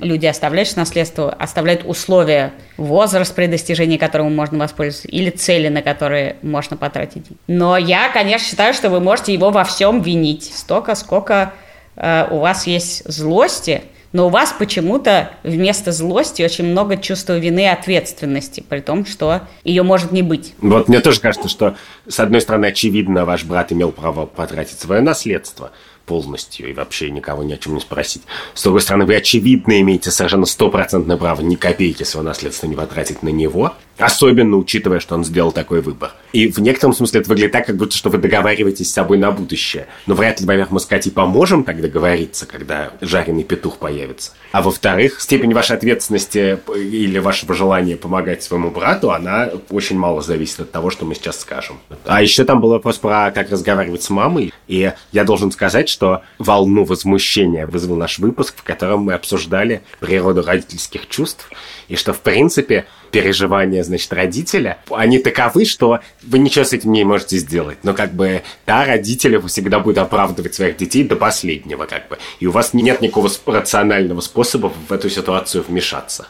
люди 0.00 0.26
оставляют 0.26 0.76
наследство, 0.76 1.32
оставляют 1.32 1.82
условия, 1.86 2.52
возраст, 2.76 3.34
при 3.34 3.46
достижении 3.46 3.96
которого 3.96 4.28
можно 4.28 4.58
воспользоваться, 4.58 5.08
или 5.08 5.30
цели, 5.30 5.68
на 5.68 5.80
которые 5.80 6.36
можно 6.42 6.76
потратить. 6.76 7.24
Но 7.46 7.78
я, 7.78 8.10
конечно, 8.10 8.46
считаю, 8.46 8.74
что 8.74 8.90
вы 8.90 9.00
можете 9.00 9.32
его 9.32 9.48
во 9.48 9.64
всем 9.64 10.02
винить, 10.02 10.52
столько, 10.54 10.94
сколько 10.94 11.54
э, 11.96 12.26
у 12.30 12.38
вас 12.40 12.66
есть 12.66 13.10
злости, 13.10 13.82
но 14.12 14.26
у 14.26 14.30
вас 14.30 14.54
почему-то 14.58 15.30
вместо 15.42 15.92
злости 15.92 16.42
очень 16.42 16.66
много 16.66 16.96
чувства 16.96 17.38
вины 17.38 17.64
и 17.64 17.66
ответственности, 17.66 18.64
при 18.66 18.80
том, 18.80 19.04
что 19.06 19.42
ее 19.64 19.82
может 19.82 20.12
не 20.12 20.22
быть. 20.22 20.54
Вот 20.58 20.88
мне 20.88 21.00
тоже 21.00 21.20
кажется, 21.20 21.48
что, 21.48 21.76
с 22.08 22.18
одной 22.20 22.40
стороны, 22.40 22.66
очевидно, 22.66 23.24
ваш 23.24 23.44
брат 23.44 23.72
имел 23.72 23.92
право 23.92 24.26
потратить 24.26 24.78
свое 24.78 25.00
наследство– 25.00 25.72
полностью 26.08 26.70
и 26.70 26.72
вообще 26.72 27.10
никого 27.10 27.44
ни 27.44 27.52
о 27.52 27.58
чем 27.58 27.74
не 27.74 27.80
спросить. 27.80 28.22
С 28.54 28.62
другой 28.62 28.80
стороны, 28.80 29.04
вы 29.04 29.14
очевидно 29.14 29.80
имеете 29.80 30.10
совершенно 30.10 30.46
стопроцентное 30.46 31.18
право 31.18 31.42
ни 31.42 31.54
копейки 31.54 32.02
своего 32.02 32.30
наследства 32.30 32.66
не 32.66 32.74
потратить 32.74 33.22
на 33.22 33.28
него, 33.28 33.74
особенно 33.98 34.56
учитывая, 34.56 35.00
что 35.00 35.14
он 35.14 35.24
сделал 35.24 35.52
такой 35.52 35.80
выбор. 35.80 36.12
И 36.32 36.48
в 36.48 36.58
некотором 36.58 36.92
смысле 36.92 37.20
это 37.20 37.28
выглядит 37.28 37.52
так, 37.52 37.66
как 37.66 37.76
будто 37.76 37.96
что 37.96 38.10
вы 38.10 38.18
договариваетесь 38.18 38.90
с 38.90 38.92
собой 38.92 39.18
на 39.18 39.30
будущее. 39.30 39.86
Но 40.06 40.14
вряд 40.14 40.40
ли, 40.40 40.46
во-первых, 40.46 40.70
мы 40.70 40.80
с 40.80 40.86
Катей 40.86 41.10
поможем 41.10 41.64
так 41.64 41.80
договориться, 41.80 42.46
когда 42.46 42.92
жареный 43.00 43.44
петух 43.44 43.78
появится. 43.78 44.32
А 44.52 44.62
во-вторых, 44.62 45.20
степень 45.20 45.52
вашей 45.52 45.76
ответственности 45.76 46.58
или 46.74 47.18
вашего 47.18 47.54
желания 47.54 47.96
помогать 47.96 48.42
своему 48.42 48.70
брату, 48.70 49.10
она 49.10 49.50
очень 49.70 49.98
мало 49.98 50.22
зависит 50.22 50.60
от 50.60 50.70
того, 50.70 50.90
что 50.90 51.04
мы 51.04 51.14
сейчас 51.14 51.40
скажем. 51.40 51.78
А 52.04 52.22
еще 52.22 52.44
там 52.44 52.60
был 52.60 52.70
вопрос 52.70 52.98
про 52.98 53.30
как 53.30 53.50
разговаривать 53.50 54.02
с 54.02 54.10
мамой. 54.10 54.52
И 54.66 54.92
я 55.12 55.24
должен 55.24 55.50
сказать, 55.50 55.88
что 55.88 56.22
волну 56.38 56.84
возмущения 56.84 57.66
вызвал 57.66 57.96
наш 57.96 58.18
выпуск, 58.18 58.54
в 58.56 58.62
котором 58.62 59.00
мы 59.00 59.14
обсуждали 59.14 59.82
природу 60.00 60.42
родительских 60.42 61.08
чувств, 61.08 61.50
и 61.88 61.96
что, 61.96 62.12
в 62.12 62.20
принципе, 62.20 62.86
переживания, 63.10 63.82
значит, 63.82 64.12
родителя, 64.12 64.78
они 64.90 65.18
таковы, 65.18 65.64
что 65.64 66.00
вы 66.22 66.38
ничего 66.38 66.64
с 66.64 66.72
этим 66.72 66.92
не 66.92 67.04
можете 67.04 67.38
сделать. 67.38 67.78
Но 67.82 67.94
как 67.94 68.12
бы, 68.12 68.42
да, 68.66 68.84
родители 68.84 69.38
всегда 69.46 69.80
будут 69.80 69.98
оправдывать 69.98 70.54
своих 70.54 70.76
детей 70.76 71.04
до 71.04 71.16
последнего, 71.16 71.86
как 71.86 72.08
бы. 72.08 72.18
И 72.40 72.46
у 72.46 72.50
вас 72.50 72.74
нет 72.74 73.00
никакого 73.00 73.30
рационального 73.46 74.20
способа 74.20 74.72
в 74.88 74.92
эту 74.92 75.08
ситуацию 75.10 75.64
вмешаться. 75.66 76.28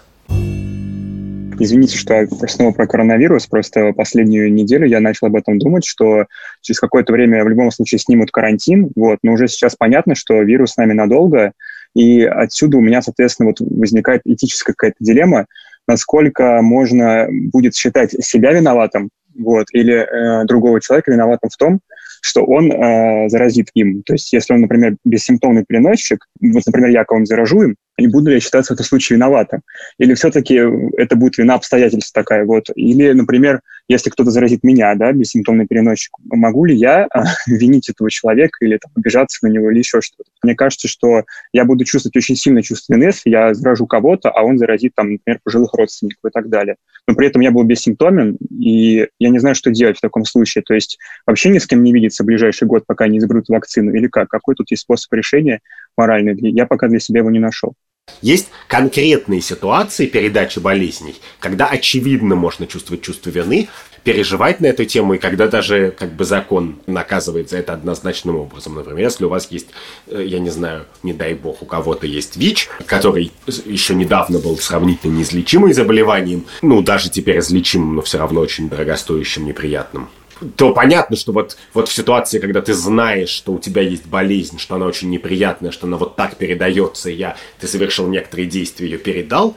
Извините, 1.61 1.97
что 1.97 2.15
я 2.15 2.27
снова 2.47 2.73
про 2.73 2.87
коронавирус. 2.87 3.47
Просто 3.47 3.93
последнюю 3.93 4.53
неделю 4.53 4.87
я 4.87 5.01
начал 5.01 5.27
об 5.27 5.37
этом 5.37 5.59
думать, 5.59 5.85
что 5.85 6.27
через 6.61 6.79
какое-то 6.79 7.13
время 7.13 7.45
в 7.45 7.49
любом 7.49 7.71
случае 7.71 7.99
снимут 7.99 8.31
карантин. 8.31 8.91
Вот. 8.95 9.19
Но 9.23 9.33
уже 9.33 9.49
сейчас 9.49 9.75
понятно, 9.77 10.15
что 10.15 10.41
вирус 10.43 10.73
с 10.73 10.77
нами 10.77 10.93
надолго. 10.93 11.53
И 11.95 12.23
отсюда 12.23 12.77
у 12.77 12.81
меня, 12.81 13.03
соответственно, 13.03 13.49
вот 13.49 13.61
возникает 13.61 14.23
этическая 14.25 14.75
какая-то 14.75 14.97
дилемма, 15.01 15.47
насколько 15.89 16.61
можно 16.63 17.27
будет 17.31 17.75
считать 17.75 18.13
себя 18.25 18.53
виноватым, 18.53 19.11
вот, 19.37 19.67
или 19.73 19.95
э, 19.95 20.45
другого 20.45 20.81
человека 20.81 21.11
виноватым 21.11 21.51
в 21.51 21.57
том, 21.57 21.81
что 22.21 22.45
он 22.45 22.71
э, 22.71 23.29
заразит 23.29 23.69
им. 23.75 24.03
То 24.03 24.15
есть, 24.15 24.33
если 24.33 24.53
он, 24.53 24.61
например, 24.63 24.97
бессимптомный 25.05 25.65
переносчик, 25.67 26.27
вот, 26.41 26.63
например, 26.67 26.91
я 26.91 27.05
кого-нибудь 27.05 27.29
заражу 27.29 27.63
им, 27.63 27.77
и 27.97 28.07
буду 28.07 28.29
ли 28.29 28.35
я 28.35 28.41
считаться 28.41 28.73
в 28.73 28.75
этом 28.75 28.87
случае 28.87 29.17
виноватым? 29.17 29.63
Или 29.99 30.15
все-таки 30.15 30.61
это 30.97 31.17
будет 31.17 31.39
вина 31.39 31.55
обстоятельств 31.55 32.13
такая 32.13 32.45
вот? 32.45 32.67
Или, 32.75 33.13
например, 33.13 33.61
если 33.89 34.11
кто-то 34.11 34.31
заразит 34.31 34.63
меня, 34.63 34.95
да, 34.95 35.13
бессимптомный 35.13 35.67
переносчик, 35.67 36.13
могу 36.25 36.67
ли 36.67 36.77
я 36.77 37.07
а, 37.07 37.25
винить 37.47 37.89
этого 37.89 38.11
человека 38.11 38.59
или 38.61 38.77
там, 38.77 38.93
обижаться 38.95 39.47
на 39.47 39.51
него 39.51 39.71
или 39.71 39.79
еще 39.79 40.01
что-то? 40.01 40.31
Мне 40.43 40.55
кажется, 40.55 40.89
что 40.89 41.25
я 41.53 41.65
буду 41.65 41.85
чувствовать 41.85 42.17
очень 42.17 42.37
сильное 42.37 42.63
чувство 42.63 42.95
вины, 42.95 43.05
если 43.05 43.31
я 43.31 43.55
заражу 43.55 43.87
кого-то, 43.87 44.31
а 44.31 44.43
он 44.43 44.59
заразит, 44.59 44.93
там, 44.95 45.13
например, 45.13 45.41
пожилых 45.43 45.73
родственников 45.73 46.25
и 46.27 46.31
так 46.31 46.49
далее. 46.49 46.77
Но 47.07 47.15
при 47.15 47.27
этом 47.27 47.41
я 47.41 47.51
был 47.51 47.65
бессимптомен, 47.65 48.37
и 48.51 49.09
я 49.19 49.29
не 49.31 49.39
знаю, 49.39 49.55
что 49.55 49.71
делать 49.71 49.97
в 49.97 50.03
таком 50.03 50.25
случае. 50.27 50.63
То 50.63 50.75
есть 50.75 50.99
вообще 51.27 51.49
ни 51.49 51.59
с 51.59 51.67
кем 51.67 51.83
не 51.83 51.93
видеться 51.93 52.23
в 52.23 52.27
ближайший 52.27 52.69
год, 52.69 52.85
пока 52.87 53.09
не 53.09 53.19
изобретут 53.19 53.49
вакцину, 53.49 53.93
или 53.95 54.07
как? 54.07 54.29
Какой 54.29 54.55
тут 54.55 54.71
есть 54.71 54.83
способ 54.83 55.13
решения 55.15 55.61
моральный? 55.97 56.37
Я 56.51 56.67
пока 56.67 56.89
для 56.89 57.01
себя 57.01 57.21
его 57.21 57.31
не 57.31 57.39
нашел. 57.39 57.75
Есть 58.23 58.49
конкретные 58.67 59.41
ситуации 59.41 60.07
передачи 60.07 60.59
болезней, 60.59 61.17
когда 61.41 61.67
очевидно 61.67 62.35
можно 62.35 62.67
чувствовать 62.67 63.03
чувство 63.03 63.31
вины, 63.31 63.69
переживать 64.05 64.61
на 64.61 64.67
эту 64.67 64.85
тему, 64.85 65.15
и 65.15 65.19
когда 65.19 65.49
даже 65.49 65.91
как 65.91 66.15
бы 66.15 66.25
закон 66.25 66.79
наказывает 66.87 67.51
за 67.51 67.59
это 67.59 67.75
однозначным 67.75 68.37
образом. 68.37 68.75
Например, 68.75 69.05
если 69.05 69.25
у 69.25 69.29
вас 69.29 69.49
есть, 69.51 69.67
э, 70.07 70.25
я 70.25 70.39
не 70.39 70.51
знаю, 70.51 70.87
не 71.03 71.13
дай 71.13 71.35
бог, 71.35 71.63
у 71.63 71.67
кого-то 71.67 72.07
есть 72.07 72.37
ВИЧ, 72.37 72.71
который 72.87 73.33
еще 73.67 73.95
недавно 73.95 74.39
был 74.39 74.57
сравнительно 74.59 75.17
неизлечимым 75.17 75.75
заболеванием, 75.75 76.47
ну, 76.63 76.81
даже 76.81 77.11
теперь 77.11 77.41
излечимым, 77.41 77.97
но 77.97 78.03
все 78.03 78.19
равно 78.19 78.41
очень 78.41 78.69
дорогостоящим, 78.69 79.45
неприятным 79.45 80.09
то 80.57 80.73
понятно, 80.73 81.17
что 81.17 81.33
вот, 81.33 81.57
вот 81.75 81.89
в 81.89 81.93
ситуации, 81.93 82.39
когда 82.39 82.61
ты 82.63 82.75
знаешь, 82.75 83.29
что 83.29 83.53
у 83.53 83.59
тебя 83.59 83.83
есть 83.83 84.07
болезнь, 84.07 84.59
что 84.59 84.77
она 84.77 84.87
очень 84.87 85.11
неприятная, 85.11 85.71
что 85.71 85.87
она 85.87 85.97
вот 85.97 86.17
так 86.17 86.37
передается, 86.37 87.11
и 87.11 87.15
я, 87.15 87.37
ты 87.61 87.67
совершил 87.67 88.09
некоторые 88.09 88.47
действия, 88.47 88.89
ее 88.89 88.99
передал, 88.99 89.57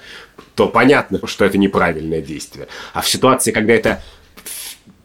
то 0.55 0.67
понятно, 0.67 1.19
что 1.25 1.45
это 1.45 1.57
неправильное 1.57 2.21
действие. 2.21 2.67
А 2.93 3.01
в 3.01 3.09
ситуации, 3.09 3.51
когда 3.51 3.73
это 3.73 4.03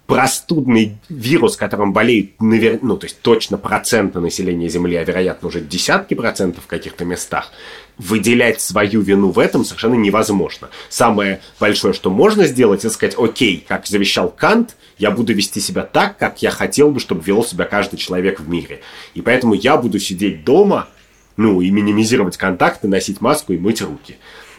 простудный 0.07 0.99
вирус, 1.09 1.57
которым 1.57 1.93
болеют, 1.93 2.41
навер... 2.41 2.79
ну, 2.83 2.97
то 2.97 3.07
есть 3.07 3.21
точно 3.21 3.59
проценты 3.59 4.21
населения 4.21 4.69
Земли, 4.69 4.97
а 4.97 5.05
вероятно 5.05 5.49
уже 5.49 5.61
десятки 5.61 6.15
процентов 6.15 6.65
в 6.65 6.67
каких-то 6.69 7.05
местах, 7.05 7.51
выделять 7.99 8.61
свою 8.61 9.01
вину 9.01 9.31
в 9.31 9.39
этом 9.39 9.65
совершенно 9.65 9.95
невозможно. 9.95 10.69
Самое 10.89 11.41
большое, 11.59 11.93
что 11.93 12.11
можно 12.11 12.47
сделать, 12.47 12.85
это 12.85 12.95
сказать, 12.95 13.17
окей, 13.19 13.65
как 13.67 13.87
завещал 13.87 14.31
Кант, 14.31 14.77
я 14.99 15.11
буду 15.11 15.35
вести 15.35 15.61
себя 15.61 15.83
так, 15.83 16.17
как 16.19 16.41
я 16.43 16.51
хотел 16.51 16.91
бы, 16.91 17.01
чтобы 17.01 17.23
вел 17.23 17.45
себя 17.45 17.65
каждый 17.65 17.97
человек 17.97 18.39
в 18.39 18.49
мире. 18.49 18.81
И 19.15 19.23
поэтому 19.23 19.55
я 19.55 19.77
буду 19.77 19.99
сидеть 19.99 20.45
дома, 20.45 20.89
ну, 21.37 21.61
и 21.61 21.71
минимизировать 21.71 22.37
контакты, 22.37 22.89
носить 22.89 23.21
маску 23.21 23.53
и 23.53 23.59
мыть 23.59 23.83
руки. 23.83 24.17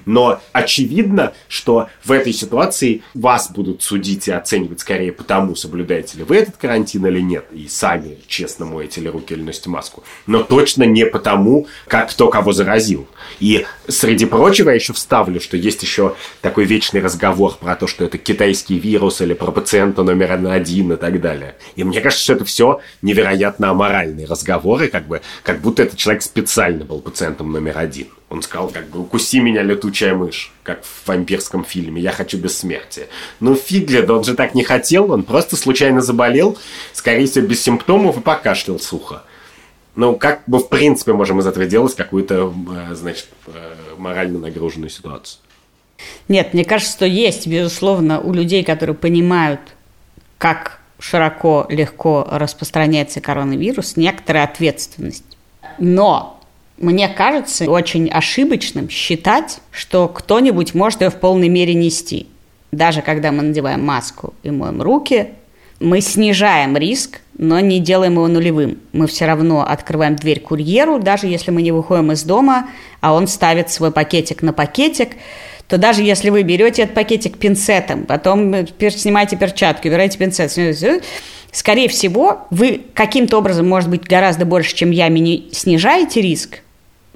Но 0.07 0.41
очевидно, 0.53 1.33
что 1.49 1.89
в 2.03 2.13
этой 2.13 2.31
ситуации 2.33 3.03
вас 3.13 3.51
будут 3.51 3.83
судить 3.83 4.29
и 4.29 4.31
оценивать 4.31 4.79
скорее 4.79 5.11
потому, 5.11 5.55
соблюдаете 5.55 6.17
ли 6.17 6.23
вы 6.23 6.37
этот 6.37 6.55
карантин 6.55 7.05
или 7.05 7.19
нет, 7.19 7.45
и 7.51 7.67
сами 7.67 8.17
честно 8.25 8.65
моете 8.65 9.01
ли 9.01 9.09
руки 9.09 9.33
или 9.33 9.41
носите 9.41 9.69
маску. 9.69 10.03
Но 10.25 10.43
точно 10.43 10.83
не 10.83 11.05
потому, 11.05 11.67
как 11.87 12.09
кто 12.09 12.29
кого 12.29 12.53
заразил. 12.53 13.05
И 13.41 13.65
среди 13.89 14.25
прочего 14.25 14.69
я 14.69 14.75
еще 14.75 14.93
вставлю, 14.93 15.41
что 15.41 15.57
есть 15.57 15.83
еще 15.83 16.15
такой 16.41 16.63
вечный 16.63 17.01
разговор 17.01 17.57
про 17.59 17.75
то, 17.75 17.85
что 17.85 18.05
это 18.05 18.17
китайский 18.17 18.79
вирус 18.79 19.19
или 19.19 19.33
про 19.33 19.51
пациента 19.51 20.03
номер 20.03 20.39
один 20.49 20.93
и 20.93 20.95
так 20.95 21.19
далее. 21.19 21.55
И 21.75 21.83
мне 21.83 21.99
кажется, 21.99 22.23
что 22.23 22.33
это 22.33 22.45
все 22.45 22.79
невероятно 23.01 23.71
аморальные 23.71 24.25
разговоры, 24.25 24.87
как 24.87 25.05
бы, 25.07 25.21
как 25.43 25.59
будто 25.59 25.83
этот 25.83 25.97
человек 25.97 26.23
специально 26.23 26.85
был 26.85 27.01
пациентом 27.01 27.51
номер 27.51 27.77
один. 27.77 28.07
Он 28.29 28.41
сказал, 28.41 28.69
как 28.69 28.89
бы, 28.89 28.99
укуси 28.99 29.39
меня, 29.39 29.63
летучая 29.63 30.13
мышь, 30.13 30.51
как 30.63 30.83
в 30.83 31.07
вампирском 31.07 31.63
фильме, 31.63 32.01
я 32.01 32.11
хочу 32.11 32.37
бессмертия. 32.37 33.07
Ну, 33.39 33.55
фигля, 33.55 34.01
да 34.01 34.15
он 34.15 34.25
же 34.25 34.35
так 34.35 34.53
не 34.53 34.63
хотел, 34.63 35.11
он 35.11 35.23
просто 35.23 35.55
случайно 35.55 36.01
заболел, 36.01 36.57
скорее 36.91 37.25
всего, 37.25 37.47
без 37.47 37.61
симптомов 37.61 38.17
и 38.17 38.21
покашлял 38.21 38.79
сухо. 38.79 39.23
Ну, 39.95 40.15
как 40.15 40.43
бы, 40.45 40.59
в 40.59 40.67
принципе, 40.67 41.13
можем 41.13 41.39
из 41.39 41.47
этого 41.47 41.65
делать 41.65 41.95
какую-то, 41.95 42.53
э, 42.91 42.95
значит, 42.95 43.29
э, 43.47 43.73
морально 43.97 44.39
нагруженную 44.39 44.89
ситуацию? 44.89 45.39
Нет, 46.27 46.53
мне 46.53 46.65
кажется, 46.65 46.93
что 46.93 47.05
есть, 47.05 47.47
безусловно, 47.47 48.19
у 48.19 48.33
людей, 48.33 48.63
которые 48.63 48.95
понимают, 48.95 49.61
как 50.37 50.79
широко, 50.99 51.65
легко 51.69 52.27
распространяется 52.29 53.21
коронавирус, 53.21 53.95
некоторая 53.95 54.43
ответственность. 54.43 55.23
Но 55.79 56.36
мне 56.77 57.07
кажется 57.09 57.69
очень 57.69 58.09
ошибочным 58.09 58.89
считать, 58.89 59.59
что 59.71 60.07
кто-нибудь 60.07 60.73
может 60.73 61.01
ее 61.01 61.09
в 61.09 61.15
полной 61.15 61.49
мере 61.49 61.73
нести. 61.73 62.27
Даже 62.71 63.01
когда 63.01 63.31
мы 63.31 63.43
надеваем 63.43 63.83
маску 63.83 64.33
и 64.43 64.51
моем 64.51 64.81
руки, 64.81 65.29
мы 65.79 66.01
снижаем 66.01 66.75
риск, 66.75 67.19
но 67.37 67.59
не 67.59 67.79
делаем 67.79 68.13
его 68.13 68.27
нулевым. 68.27 68.79
Мы 68.93 69.07
все 69.07 69.25
равно 69.25 69.61
открываем 69.61 70.15
дверь 70.15 70.39
курьеру, 70.39 70.99
даже 70.99 71.27
если 71.27 71.51
мы 71.51 71.61
не 71.61 71.71
выходим 71.71 72.11
из 72.11 72.23
дома, 72.23 72.69
а 72.99 73.13
он 73.13 73.27
ставит 73.27 73.69
свой 73.69 73.91
пакетик 73.91 74.41
на 74.41 74.53
пакетик, 74.53 75.09
то 75.67 75.77
даже 75.77 76.01
если 76.01 76.29
вы 76.29 76.43
берете 76.43 76.83
этот 76.83 76.95
пакетик 76.95 77.37
пинцетом, 77.37 78.03
потом 78.03 78.67
снимаете 78.79 79.35
перчатки, 79.35 79.87
убираете 79.87 80.17
пинцет, 80.17 80.51
скорее 81.51 81.89
всего, 81.89 82.47
вы 82.49 82.81
каким-то 82.93 83.37
образом, 83.37 83.67
может 83.67 83.89
быть, 83.89 84.03
гораздо 84.03 84.45
больше, 84.45 84.75
чем 84.75 84.91
я, 84.91 85.07
снижаете 85.51 86.21
риск, 86.21 86.61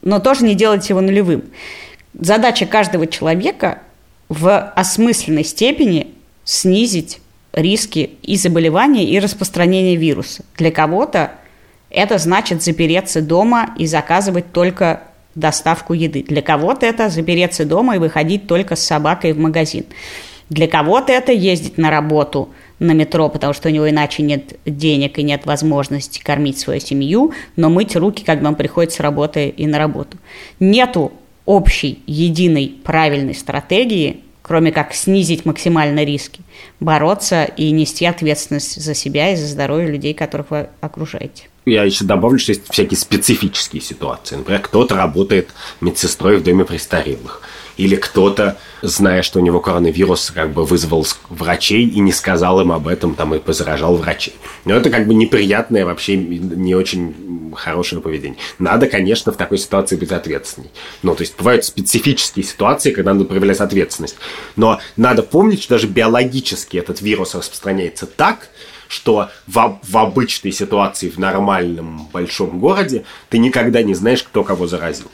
но 0.02 0.20
тоже 0.20 0.45
не 0.45 0.56
делать 0.56 0.89
его 0.89 1.02
нулевым. 1.02 1.43
Задача 2.14 2.66
каждого 2.66 3.08
человека 3.08 3.80
в 4.30 4.72
осмысленной 4.76 5.43
степени 5.43 6.08
снизить 6.43 7.20
риски 7.54 8.12
и 8.22 8.38
заболевания, 8.38 9.06
и 9.06 9.20
распространения 9.20 9.95
вируса. 9.95 10.43
Для 10.58 10.72
кого-то 10.72 11.34
это 11.89 12.18
значит 12.18 12.64
запереться 12.64 13.22
дома 13.22 13.74
и 13.78 13.86
заказывать 13.86 14.52
только 14.52 15.04
доставку 15.36 15.93
еды. 15.93 16.24
Для 16.28 16.41
кого-то 16.41 16.86
это 16.86 17.10
запереться 17.10 17.66
дома 17.66 17.95
и 17.95 17.99
выходить 17.99 18.47
только 18.47 18.76
с 18.76 18.84
собакой 18.84 19.34
в 19.34 19.39
магазин. 19.39 19.86
Для 20.49 20.68
кого-то 20.68 21.14
это 21.14 21.32
ездить 21.32 21.78
на 21.78 21.89
работу 21.89 22.49
на 22.82 22.94
метро, 22.94 23.30
потому 23.30 23.54
что 23.54 23.70
у 23.70 23.72
него 23.72 23.88
иначе 23.88 24.24
нет 24.24 24.60
денег 24.66 25.20
и 25.20 25.24
нет 25.24 25.46
возможности 25.46 26.20
кормить 26.20 26.58
свою 26.58 26.82
семью, 26.82 27.32
но 27.56 27.70
мыть 27.70 27.96
руки, 27.96 28.24
когда 28.26 28.50
он 28.50 28.56
приходит 28.56 28.92
с 28.92 29.00
работы 29.00 29.50
и 29.50 29.68
на 29.68 29.78
работу. 29.78 30.18
Нету 30.60 31.14
общей, 31.46 32.00
единой, 32.08 32.74
правильной 32.84 33.36
стратегии, 33.36 34.22
кроме 34.42 34.72
как 34.72 34.96
снизить 34.96 35.46
максимально 35.46 36.04
риски, 36.04 36.42
бороться 36.80 37.44
и 37.44 37.70
нести 37.70 38.06
ответственность 38.06 38.82
за 38.82 38.96
себя 38.96 39.32
и 39.32 39.36
за 39.36 39.46
здоровье 39.46 39.92
людей, 39.92 40.16
которых 40.16 40.50
вы 40.50 40.70
окружаете. 40.82 41.44
Я 41.68 41.84
еще 41.84 42.04
добавлю, 42.06 42.40
что 42.40 42.54
есть 42.54 42.64
всякие 42.68 42.98
специфические 42.98 43.84
ситуации. 43.84 44.38
Например, 44.38 44.60
кто-то 44.60 44.96
работает 44.96 45.50
медсестрой 45.82 46.38
в 46.38 46.44
доме 46.44 46.66
престарелых 46.66 47.44
или 47.82 47.96
кто-то, 47.96 48.58
зная, 48.84 49.24
что 49.24 49.40
у 49.40 49.42
него 49.42 49.60
коронавирус, 49.60 50.30
как 50.30 50.54
бы 50.54 50.66
вызвал 50.66 51.08
врачей 51.30 51.88
и 51.88 52.00
не 52.00 52.12
сказал 52.12 52.62
им 52.62 52.72
об 52.72 52.88
этом, 52.88 53.16
там, 53.16 53.34
и 53.34 53.40
позаражал 53.40 53.96
врачей. 53.96 54.36
Но 54.66 54.76
это 54.76 54.92
как 54.92 55.08
бы 55.08 55.16
неприятное, 55.16 55.84
вообще 55.84 56.16
не 56.16 56.76
очень 56.76 57.52
хорошее 57.56 58.00
поведение. 58.00 58.38
Надо, 58.60 58.86
конечно, 58.86 59.32
в 59.32 59.38
такой 59.38 59.58
ситуации 59.58 59.96
быть 59.96 60.12
ответственней. 60.12 60.70
Ну, 61.02 61.16
то 61.16 61.22
есть 61.22 61.36
бывают 61.36 61.66
специфические 61.66 62.46
ситуации, 62.46 62.92
когда 62.92 63.14
надо 63.14 63.26
проявлять 63.26 63.60
ответственность. 63.60 64.16
Но 64.56 64.80
надо 64.96 65.24
помнить, 65.24 65.64
что 65.64 65.76
даже 65.76 65.88
биологически 65.88 66.78
этот 66.78 67.02
вирус 67.02 67.34
распространяется 67.34 68.06
так, 68.06 68.50
что 68.88 69.30
в, 69.48 69.80
в 69.82 69.98
обычной 69.98 70.52
ситуации 70.52 71.10
в 71.10 71.18
нормальном 71.18 72.10
большом 72.14 72.60
городе 72.60 73.06
ты 73.30 73.40
никогда 73.40 73.82
не 73.82 73.96
знаешь, 73.96 74.22
кто 74.22 74.44
кого 74.44 74.68
заразил 74.68 75.10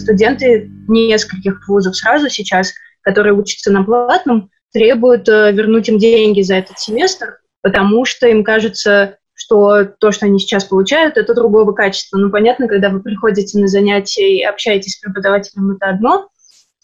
студенты 0.00 0.70
нескольких 0.88 1.68
вузов 1.68 1.96
сразу 1.96 2.28
сейчас, 2.28 2.72
которые 3.02 3.34
учатся 3.34 3.70
на 3.70 3.84
платном, 3.84 4.50
требуют 4.72 5.28
э, 5.28 5.52
вернуть 5.52 5.88
им 5.88 5.98
деньги 5.98 6.42
за 6.42 6.56
этот 6.56 6.78
семестр, 6.78 7.38
потому 7.62 8.04
что 8.04 8.28
им 8.28 8.44
кажется, 8.44 9.18
что 9.34 9.84
то, 9.84 10.12
что 10.12 10.26
они 10.26 10.38
сейчас 10.38 10.64
получают, 10.64 11.16
это 11.16 11.34
другого 11.34 11.72
качества. 11.72 12.18
Ну, 12.18 12.30
понятно, 12.30 12.68
когда 12.68 12.90
вы 12.90 13.00
приходите 13.00 13.58
на 13.58 13.68
занятия 13.68 14.38
и 14.38 14.42
общаетесь 14.42 14.94
с 14.94 15.00
преподавателем, 15.00 15.72
это 15.72 15.88
одно, 15.88 16.28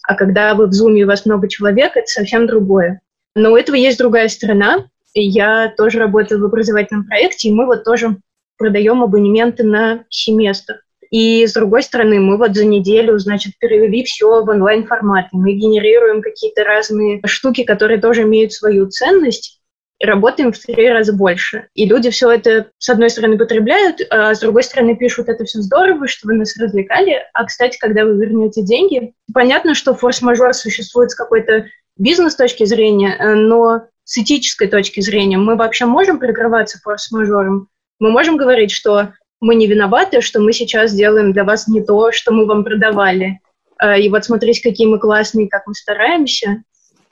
а 0.06 0.14
когда 0.14 0.54
вы 0.54 0.66
в 0.66 0.70
Zoom 0.70 0.96
и 0.96 1.04
у 1.04 1.06
вас 1.06 1.26
много 1.26 1.48
человек, 1.48 1.96
это 1.96 2.06
совсем 2.06 2.46
другое. 2.46 3.00
Но 3.34 3.52
у 3.52 3.56
этого 3.56 3.76
есть 3.76 3.98
другая 3.98 4.28
сторона. 4.28 4.86
Я 5.12 5.72
тоже 5.76 5.98
работаю 5.98 6.40
в 6.40 6.44
образовательном 6.44 7.06
проекте, 7.06 7.48
и 7.48 7.52
мы 7.52 7.66
вот 7.66 7.84
тоже 7.84 8.16
продаем 8.56 9.02
абонементы 9.02 9.64
на 9.64 10.04
семестр. 10.08 10.80
И 11.16 11.46
с 11.46 11.54
другой 11.54 11.82
стороны, 11.82 12.20
мы 12.20 12.36
вот 12.36 12.54
за 12.54 12.66
неделю, 12.66 13.18
значит, 13.18 13.54
перевели 13.58 14.04
все 14.04 14.44
в 14.44 14.50
онлайн-формат. 14.50 15.28
Мы 15.32 15.52
генерируем 15.52 16.20
какие-то 16.20 16.62
разные 16.62 17.22
штуки, 17.24 17.64
которые 17.64 17.98
тоже 17.98 18.24
имеют 18.24 18.52
свою 18.52 18.90
ценность, 18.90 19.62
работаем 19.98 20.52
в 20.52 20.58
три 20.58 20.90
раза 20.90 21.14
больше. 21.14 21.68
И 21.72 21.86
люди 21.86 22.10
все 22.10 22.30
это, 22.32 22.66
с 22.76 22.90
одной 22.90 23.08
стороны, 23.08 23.38
потребляют, 23.38 24.02
а 24.10 24.34
с 24.34 24.40
другой 24.40 24.62
стороны, 24.62 24.94
пишут, 24.94 25.30
это 25.30 25.46
все 25.46 25.62
здорово, 25.62 26.06
что 26.06 26.28
вы 26.28 26.34
нас 26.34 26.54
развлекали. 26.58 27.22
А, 27.32 27.46
кстати, 27.46 27.78
когда 27.78 28.04
вы 28.04 28.20
вернете 28.22 28.62
деньги, 28.62 29.14
понятно, 29.32 29.74
что 29.74 29.94
форс-мажор 29.94 30.52
существует 30.52 31.12
с 31.12 31.14
какой-то 31.14 31.64
бизнес 31.96 32.36
точки 32.36 32.66
зрения, 32.66 33.16
э, 33.18 33.34
но 33.36 33.84
с 34.04 34.18
этической 34.18 34.68
точки 34.68 35.00
зрения 35.00 35.38
мы 35.38 35.56
вообще 35.56 35.86
можем 35.86 36.18
прикрываться 36.18 36.78
форс-мажором? 36.84 37.68
Мы 38.00 38.10
можем 38.10 38.36
говорить, 38.36 38.70
что 38.70 39.14
мы 39.40 39.54
не 39.54 39.66
виноваты, 39.66 40.20
что 40.20 40.40
мы 40.40 40.52
сейчас 40.52 40.92
делаем 40.92 41.32
для 41.32 41.44
вас 41.44 41.68
не 41.68 41.82
то, 41.82 42.12
что 42.12 42.32
мы 42.32 42.46
вам 42.46 42.64
продавали. 42.64 43.40
Э, 43.82 44.00
и 44.00 44.08
вот 44.08 44.24
смотрите, 44.24 44.62
какие 44.62 44.86
мы 44.86 44.98
классные, 44.98 45.48
как 45.48 45.66
мы 45.66 45.74
стараемся. 45.74 46.62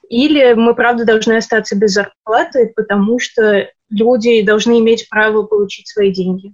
Или 0.08 0.52
мы, 0.54 0.74
правда, 0.74 1.04
должны 1.04 1.34
остаться 1.34 1.76
без 1.76 1.92
зарплаты, 1.92 2.72
потому 2.76 3.18
что 3.18 3.68
люди 3.90 4.42
должны 4.42 4.78
иметь 4.80 5.08
право 5.08 5.44
получить 5.44 5.88
свои 5.88 6.12
деньги. 6.12 6.52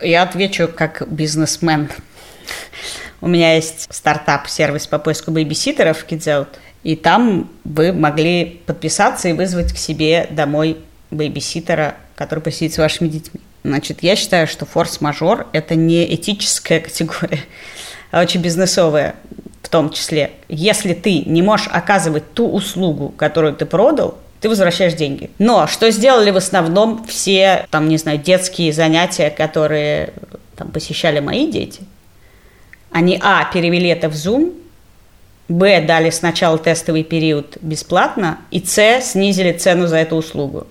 Я 0.00 0.22
отвечу 0.22 0.68
как 0.68 1.08
бизнесмен. 1.08 1.88
У 3.20 3.28
меня 3.28 3.54
есть 3.54 3.92
стартап-сервис 3.92 4.86
по 4.86 4.98
поиску 4.98 5.32
бейбиситеров 5.32 6.06
KidsOut, 6.08 6.48
и 6.84 6.94
там 6.94 7.50
вы 7.64 7.92
могли 7.92 8.60
подписаться 8.66 9.28
и 9.28 9.32
вызвать 9.32 9.72
к 9.72 9.76
себе 9.76 10.28
домой 10.30 10.78
бейбиситера, 11.10 11.96
который 12.14 12.40
посидит 12.40 12.74
с 12.74 12.78
вашими 12.78 13.08
детьми. 13.08 13.40
Значит, 13.64 14.02
я 14.02 14.16
считаю, 14.16 14.46
что 14.46 14.66
форс-мажор– 14.66 15.46
это 15.52 15.74
не 15.74 16.14
этическая 16.14 16.80
категория, 16.80 17.44
а 18.10 18.20
очень 18.20 18.40
бизнесовая 18.40 19.16
в 19.62 19.68
том 19.68 19.90
числе. 19.90 20.30
Если 20.48 20.94
ты 20.94 21.24
не 21.26 21.42
можешь 21.42 21.68
оказывать 21.70 22.32
ту 22.32 22.50
услугу, 22.50 23.10
которую 23.10 23.54
ты 23.54 23.66
продал, 23.66 24.16
ты 24.40 24.48
возвращаешь 24.48 24.94
деньги. 24.94 25.30
Но 25.38 25.66
что 25.66 25.90
сделали 25.90 26.30
в 26.30 26.36
основном 26.36 27.04
все, 27.04 27.66
там, 27.70 27.88
не 27.88 27.98
знаю, 27.98 28.18
детские 28.18 28.72
занятия, 28.72 29.30
которые 29.30 30.14
там, 30.56 30.70
посещали 30.70 31.20
мои 31.20 31.50
дети? 31.50 31.82
Они, 32.90 33.18
а, 33.22 33.44
перевели 33.52 33.88
это 33.88 34.08
в 34.08 34.14
Zoom, 34.14 34.54
б, 35.48 35.82
дали 35.82 36.10
сначала 36.10 36.56
тестовый 36.56 37.02
период 37.02 37.58
бесплатно, 37.60 38.38
и 38.50 38.64
с, 38.64 39.02
снизили 39.02 39.52
цену 39.52 39.86
за 39.86 39.96
эту 39.96 40.16
услугу. 40.16 40.66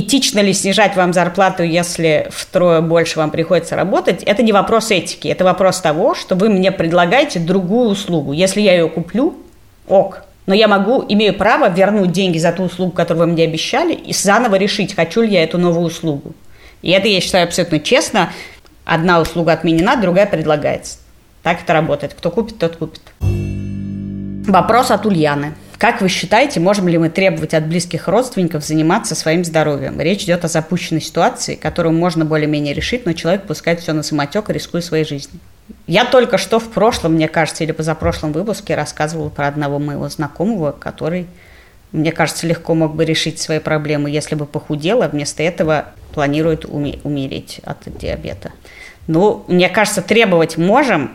Этично 0.00 0.38
ли 0.38 0.52
снижать 0.52 0.94
вам 0.94 1.12
зарплату, 1.12 1.64
если 1.64 2.28
втрое 2.30 2.80
больше 2.80 3.18
вам 3.18 3.32
приходится 3.32 3.74
работать, 3.74 4.22
это 4.22 4.44
не 4.44 4.52
вопрос 4.52 4.92
этики, 4.92 5.26
это 5.26 5.42
вопрос 5.42 5.80
того, 5.80 6.14
что 6.14 6.36
вы 6.36 6.50
мне 6.50 6.70
предлагаете 6.70 7.40
другую 7.40 7.88
услугу. 7.88 8.30
Если 8.30 8.60
я 8.60 8.74
ее 8.74 8.88
куплю, 8.88 9.34
ок, 9.88 10.22
но 10.46 10.54
я 10.54 10.68
могу, 10.68 11.04
имею 11.08 11.34
право 11.34 11.68
вернуть 11.68 12.12
деньги 12.12 12.38
за 12.38 12.52
ту 12.52 12.62
услугу, 12.62 12.92
которую 12.92 13.26
вы 13.26 13.32
мне 13.32 13.42
обещали, 13.42 13.92
и 13.92 14.12
заново 14.12 14.54
решить, 14.54 14.94
хочу 14.94 15.22
ли 15.22 15.32
я 15.32 15.42
эту 15.42 15.58
новую 15.58 15.86
услугу. 15.86 16.32
И 16.80 16.92
это, 16.92 17.08
я 17.08 17.20
считаю, 17.20 17.48
абсолютно 17.48 17.80
честно. 17.80 18.30
Одна 18.84 19.18
услуга 19.18 19.50
отменена, 19.50 19.96
другая 19.96 20.26
предлагается. 20.26 20.98
Так 21.42 21.62
это 21.62 21.72
работает. 21.72 22.14
Кто 22.14 22.30
купит, 22.30 22.56
тот 22.60 22.76
купит. 22.76 23.02
Вопрос 24.46 24.92
от 24.92 25.06
Ульяны. 25.06 25.54
Как 25.78 26.00
вы 26.02 26.08
считаете, 26.08 26.58
можем 26.58 26.88
ли 26.88 26.98
мы 26.98 27.08
требовать 27.08 27.54
от 27.54 27.68
близких 27.68 28.08
родственников 28.08 28.64
заниматься 28.64 29.14
своим 29.14 29.44
здоровьем? 29.44 30.00
Речь 30.00 30.24
идет 30.24 30.44
о 30.44 30.48
запущенной 30.48 31.00
ситуации, 31.00 31.54
которую 31.54 31.92
можно 31.92 32.24
более-менее 32.24 32.74
решить, 32.74 33.06
но 33.06 33.12
человек 33.12 33.44
пускает 33.44 33.78
все 33.78 33.92
на 33.92 34.02
самотек, 34.02 34.50
рискуя 34.50 34.82
своей 34.82 35.04
жизнью. 35.04 35.38
Я 35.86 36.04
только 36.04 36.36
что 36.36 36.58
в 36.58 36.68
прошлом, 36.68 37.12
мне 37.12 37.28
кажется, 37.28 37.62
или 37.62 37.70
позапрошлом 37.70 38.32
выпуске 38.32 38.74
рассказывала 38.74 39.28
про 39.28 39.46
одного 39.46 39.78
моего 39.78 40.08
знакомого, 40.08 40.72
который, 40.72 41.28
мне 41.92 42.10
кажется, 42.10 42.48
легко 42.48 42.74
мог 42.74 42.96
бы 42.96 43.04
решить 43.04 43.38
свои 43.38 43.60
проблемы, 43.60 44.10
если 44.10 44.34
бы 44.34 44.46
похудел, 44.46 45.02
а 45.02 45.08
вместо 45.08 45.44
этого 45.44 45.86
планирует 46.12 46.64
умереть 46.64 47.60
от 47.62 47.78
диабета. 47.98 48.50
Ну, 49.06 49.44
мне 49.46 49.68
кажется, 49.68 50.02
требовать 50.02 50.56
можем, 50.56 51.12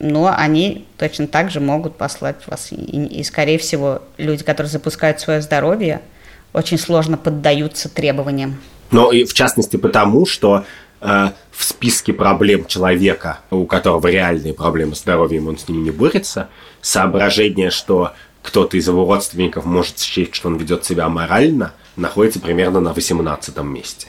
но 0.00 0.34
они 0.34 0.86
точно 0.96 1.26
так 1.26 1.50
же 1.50 1.60
могут 1.60 1.96
послать 1.96 2.46
вас. 2.46 2.72
И, 2.72 2.74
и, 2.74 3.22
скорее 3.22 3.58
всего, 3.58 4.02
люди, 4.16 4.42
которые 4.42 4.70
запускают 4.70 5.20
свое 5.20 5.42
здоровье, 5.42 6.00
очень 6.52 6.78
сложно 6.78 7.16
поддаются 7.16 7.88
требованиям. 7.88 8.60
Но 8.90 9.12
и 9.12 9.24
в 9.24 9.34
частности 9.34 9.76
потому, 9.76 10.26
что 10.26 10.64
э, 11.00 11.28
в 11.52 11.64
списке 11.64 12.12
проблем 12.12 12.64
человека, 12.66 13.40
у 13.50 13.66
которого 13.66 14.08
реальные 14.08 14.54
проблемы 14.54 14.96
с 14.96 15.00
здоровьем, 15.00 15.48
он 15.48 15.58
с 15.58 15.68
ними 15.68 15.82
не 15.82 15.90
борется, 15.90 16.48
соображение, 16.80 17.70
что 17.70 18.12
кто-то 18.42 18.78
из 18.78 18.88
его 18.88 19.04
родственников 19.04 19.66
может 19.66 19.98
счесть, 19.98 20.34
что 20.34 20.48
он 20.48 20.56
ведет 20.56 20.84
себя 20.84 21.04
аморально, 21.04 21.74
находится 21.96 22.40
примерно 22.40 22.80
на 22.80 22.94
18 22.94 23.56
месте. 23.58 24.08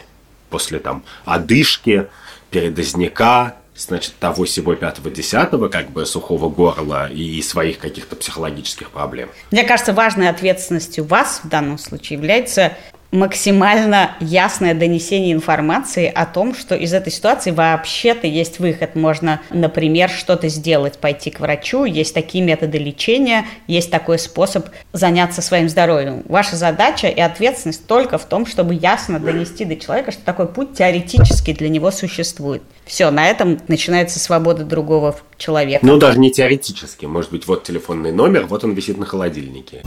После 0.49 0.79
там 0.79 1.03
одышки, 1.25 2.07
передозняка, 2.49 3.55
значит, 3.75 4.13
того, 4.19 4.45
сего, 4.45 4.75
пятого, 4.75 5.09
десятого, 5.09 5.69
как 5.69 5.91
бы 5.91 6.05
сухого 6.05 6.49
горла 6.49 7.09
и 7.09 7.41
своих 7.41 7.79
каких-то 7.79 8.15
психологических 8.15 8.91
проблем. 8.91 9.29
Мне 9.51 9.63
кажется, 9.63 9.93
важной 9.93 10.29
ответственностью 10.29 11.05
вас 11.05 11.41
в 11.43 11.49
данном 11.49 11.77
случае 11.77 12.17
является 12.17 12.73
максимально 13.11 14.15
ясное 14.19 14.73
донесение 14.73 15.33
информации 15.33 16.11
о 16.13 16.25
том, 16.25 16.55
что 16.55 16.75
из 16.75 16.93
этой 16.93 17.11
ситуации 17.11 17.51
вообще-то 17.51 18.25
есть 18.25 18.59
выход. 18.59 18.95
Можно, 18.95 19.41
например, 19.49 20.09
что-то 20.09 20.47
сделать, 20.47 20.97
пойти 20.97 21.29
к 21.29 21.39
врачу, 21.39 21.83
есть 21.85 22.13
такие 22.13 22.43
методы 22.43 22.77
лечения, 22.77 23.45
есть 23.67 23.91
такой 23.91 24.17
способ 24.17 24.67
заняться 24.93 25.41
своим 25.41 25.67
здоровьем. 25.67 26.23
Ваша 26.27 26.55
задача 26.55 27.07
и 27.07 27.19
ответственность 27.19 27.85
только 27.85 28.17
в 28.17 28.25
том, 28.25 28.45
чтобы 28.45 28.75
ясно 28.75 29.19
донести 29.19 29.65
до 29.65 29.75
человека, 29.75 30.11
что 30.11 30.23
такой 30.23 30.47
путь 30.47 30.73
теоретически 30.73 31.53
для 31.53 31.69
него 31.69 31.91
существует. 31.91 32.63
Все, 32.85 33.09
на 33.11 33.27
этом 33.27 33.59
начинается 33.67 34.19
свобода 34.19 34.63
другого 34.63 35.15
человека. 35.37 35.85
Ну, 35.85 35.97
даже 35.97 36.19
не 36.19 36.31
теоретически. 36.31 37.05
Может 37.05 37.31
быть, 37.31 37.47
вот 37.47 37.63
телефонный 37.63 38.11
номер, 38.11 38.45
вот 38.45 38.63
он 38.63 38.73
висит 38.73 38.97
на 38.97 39.05
холодильнике. 39.05 39.81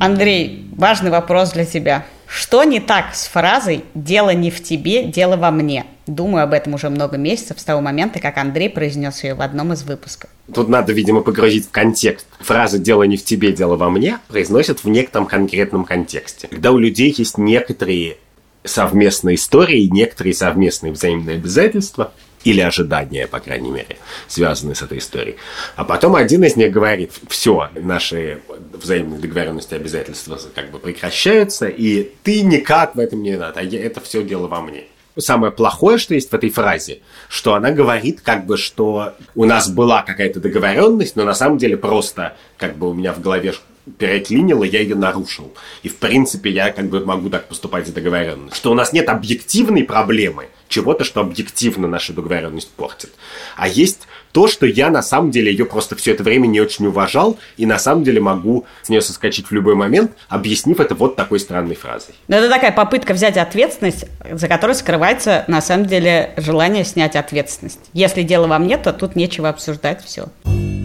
Андрей, 0.00 0.64
важный 0.72 1.10
вопрос 1.10 1.52
для 1.52 1.66
тебя. 1.66 2.06
Что 2.26 2.64
не 2.64 2.80
так 2.80 3.14
с 3.14 3.26
фразой 3.26 3.84
«дело 3.94 4.30
не 4.30 4.50
в 4.50 4.62
тебе, 4.62 5.04
дело 5.04 5.36
во 5.36 5.50
мне»? 5.50 5.84
думаю 6.06 6.42
об 6.42 6.54
этом 6.54 6.74
уже 6.74 6.88
много 6.88 7.18
месяцев 7.18 7.60
с 7.60 7.64
того 7.64 7.82
момента, 7.82 8.18
как 8.18 8.38
Андрей 8.38 8.70
произнес 8.70 9.22
ее 9.22 9.34
в 9.34 9.42
одном 9.42 9.74
из 9.74 9.82
выпусков. 9.82 10.30
Тут 10.52 10.68
надо, 10.68 10.92
видимо, 10.92 11.20
погрузить 11.20 11.66
в 11.66 11.70
контекст. 11.70 12.26
Фраза 12.40 12.78
«дело 12.78 13.02
не 13.02 13.18
в 13.18 13.24
тебе, 13.24 13.52
дело 13.52 13.76
во 13.76 13.90
мне» 13.90 14.18
произносят 14.28 14.82
в 14.84 14.88
некотором 14.88 15.26
конкретном 15.26 15.84
контексте. 15.84 16.48
Когда 16.48 16.72
у 16.72 16.78
людей 16.78 17.14
есть 17.16 17.36
некоторые 17.36 18.16
совместные 18.64 19.36
истории, 19.36 19.86
некоторые 19.92 20.32
совместные 20.32 20.92
взаимные 20.92 21.36
обязательства– 21.36 22.12
или 22.44 22.60
ожидания, 22.60 23.26
по 23.26 23.40
крайней 23.40 23.70
мере, 23.70 23.96
связанные 24.28 24.74
с 24.74 24.82
этой 24.82 24.98
историей. 24.98 25.36
А 25.76 25.84
потом 25.84 26.16
один 26.16 26.44
из 26.44 26.56
них 26.56 26.72
говорит, 26.72 27.12
все, 27.28 27.68
наши 27.74 28.40
взаимные 28.72 29.20
договоренности 29.20 29.74
и 29.74 29.76
обязательства 29.76 30.38
как 30.54 30.70
бы 30.70 30.78
прекращаются, 30.78 31.66
и 31.66 32.10
ты 32.22 32.42
никак 32.42 32.96
в 32.96 32.98
этом 32.98 33.22
не 33.22 33.36
надо, 33.36 33.60
а 33.60 33.64
это 33.64 34.00
все 34.00 34.22
дело 34.22 34.46
во 34.46 34.60
мне. 34.60 34.84
Самое 35.18 35.52
плохое, 35.52 35.98
что 35.98 36.14
есть 36.14 36.30
в 36.30 36.34
этой 36.34 36.50
фразе, 36.50 37.00
что 37.28 37.54
она 37.54 37.72
говорит, 37.72 38.20
как 38.22 38.46
бы, 38.46 38.56
что 38.56 39.14
у 39.34 39.44
нас 39.44 39.68
была 39.68 40.02
какая-то 40.02 40.40
договоренность, 40.40 41.16
но 41.16 41.24
на 41.24 41.34
самом 41.34 41.58
деле 41.58 41.76
просто, 41.76 42.36
как 42.56 42.76
бы 42.76 42.88
у 42.88 42.94
меня 42.94 43.12
в 43.12 43.20
голове 43.20 43.54
переклинило, 43.98 44.64
я 44.64 44.80
ее 44.80 44.94
нарушил. 44.94 45.52
И, 45.82 45.88
в 45.88 45.96
принципе, 45.96 46.50
я 46.50 46.72
как 46.72 46.88
бы 46.88 47.04
могу 47.04 47.30
так 47.30 47.48
поступать 47.48 47.86
за 47.86 47.92
договоренность. 47.92 48.56
Что 48.56 48.70
у 48.70 48.74
нас 48.74 48.92
нет 48.92 49.08
объективной 49.08 49.84
проблемы, 49.84 50.48
чего-то, 50.68 51.04
что 51.04 51.20
объективно 51.20 51.88
нашу 51.88 52.12
договоренность 52.12 52.70
портит. 52.70 53.10
А 53.56 53.68
есть 53.68 54.06
то, 54.32 54.46
что 54.46 54.66
я 54.66 54.90
на 54.90 55.02
самом 55.02 55.30
деле 55.30 55.50
ее 55.50 55.64
просто 55.64 55.96
все 55.96 56.12
это 56.12 56.22
время 56.22 56.46
не 56.46 56.60
очень 56.60 56.86
уважал, 56.86 57.38
и 57.56 57.66
на 57.66 57.78
самом 57.78 58.04
деле 58.04 58.20
могу 58.20 58.64
с 58.82 58.88
нее 58.88 59.00
соскочить 59.02 59.48
в 59.48 59.52
любой 59.52 59.74
момент, 59.74 60.12
объяснив 60.28 60.78
это 60.80 60.94
вот 60.94 61.16
такой 61.16 61.40
странной 61.40 61.74
фразой. 61.74 62.14
Но 62.28 62.36
это 62.36 62.48
такая 62.48 62.72
попытка 62.72 63.12
взять 63.12 63.36
ответственность, 63.36 64.06
за 64.30 64.48
которой 64.48 64.74
скрывается 64.74 65.44
на 65.48 65.60
самом 65.60 65.86
деле 65.86 66.32
желание 66.36 66.84
снять 66.84 67.16
ответственность. 67.16 67.80
Если 67.92 68.22
дело 68.22 68.46
во 68.46 68.58
мне, 68.58 68.78
то 68.78 68.92
тут 68.92 69.16
нечего 69.16 69.48
обсуждать, 69.48 70.04
все. 70.04 70.28
В 70.44 70.79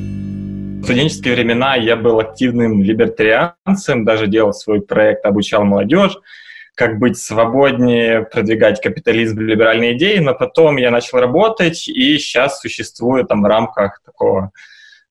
студенческие 0.86 1.34
времена 1.34 1.76
я 1.76 1.96
был 1.96 2.20
активным 2.20 2.84
либертарианцем, 2.84 4.06
даже 4.06 4.28
делал 4.28 4.54
свой 4.54 4.82
проект, 4.82 5.26
обучал 5.26 5.64
молодежь, 5.64 6.18
как 6.76 7.00
быть 7.00 7.18
свободнее, 7.18 8.22
продвигать 8.22 8.82
капитализм, 8.82 9.40
либеральные 9.40 9.98
идеи, 9.98 10.20
но 10.20 10.36
потом 10.36 10.78
я 10.78 10.92
начал 10.92 11.20
работать, 11.20 11.88
и 11.88 12.18
сейчас 12.20 12.60
существую 12.60 13.26
там 13.26 13.42
в 13.42 13.46
рамках 13.46 14.02
такого 14.06 14.52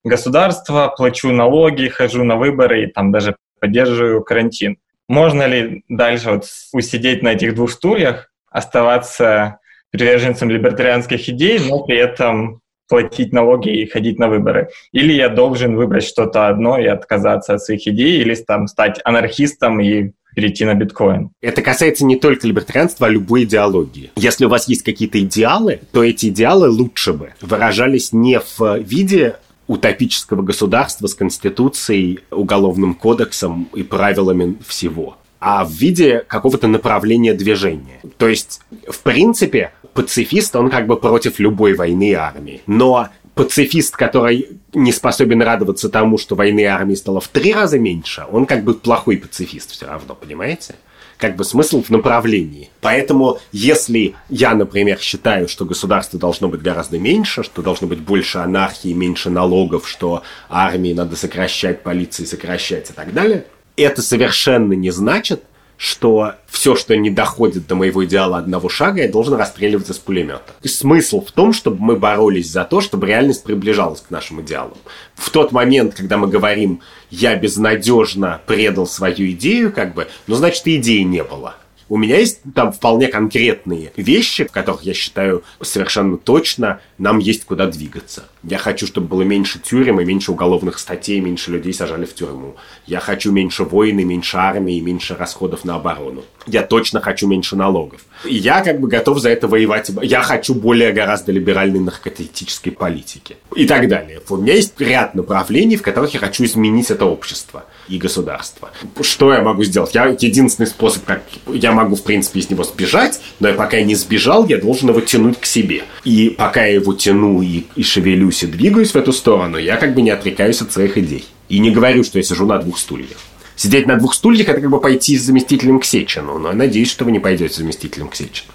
государства, 0.04 0.94
плачу 0.96 1.32
налоги, 1.32 1.88
хожу 1.88 2.22
на 2.22 2.36
выборы 2.36 2.84
и 2.84 2.86
там 2.86 3.10
даже 3.10 3.36
поддерживаю 3.58 4.22
карантин. 4.22 4.78
Можно 5.08 5.46
ли 5.46 5.84
дальше 5.88 6.30
вот 6.30 6.44
усидеть 6.72 7.22
на 7.22 7.32
этих 7.32 7.54
двух 7.54 7.72
стульях, 7.72 8.30
оставаться 8.50 9.58
приверженцем 9.90 10.50
либертарианских 10.50 11.28
идей, 11.28 11.58
но 11.58 11.82
при 11.84 11.96
этом 11.96 12.60
платить 12.88 13.32
налоги 13.32 13.70
и 13.70 13.86
ходить 13.86 14.18
на 14.18 14.28
выборы. 14.28 14.68
Или 14.92 15.12
я 15.12 15.28
должен 15.28 15.76
выбрать 15.76 16.04
что-то 16.04 16.48
одно 16.48 16.78
и 16.78 16.86
отказаться 16.86 17.54
от 17.54 17.62
своих 17.62 17.86
идей, 17.86 18.20
или 18.20 18.34
там 18.34 18.66
стать 18.66 19.00
анархистом 19.04 19.80
и 19.80 20.12
перейти 20.34 20.64
на 20.64 20.74
биткоин. 20.74 21.30
Это 21.40 21.62
касается 21.62 22.04
не 22.04 22.16
только 22.16 22.46
либертарианства, 22.46 23.06
а 23.06 23.10
любой 23.10 23.44
идеологии. 23.44 24.10
Если 24.16 24.44
у 24.44 24.48
вас 24.48 24.68
есть 24.68 24.82
какие-то 24.82 25.20
идеалы, 25.20 25.80
то 25.92 26.02
эти 26.02 26.26
идеалы 26.26 26.68
лучше 26.68 27.12
бы 27.12 27.30
выражались 27.40 28.12
не 28.12 28.40
в 28.40 28.78
виде 28.78 29.36
утопического 29.66 30.42
государства 30.42 31.06
с 31.06 31.14
конституцией, 31.14 32.20
уголовным 32.30 32.94
кодексом 32.94 33.68
и 33.74 33.82
правилами 33.82 34.56
всего, 34.66 35.16
а 35.46 35.62
в 35.62 35.72
виде 35.72 36.24
какого-то 36.26 36.68
направления 36.68 37.34
движения. 37.34 38.00
То 38.16 38.28
есть, 38.28 38.62
в 38.88 39.00
принципе, 39.00 39.72
пацифист, 39.92 40.56
он 40.56 40.70
как 40.70 40.86
бы 40.86 40.96
против 40.96 41.38
любой 41.38 41.74
войны 41.74 42.12
и 42.12 42.14
армии. 42.14 42.62
Но 42.66 43.08
пацифист, 43.34 43.94
который 43.94 44.48
не 44.72 44.90
способен 44.90 45.42
радоваться 45.42 45.90
тому, 45.90 46.16
что 46.16 46.34
войны 46.34 46.60
и 46.60 46.64
армии 46.64 46.94
стало 46.94 47.20
в 47.20 47.28
три 47.28 47.52
раза 47.52 47.78
меньше, 47.78 48.24
он 48.32 48.46
как 48.46 48.64
бы 48.64 48.72
плохой 48.72 49.18
пацифист 49.18 49.72
все 49.72 49.84
равно, 49.84 50.14
понимаете? 50.14 50.76
Как 51.18 51.36
бы 51.36 51.44
смысл 51.44 51.82
в 51.82 51.90
направлении. 51.90 52.70
Поэтому, 52.80 53.38
если 53.52 54.14
я, 54.30 54.54
например, 54.54 54.98
считаю, 54.98 55.46
что 55.48 55.66
государство 55.66 56.18
должно 56.18 56.48
быть 56.48 56.62
гораздо 56.62 56.98
меньше, 56.98 57.42
что 57.42 57.60
должно 57.60 57.86
быть 57.86 58.00
больше 58.00 58.38
анархии, 58.38 58.94
меньше 58.94 59.28
налогов, 59.28 59.86
что 59.86 60.22
армии 60.48 60.94
надо 60.94 61.16
сокращать, 61.16 61.82
полиции 61.82 62.24
сокращать 62.24 62.88
и 62.88 62.92
так 62.94 63.12
далее, 63.12 63.44
это 63.76 64.02
совершенно 64.02 64.72
не 64.72 64.90
значит, 64.90 65.42
что 65.76 66.34
все, 66.46 66.76
что 66.76 66.96
не 66.96 67.10
доходит 67.10 67.66
до 67.66 67.74
моего 67.74 68.04
идеала 68.04 68.38
одного 68.38 68.68
шага, 68.68 69.02
я 69.02 69.08
должен 69.08 69.34
расстреливать 69.34 69.90
из 69.90 69.98
пулемета. 69.98 70.52
И 70.62 70.68
смысл 70.68 71.24
в 71.24 71.32
том, 71.32 71.52
чтобы 71.52 71.78
мы 71.80 71.96
боролись 71.96 72.50
за 72.50 72.64
то, 72.64 72.80
чтобы 72.80 73.06
реальность 73.06 73.42
приближалась 73.42 74.00
к 74.00 74.10
нашим 74.10 74.40
идеалам. 74.40 74.78
В 75.14 75.30
тот 75.30 75.52
момент, 75.52 75.94
когда 75.94 76.16
мы 76.16 76.28
говорим 76.28 76.80
«я 77.10 77.34
безнадежно 77.36 78.40
предал 78.46 78.86
свою 78.86 79.30
идею», 79.32 79.72
как 79.72 79.94
бы, 79.94 80.08
ну, 80.26 80.36
значит, 80.36 80.62
идеи 80.66 81.00
не 81.00 81.24
было. 81.24 81.56
У 81.94 81.96
меня 81.96 82.18
есть 82.18 82.40
там 82.56 82.72
вполне 82.72 83.06
конкретные 83.06 83.92
вещи, 83.94 84.42
в 84.42 84.50
которых 84.50 84.82
я 84.82 84.94
считаю 84.94 85.44
совершенно 85.60 86.16
точно 86.16 86.80
нам 86.98 87.20
есть 87.20 87.44
куда 87.44 87.68
двигаться. 87.68 88.24
Я 88.42 88.58
хочу, 88.58 88.88
чтобы 88.88 89.06
было 89.06 89.22
меньше 89.22 89.60
тюрем 89.60 90.00
и 90.00 90.04
меньше 90.04 90.32
уголовных 90.32 90.80
статей, 90.80 91.20
меньше 91.20 91.52
людей 91.52 91.72
сажали 91.72 92.04
в 92.04 92.12
тюрьму. 92.12 92.56
Я 92.88 92.98
хочу 92.98 93.30
меньше 93.30 93.62
войн 93.62 94.00
и 94.00 94.04
меньше 94.04 94.38
армии, 94.38 94.80
меньше 94.80 95.14
расходов 95.14 95.64
на 95.64 95.76
оборону. 95.76 96.24
Я 96.46 96.62
точно 96.62 97.00
хочу 97.00 97.26
меньше 97.26 97.56
налогов. 97.56 98.00
И 98.24 98.34
я 98.34 98.62
как 98.62 98.80
бы 98.80 98.88
готов 98.88 99.18
за 99.18 99.30
это 99.30 99.48
воевать. 99.48 99.90
Я 100.02 100.22
хочу 100.22 100.54
более 100.54 100.92
гораздо 100.92 101.32
либеральной 101.32 101.80
наркотической 101.80 102.72
политики. 102.72 103.36
И 103.54 103.66
так 103.66 103.88
далее. 103.88 104.20
У 104.28 104.36
меня 104.36 104.54
есть 104.54 104.80
ряд 104.80 105.14
направлений, 105.14 105.76
в 105.76 105.82
которых 105.82 106.14
я 106.14 106.20
хочу 106.20 106.44
изменить 106.44 106.90
это 106.90 107.04
общество 107.04 107.64
и 107.88 107.98
государство. 107.98 108.70
Что 109.00 109.32
я 109.32 109.42
могу 109.42 109.64
сделать? 109.64 109.94
Я 109.94 110.06
единственный 110.06 110.66
способ, 110.66 111.04
как 111.04 111.22
я 111.46 111.72
могу, 111.72 111.96
в 111.96 112.02
принципе, 112.02 112.40
из 112.40 112.50
него 112.50 112.64
сбежать, 112.64 113.20
но 113.40 113.48
я 113.48 113.54
пока 113.54 113.80
не 113.82 113.94
сбежал, 113.94 114.46
я 114.46 114.58
должен 114.58 114.90
его 114.90 115.00
тянуть 115.00 115.38
к 115.40 115.46
себе. 115.46 115.84
И 116.04 116.30
пока 116.30 116.64
я 116.64 116.74
его 116.74 116.94
тяну 116.94 117.42
и, 117.42 117.64
и 117.76 117.82
шевелюсь 117.82 118.42
и 118.42 118.46
двигаюсь 118.46 118.92
в 118.92 118.96
эту 118.96 119.12
сторону, 119.12 119.58
я 119.58 119.76
как 119.76 119.94
бы 119.94 120.02
не 120.02 120.10
отрекаюсь 120.10 120.60
от 120.60 120.72
своих 120.72 120.96
идей. 120.98 121.24
И 121.48 121.58
не 121.58 121.70
говорю, 121.70 122.04
что 122.04 122.18
я 122.18 122.24
сижу 122.24 122.46
на 122.46 122.58
двух 122.58 122.78
стульях. 122.78 123.18
Сидеть 123.56 123.86
на 123.86 123.96
двух 123.96 124.14
стульях– 124.14 124.48
это 124.48 124.60
как 124.60 124.70
бы 124.70 124.80
пойти 124.80 125.16
с 125.16 125.22
заместителем 125.22 125.78
к 125.78 125.84
Сечину, 125.84 126.38
но 126.38 126.48
я 126.48 126.54
надеюсь, 126.54 126.90
что 126.90 127.04
вы 127.04 127.12
не 127.12 127.20
пойдете 127.20 127.54
с 127.54 127.56
заместителем 127.58 128.08
к 128.08 128.16
Сечину. 128.16 128.52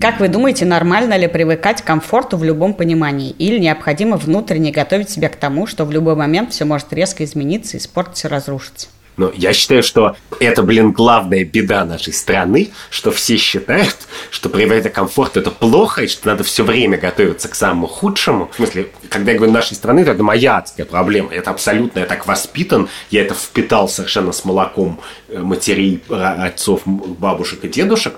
Как 0.00 0.18
вы 0.18 0.28
думаете, 0.28 0.64
нормально 0.64 1.18
ли 1.18 1.26
привыкать 1.26 1.82
к 1.82 1.84
комфорту 1.84 2.38
в 2.38 2.44
любом 2.44 2.72
понимании? 2.72 3.32
Или 3.32 3.58
необходимо 3.58 4.16
внутренне 4.16 4.70
готовить 4.70 5.10
себя 5.10 5.28
к 5.28 5.36
тому, 5.36 5.66
что 5.66 5.84
в 5.84 5.90
любой 5.90 6.14
момент 6.14 6.52
все 6.52 6.64
может 6.64 6.92
резко 6.92 7.22
измениться, 7.24 7.76
испортиться, 7.76 8.28
разрушиться? 8.28 8.88
Но 9.20 9.30
я 9.36 9.52
считаю, 9.52 9.82
что 9.82 10.16
это, 10.38 10.62
блин, 10.62 10.92
главная 10.92 11.44
беда 11.44 11.84
нашей 11.84 12.14
страны, 12.14 12.70
что 12.88 13.10
все 13.10 13.36
считают, 13.36 13.98
что 14.30 14.48
приводить 14.48 14.90
комфорт 14.94 15.36
это 15.36 15.50
плохо, 15.50 16.04
и 16.04 16.08
что 16.08 16.28
надо 16.28 16.42
все 16.42 16.64
время 16.64 16.96
готовиться 16.96 17.46
к 17.50 17.54
самому 17.54 17.86
худшему. 17.86 18.48
В 18.50 18.56
смысле, 18.56 18.88
когда 19.10 19.32
я 19.32 19.36
говорю 19.36 19.52
нашей 19.52 19.74
страны, 19.74 20.06
то 20.06 20.12
это 20.12 20.22
моя 20.22 20.56
адская 20.56 20.86
проблема. 20.86 21.34
Это 21.34 21.50
абсолютно, 21.50 21.98
я 21.98 22.06
так 22.06 22.26
воспитан, 22.26 22.88
я 23.10 23.20
это 23.20 23.34
впитал 23.34 23.90
совершенно 23.90 24.32
с 24.32 24.46
молоком 24.46 24.98
э, 25.28 25.38
матерей, 25.38 26.02
отцов, 26.08 26.80
бабушек 26.86 27.62
и 27.64 27.68
дедушек 27.68 28.14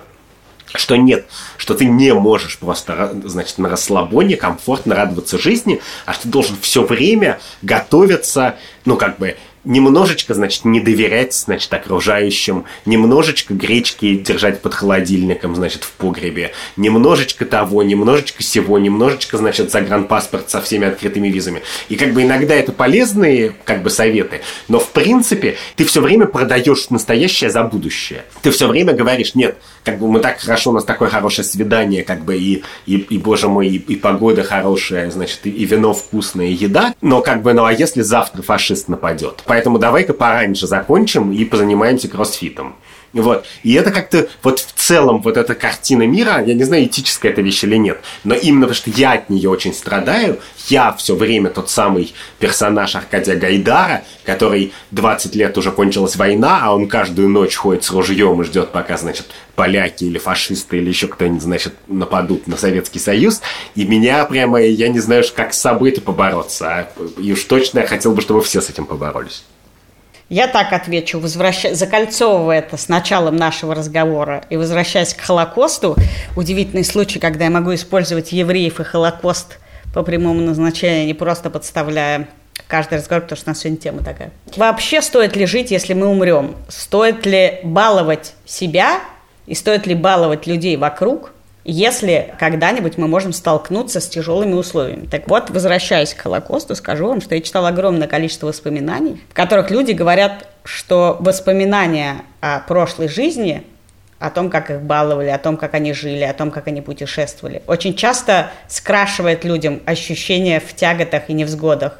что 0.74 0.96
нет, 0.96 1.26
что 1.59 1.74
ты 1.74 1.84
не 1.84 2.14
можешь 2.14 2.59
просто, 2.59 3.14
значит, 3.24 3.59
на 3.59 3.68
расслабоне 3.68 4.36
комфортно 4.36 4.94
радоваться 4.94 5.38
жизни, 5.38 5.82
а 6.07 6.14
что 6.14 6.22
ты 6.22 6.28
должен 6.28 6.57
все 6.62 6.82
время 6.82 7.40
готовиться, 7.61 8.57
ну, 8.86 8.96
как 8.96 9.18
бы, 9.18 9.36
немножечко, 9.64 10.34
значит, 10.34 10.64
не 10.64 10.80
доверять, 10.80 11.34
значит, 11.34 11.72
окружающим, 11.72 12.64
немножечко 12.84 13.54
гречки 13.54 14.16
держать 14.16 14.60
под 14.60 14.74
холодильником, 14.74 15.54
значит, 15.54 15.84
в 15.84 15.92
погребе, 15.92 16.52
немножечко 16.76 17.44
того, 17.44 17.82
немножечко 17.82 18.42
всего, 18.42 18.78
немножечко, 18.78 19.38
значит, 19.38 19.70
загранпаспорт 19.70 20.50
со 20.50 20.60
всеми 20.60 20.88
открытыми 20.88 21.28
визами. 21.28 21.62
И 21.88 21.96
как 21.96 22.12
бы 22.12 22.22
иногда 22.22 22.54
это 22.54 22.72
полезные, 22.72 23.54
как 23.64 23.82
бы, 23.82 23.90
советы, 23.90 24.40
но 24.68 24.80
в 24.80 24.90
принципе 24.90 25.56
ты 25.76 25.84
все 25.84 26.00
время 26.00 26.26
продаешь 26.26 26.90
настоящее 26.90 27.50
за 27.50 27.62
будущее. 27.62 28.24
Ты 28.42 28.50
все 28.50 28.66
время 28.66 28.92
говоришь, 28.92 29.34
нет, 29.34 29.56
как 29.84 29.98
бы 29.98 30.08
мы 30.08 30.20
так 30.20 30.40
хорошо, 30.40 30.70
у 30.70 30.74
нас 30.74 30.84
такое 30.84 31.08
хорошее 31.08 31.44
свидание, 31.44 32.02
как 32.02 32.24
бы 32.24 32.36
и, 32.36 32.62
и, 32.86 32.96
и 32.96 33.18
боже 33.18 33.48
мой, 33.48 33.68
и, 33.68 33.76
и 33.76 33.96
погода 33.96 34.42
хорошая, 34.42 35.10
значит, 35.10 35.40
и, 35.44 35.50
и 35.50 35.64
вино 35.64 35.92
вкусное, 35.92 36.46
и 36.46 36.52
еда, 36.52 36.94
но 37.00 37.20
как 37.20 37.42
бы, 37.42 37.52
ну 37.52 37.64
а 37.64 37.72
если 37.72 38.02
завтра 38.02 38.42
фашист 38.42 38.88
нападет? 38.88 39.42
Поэтому 39.53 39.78
давай-ка 39.78 40.14
пораньше 40.14 40.66
закончим 40.66 41.30
и 41.30 41.44
позанимаемся 41.44 42.09
кроссфитом. 42.09 42.76
Вот. 43.12 43.44
И 43.62 43.74
это 43.74 43.90
как-то 43.90 44.28
вот 44.42 44.60
в 44.60 44.72
целом 44.72 45.20
вот 45.20 45.36
эта 45.36 45.54
картина 45.54 46.06
мира, 46.06 46.42
я 46.44 46.54
не 46.54 46.64
знаю, 46.64 46.84
этическая 46.84 47.32
эта 47.32 47.42
вещь 47.42 47.62
или 47.64 47.76
нет, 47.76 48.00
но 48.24 48.34
именно 48.34 48.66
потому, 48.66 48.74
что 48.74 48.90
я 48.90 49.12
от 49.12 49.28
нее 49.28 49.50
очень 49.50 49.74
страдаю, 49.74 50.40
я 50.68 50.92
все 50.92 51.14
время 51.14 51.50
тот 51.50 51.68
самый 51.68 52.14
персонаж 52.38 52.94
Аркадия 52.94 53.36
Гайдара, 53.36 54.02
который 54.24 54.72
20 54.92 55.34
лет 55.34 55.58
уже 55.58 55.72
кончилась 55.72 56.16
война, 56.16 56.60
а 56.62 56.74
он 56.74 56.88
каждую 56.88 57.28
ночь 57.28 57.54
ходит 57.54 57.84
с 57.84 57.90
ружьем 57.90 58.40
и 58.40 58.44
ждет, 58.44 58.70
пока, 58.72 58.96
значит, 58.96 59.26
поляки 59.54 60.04
или 60.04 60.18
фашисты 60.18 60.78
или 60.78 60.88
еще 60.88 61.08
кто-нибудь, 61.08 61.42
значит, 61.42 61.74
нападут 61.88 62.46
на 62.46 62.56
Советский 62.56 62.98
Союз. 62.98 63.42
И 63.74 63.84
меня 63.84 64.24
прямо, 64.24 64.62
я 64.62 64.88
не 64.88 65.00
знаю, 65.00 65.24
как 65.34 65.52
с 65.52 65.60
собой 65.60 65.90
это 65.90 66.00
побороться. 66.00 66.68
А, 66.68 66.88
и 67.18 67.32
уж 67.32 67.44
точно 67.44 67.80
я 67.80 67.86
хотел 67.86 68.14
бы, 68.14 68.22
чтобы 68.22 68.42
все 68.42 68.60
с 68.60 68.70
этим 68.70 68.86
поборолись. 68.86 69.44
Я 70.28 70.46
так 70.46 70.72
отвечу, 70.72 71.18
возвращ... 71.18 71.66
закольцовывая 71.72 72.60
это 72.60 72.76
с 72.76 72.88
началом 72.88 73.36
нашего 73.36 73.74
разговора 73.74 74.44
и 74.48 74.56
возвращаясь 74.56 75.14
к 75.14 75.20
Холокосту, 75.20 75.96
удивительный 76.36 76.84
случай, 76.84 77.18
когда 77.18 77.44
я 77.44 77.50
могу 77.50 77.74
использовать 77.74 78.32
евреев 78.32 78.80
и 78.80 78.84
Холокост 78.84 79.58
по 79.92 80.02
прямому 80.02 80.40
назначению, 80.40 81.06
не 81.06 81.14
просто 81.14 81.50
подставляя 81.50 82.28
каждый 82.66 82.98
разговор, 82.98 83.22
потому 83.22 83.36
что 83.36 83.50
у 83.50 83.52
нас 83.52 83.60
сегодня 83.60 83.78
тема 83.78 84.02
такая. 84.02 84.30
Вообще 84.56 85.02
стоит 85.02 85.36
ли 85.36 85.44
жить, 85.44 85.70
если 85.70 85.92
мы 85.92 86.06
умрем? 86.06 86.56
Стоит 86.68 87.26
ли 87.26 87.60
баловать 87.64 88.34
себя 88.46 89.00
и 89.46 89.54
стоит 89.54 89.86
ли 89.86 89.94
баловать 89.94 90.46
людей 90.46 90.76
вокруг, 90.76 91.32
если 91.64 92.34
когда-нибудь 92.38 92.98
мы 92.98 93.08
можем 93.08 93.32
столкнуться 93.32 94.00
с 94.00 94.08
тяжелыми 94.08 94.54
условиями. 94.54 95.06
Так 95.06 95.28
вот, 95.28 95.50
возвращаясь 95.50 96.14
к 96.14 96.20
Холокосту, 96.20 96.74
скажу 96.74 97.06
вам, 97.06 97.20
что 97.20 97.34
я 97.34 97.40
читала 97.40 97.68
огромное 97.68 98.08
количество 98.08 98.46
воспоминаний, 98.46 99.22
в 99.30 99.34
которых 99.34 99.70
люди 99.70 99.92
говорят, 99.92 100.46
что 100.64 101.16
воспоминания 101.20 102.22
о 102.40 102.60
прошлой 102.60 103.08
жизни 103.08 103.64
о 104.22 104.30
том, 104.30 104.50
как 104.50 104.70
их 104.70 104.82
баловали, 104.82 105.30
о 105.30 105.38
том, 105.38 105.56
как 105.56 105.74
они 105.74 105.92
жили, 105.92 106.22
о 106.22 106.32
том, 106.32 106.52
как 106.52 106.68
они 106.68 106.80
путешествовали. 106.80 107.60
Очень 107.66 107.94
часто 107.94 108.50
скрашивает 108.68 109.42
людям 109.42 109.82
ощущения 109.84 110.60
в 110.60 110.76
тяготах 110.76 111.28
и 111.28 111.32
невзгодах. 111.32 111.98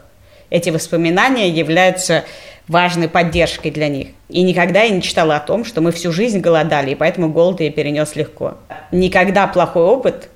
Эти 0.53 0.69
воспоминания 0.69 1.49
являются 1.49 2.25
важной 2.69 3.09
поддержкой 3.09 3.71
для 3.71 3.89
них. 3.89 4.09
И 4.29 4.43
никогда 4.43 4.83
я 4.83 4.91
не 4.91 5.01
читала 5.01 5.37
о 5.37 5.41
том, 5.41 5.65
что 5.65 5.81
мы 5.81 5.93
всю 5.93 6.13
жизнь 6.13 6.41
голодали, 6.41 6.91
и 6.91 6.95
поэтому 6.95 7.31
голод 7.31 7.63
я 7.63 7.71
перенес 7.71 8.17
легко. 8.17 8.59
Никогда 8.91 9.47
плохой 9.47 9.85
опыт 9.85 10.29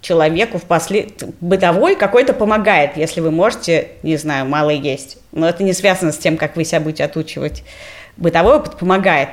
человеку 0.00 0.58
в 0.58 0.64
после... 0.64 1.10
бытовой 1.40 1.94
какой-то 1.94 2.32
помогает, 2.32 2.96
если 2.96 3.20
вы 3.20 3.30
можете, 3.30 3.90
не 4.02 4.16
знаю, 4.16 4.46
мало 4.46 4.70
есть. 4.70 5.18
Но 5.30 5.48
это 5.48 5.62
не 5.62 5.74
связано 5.74 6.10
с 6.10 6.18
тем, 6.18 6.36
как 6.36 6.56
вы 6.56 6.64
себя 6.64 6.80
будете 6.80 7.04
отучивать. 7.04 7.62
Бытовой 8.16 8.56
опыт 8.56 8.78
помогает. 8.78 9.28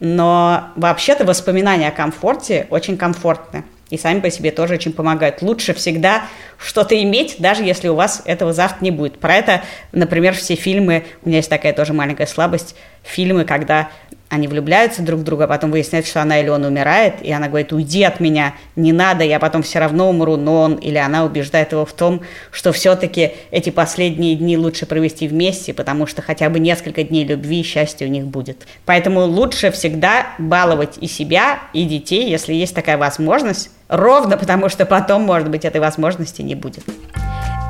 Но 0.00 0.68
вообще-то 0.74 1.26
воспоминания 1.26 1.88
о 1.88 1.92
комфорте 1.92 2.66
очень 2.70 2.96
комфортны 2.96 3.62
и 3.90 3.98
сами 3.98 4.20
по 4.20 4.30
себе 4.30 4.50
тоже 4.50 4.74
очень 4.74 4.92
помогают. 4.92 5.42
Лучше 5.42 5.74
всегда 5.74 6.24
что-то 6.58 7.00
иметь, 7.02 7.36
даже 7.38 7.64
если 7.64 7.88
у 7.88 7.94
вас 7.94 8.22
этого 8.24 8.52
завтра 8.52 8.84
не 8.84 8.90
будет. 8.90 9.18
Про 9.18 9.34
это, 9.36 9.62
например, 9.92 10.34
все 10.34 10.54
фильмы, 10.54 11.04
у 11.22 11.28
меня 11.28 11.38
есть 11.38 11.50
такая 11.50 11.72
тоже 11.72 11.92
маленькая 11.92 12.26
слабость, 12.26 12.74
фильмы, 13.02 13.44
когда 13.44 13.90
они 14.34 14.48
влюбляются 14.48 15.02
друг 15.02 15.20
в 15.20 15.22
друга, 15.24 15.46
потом 15.46 15.70
выясняется, 15.70 16.10
что 16.10 16.22
она 16.22 16.40
или 16.40 16.48
он 16.48 16.64
умирает, 16.64 17.14
и 17.22 17.32
она 17.32 17.48
говорит, 17.48 17.72
уйди 17.72 18.02
от 18.02 18.20
меня, 18.20 18.54
не 18.76 18.92
надо, 18.92 19.24
я 19.24 19.38
потом 19.38 19.62
все 19.62 19.78
равно 19.78 20.10
умру, 20.10 20.36
но 20.36 20.62
он 20.62 20.74
или 20.74 20.98
она 20.98 21.24
убеждает 21.24 21.72
его 21.72 21.84
в 21.84 21.92
том, 21.92 22.22
что 22.50 22.72
все-таки 22.72 23.32
эти 23.50 23.70
последние 23.70 24.34
дни 24.36 24.56
лучше 24.56 24.86
провести 24.86 25.28
вместе, 25.28 25.72
потому 25.72 26.06
что 26.06 26.22
хотя 26.22 26.50
бы 26.50 26.58
несколько 26.58 27.02
дней 27.04 27.24
любви 27.24 27.60
и 27.60 27.64
счастья 27.64 28.06
у 28.06 28.10
них 28.10 28.26
будет. 28.26 28.66
Поэтому 28.84 29.24
лучше 29.24 29.70
всегда 29.70 30.26
баловать 30.38 30.98
и 31.00 31.06
себя, 31.06 31.60
и 31.72 31.84
детей, 31.84 32.28
если 32.28 32.54
есть 32.54 32.74
такая 32.74 32.98
возможность, 32.98 33.70
ровно 33.88 34.36
потому 34.36 34.68
что 34.68 34.86
потом, 34.86 35.22
может 35.22 35.50
быть, 35.50 35.64
этой 35.64 35.80
возможности 35.80 36.42
не 36.42 36.54
будет. 36.54 36.84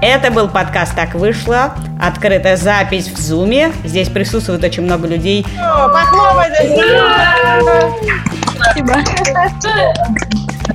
Это 0.02 0.30
был 0.30 0.48
подкаст 0.48 0.94
«Так 0.94 1.14
вышло». 1.14 1.72
Открытая 2.00 2.56
запись 2.56 3.08
в 3.08 3.18
Зуме. 3.18 3.72
Здесь 3.84 4.08
присутствует 4.08 4.62
очень 4.62 4.82
много 4.82 5.06
людей. 5.06 5.46
О, 5.58 5.88
похлопайте! 5.88 6.76
Спасибо. 8.56 8.94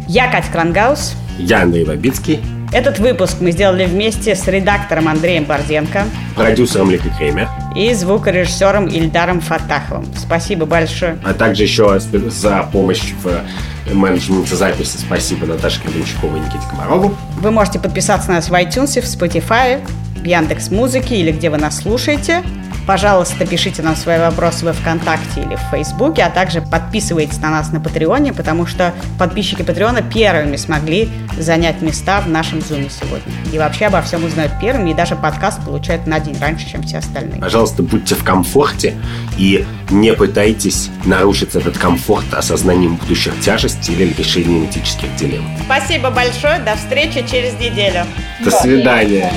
Я 0.07 0.31
Катя 0.31 0.51
Крангаус. 0.51 1.15
Я 1.37 1.61
Андрей 1.61 1.85
Бабицкий. 1.85 2.41
Этот 2.71 2.99
выпуск 2.99 3.37
мы 3.39 3.51
сделали 3.51 3.85
вместе 3.85 4.35
с 4.35 4.47
редактором 4.47 5.07
Андреем 5.07 5.45
Борзенко, 5.45 6.05
продюсером 6.35 6.91
Ликой 6.91 7.11
Кремер 7.17 7.49
и 7.75 7.91
звукорежиссером 7.93 8.85
Ильдаром 8.85 9.41
Фатаховым. 9.41 10.05
Спасибо 10.15 10.67
большое. 10.67 11.17
А 11.23 11.33
также 11.33 11.63
еще 11.63 11.99
за 11.99 12.69
помощь 12.71 13.13
в 13.23 13.91
менеджменте 13.91 14.55
записи 14.55 14.97
спасибо 14.97 15.47
Наташе 15.47 15.81
Кривенчуковой 15.81 16.39
и 16.39 16.43
Никите 16.43 16.63
Комарову. 16.69 17.15
Вы 17.41 17.49
можете 17.49 17.79
подписаться 17.79 18.29
на 18.29 18.35
нас 18.35 18.49
в 18.49 18.53
iTunes, 18.53 19.01
в 19.01 19.05
Spotify, 19.05 19.81
в 20.17 20.23
Яндекс 20.23 20.69
Музыке 20.69 21.15
или 21.15 21.31
где 21.31 21.49
вы 21.49 21.57
нас 21.57 21.77
слушаете. 21.77 22.43
Пожалуйста, 22.89 23.45
пишите 23.45 23.83
нам 23.83 23.95
свои 23.95 24.17
вопросы 24.17 24.65
во 24.65 24.73
ВКонтакте 24.73 25.43
или 25.43 25.55
в 25.55 25.61
Фейсбуке, 25.69 26.23
а 26.23 26.31
также 26.31 26.59
подписывайтесь 26.59 27.37
на 27.37 27.51
нас 27.51 27.71
на 27.71 27.79
Патреоне, 27.79 28.33
потому 28.33 28.65
что 28.65 28.95
подписчики 29.19 29.61
Патреона 29.61 30.01
первыми 30.01 30.55
смогли 30.55 31.07
занять 31.37 31.83
места 31.83 32.19
в 32.21 32.27
нашем 32.27 32.61
Зуме 32.61 32.89
сегодня. 32.89 33.31
И 33.53 33.59
вообще 33.59 33.85
обо 33.85 34.01
всем 34.01 34.25
узнают 34.25 34.53
первыми, 34.59 34.89
и 34.89 34.93
даже 34.95 35.15
подкаст 35.15 35.63
получают 35.63 36.07
на 36.07 36.19
день 36.19 36.35
раньше, 36.41 36.67
чем 36.67 36.81
все 36.81 36.97
остальные. 36.97 37.39
Пожалуйста, 37.39 37.83
будьте 37.83 38.15
в 38.15 38.23
комфорте 38.23 38.95
и 39.37 39.67
не 39.91 40.11
пытайтесь 40.15 40.89
нарушить 41.05 41.53
этот 41.53 41.77
комфорт 41.77 42.33
осознанием 42.33 42.95
будущих 42.95 43.39
тяжестей 43.39 43.93
или 43.93 44.11
решением 44.13 44.65
этических 44.65 45.15
дилемм. 45.15 45.47
Спасибо 45.63 46.09
большое, 46.09 46.57
до 46.57 46.75
встречи 46.75 47.23
через 47.29 47.53
неделю. 47.59 48.07
До 48.43 48.49
свидания. 48.49 49.31